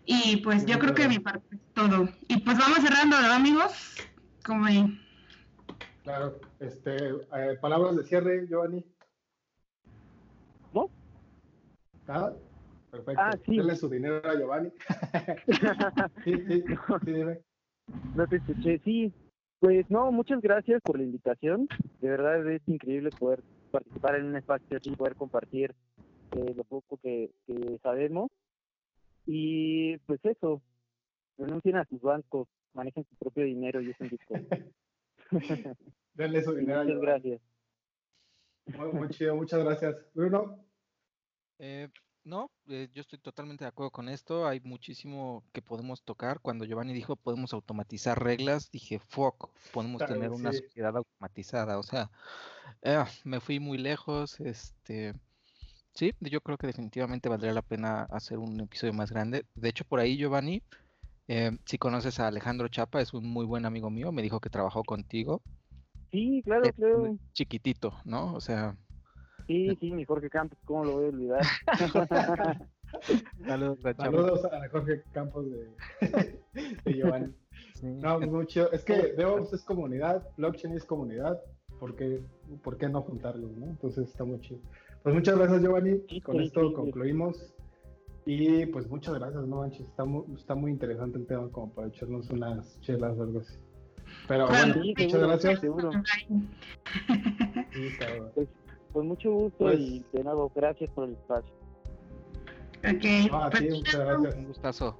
Y 0.06 0.38
pues 0.38 0.66
yo 0.66 0.80
creo 0.80 0.94
que 0.94 1.08
mi 1.08 1.20
parte 1.20 1.56
es 1.56 1.62
todo. 1.74 2.10
Y 2.28 2.38
pues 2.42 2.58
vamos 2.58 2.80
cerrando, 2.80 3.20
¿no, 3.22 3.32
amigos? 3.32 3.96
Como 4.44 4.66
ahí. 4.66 5.00
Claro, 6.04 6.38
este, 6.60 6.98
eh, 6.98 7.58
palabras 7.62 7.96
de 7.96 8.04
cierre, 8.04 8.46
Giovanni. 8.48 8.86
¿No? 10.74 10.90
¿Nada? 12.08 12.36
Perfecto. 12.92 13.22
Ah, 13.22 13.38
sí. 13.46 13.58
Dale 13.58 13.76
su 13.76 13.90
dinero 13.90 14.22
a 14.24 14.36
Giovanni. 14.36 14.72
sí, 16.24 16.34
sí, 16.48 16.64
sí, 17.06 17.12
dime. 17.12 17.40
No 18.16 18.28
te 18.28 18.38
escuché, 18.38 18.80
sí. 18.84 19.14
Pues 19.60 19.90
no, 19.90 20.12
muchas 20.12 20.42
gracias 20.42 20.82
por 20.82 20.98
la 20.98 21.04
invitación. 21.04 21.68
De 22.02 22.10
verdad 22.10 22.46
es 22.52 22.62
increíble 22.68 23.10
poder 23.18 23.42
participar 23.72 24.16
en 24.16 24.26
un 24.26 24.36
espacio 24.36 24.78
así, 24.78 24.92
poder 24.92 25.16
compartir 25.16 25.74
eh, 26.32 26.54
lo 26.56 26.64
poco 26.66 26.98
que, 26.98 27.32
sabemos. 27.82 28.30
Y 29.26 29.98
pues 30.00 30.20
eso, 30.26 30.62
renuncien 31.38 31.78
a 31.78 31.86
sus 31.86 32.02
bancos, 32.02 32.48
manejen 32.74 33.06
su 33.06 33.16
propio 33.16 33.46
dinero 33.46 33.82
y 33.82 33.90
usen 33.92 34.10
Bitcoin. 34.10 34.48
Denle 36.14 36.44
su 36.44 36.54
dinero. 36.54 36.84
Muchas 36.84 37.02
gracias. 37.02 37.42
Muy, 38.94 39.10
chido, 39.10 39.36
muchas 39.36 39.64
gracias. 39.64 39.96
Bruno. 40.14 40.60
Eh, 41.60 41.90
no, 42.24 42.52
eh, 42.68 42.90
yo 42.94 43.02
estoy 43.02 43.20
totalmente 43.20 43.66
de 43.66 43.70
acuerdo 43.70 43.92
con 43.92 44.10
esto. 44.10 44.48
Hay 44.48 44.60
muchísimo 44.62 45.44
que 45.52 45.62
podemos 45.62 46.04
tocar. 46.04 46.40
Cuando 46.40 46.66
Giovanni 46.66 46.94
dijo 46.94 47.16
podemos 47.16 47.54
automatizar 47.54 48.22
reglas, 48.22 48.72
dije, 48.72 49.00
fuck, 49.00 49.50
podemos 49.72 50.06
tener 50.06 50.32
una 50.32 50.54
sociedad 50.54 50.96
automatizada. 50.96 51.78
O 51.80 51.84
sea, 51.84 52.10
me 53.24 53.40
fui 53.40 53.60
muy 53.60 53.78
lejos. 53.78 54.40
Este, 54.40 55.14
Sí, 55.94 56.12
yo 56.22 56.42
creo 56.42 56.58
que 56.58 56.68
definitivamente 56.68 57.30
valdría 57.30 57.54
la 57.54 57.62
pena 57.62 58.04
hacer 58.04 58.40
un 58.40 58.60
episodio 58.60 58.94
más 58.94 59.12
grande. 59.12 59.46
De 59.54 59.70
hecho, 59.70 59.86
por 59.86 60.00
ahí, 60.00 60.18
Giovanni, 60.18 60.64
eh, 61.28 61.52
si 61.66 61.78
conoces 61.78 62.20
a 62.20 62.28
Alejandro 62.28 62.68
Chapa, 62.68 63.00
es 63.00 63.14
un 63.14 63.30
muy 63.30 63.46
buen 63.46 63.66
amigo 63.66 63.92
mío, 63.92 64.12
me 64.12 64.24
dijo 64.24 64.40
que 64.40 64.50
trabajó 64.50 64.84
contigo. 64.84 65.44
Sí, 66.12 66.42
claro, 66.44 66.64
claro. 66.74 67.18
Chiquitito, 67.34 67.94
¿no? 68.06 68.34
O 68.34 68.42
sea. 68.42 68.76
Sí, 69.48 69.76
sí, 69.80 69.92
mi 69.92 70.06
Jorge 70.06 70.30
Campos, 70.30 70.58
¿cómo 70.66 70.86
lo 70.86 70.94
voy 70.94 71.06
a 71.06 71.10
olvidar? 71.10 71.42
Saludos, 73.46 73.86
a 73.86 73.94
Saludos 73.96 74.46
a 74.46 74.70
Jorge 74.70 75.04
Campos 75.12 75.46
de, 75.50 75.68
Giovanni. 76.94 77.34
No, 77.82 78.18
pues 78.18 78.32
mucho. 78.32 78.72
Es 78.72 78.86
que 78.86 79.14
DevOps 79.14 79.52
es 79.54 79.64
comunidad, 79.64 80.28
blockchain 80.38 80.76
es 80.76 80.86
comunidad. 80.86 81.42
¿Por 81.80 81.96
qué, 81.96 82.22
¿Por 82.64 82.78
qué 82.78 82.88
no 82.88 83.02
juntarlos, 83.02 83.52
no? 83.58 83.66
Entonces 83.66 84.08
está 84.08 84.24
muy 84.24 84.40
chido. 84.40 84.62
Pues 85.02 85.16
muchas 85.16 85.38
gracias, 85.38 85.62
Giovanni. 85.62 86.22
Con 86.22 86.40
esto 86.40 86.72
concluimos. 86.74 87.54
Y 88.26 88.68
pues 88.68 88.88
muchas 88.88 89.16
gracias, 89.16 89.46
no 89.46 89.58
manches. 89.58 89.86
Está 89.88 90.06
muy, 90.06 90.24
está 90.38 90.56
muy 90.56 90.72
interesante 90.72 91.18
el 91.18 91.26
tema 91.26 91.50
como 91.50 91.74
para 91.74 91.88
echarnos 91.88 92.30
unas 92.30 92.80
chelas 92.82 93.18
o 93.18 93.24
algo 93.24 93.40
así. 93.40 93.58
Pero 94.28 94.48
bueno, 94.48 94.76
muchas 94.76 95.22
gracias. 95.22 95.60
Seguro. 95.60 95.92
pues, 98.36 98.48
pues, 98.94 99.06
mucho 99.06 99.32
gusto 99.32 99.58
pues 99.58 99.80
y 99.80 100.06
de 100.14 100.24
nuevo, 100.24 100.52
gracias 100.56 100.90
por 100.92 101.06
el 101.06 101.14
espacio. 101.14 101.54
Ok. 102.80 103.32
Ah, 103.32 103.50
sí, 103.54 103.66
pues, 103.66 103.78
muchas 103.78 104.00
gracias. 104.00 104.36
Un 104.36 104.46
gustazo. 104.46 104.98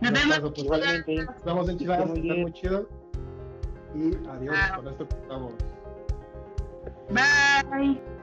Nos 0.00 0.12
vemos. 0.12 0.40
Pues, 0.40 0.58
igualmente. 0.58 1.14
Nos 1.16 1.44
vemos 1.44 1.68
en 1.68 1.78
Chiladas, 1.78 2.10
está 2.10 2.34
muy 2.34 2.52
chido. 2.52 2.88
Y 3.94 4.28
adiós, 4.28 4.56
con 4.76 4.88
esto 4.88 5.08
estamos. 5.10 5.54
Bye. 7.10 8.13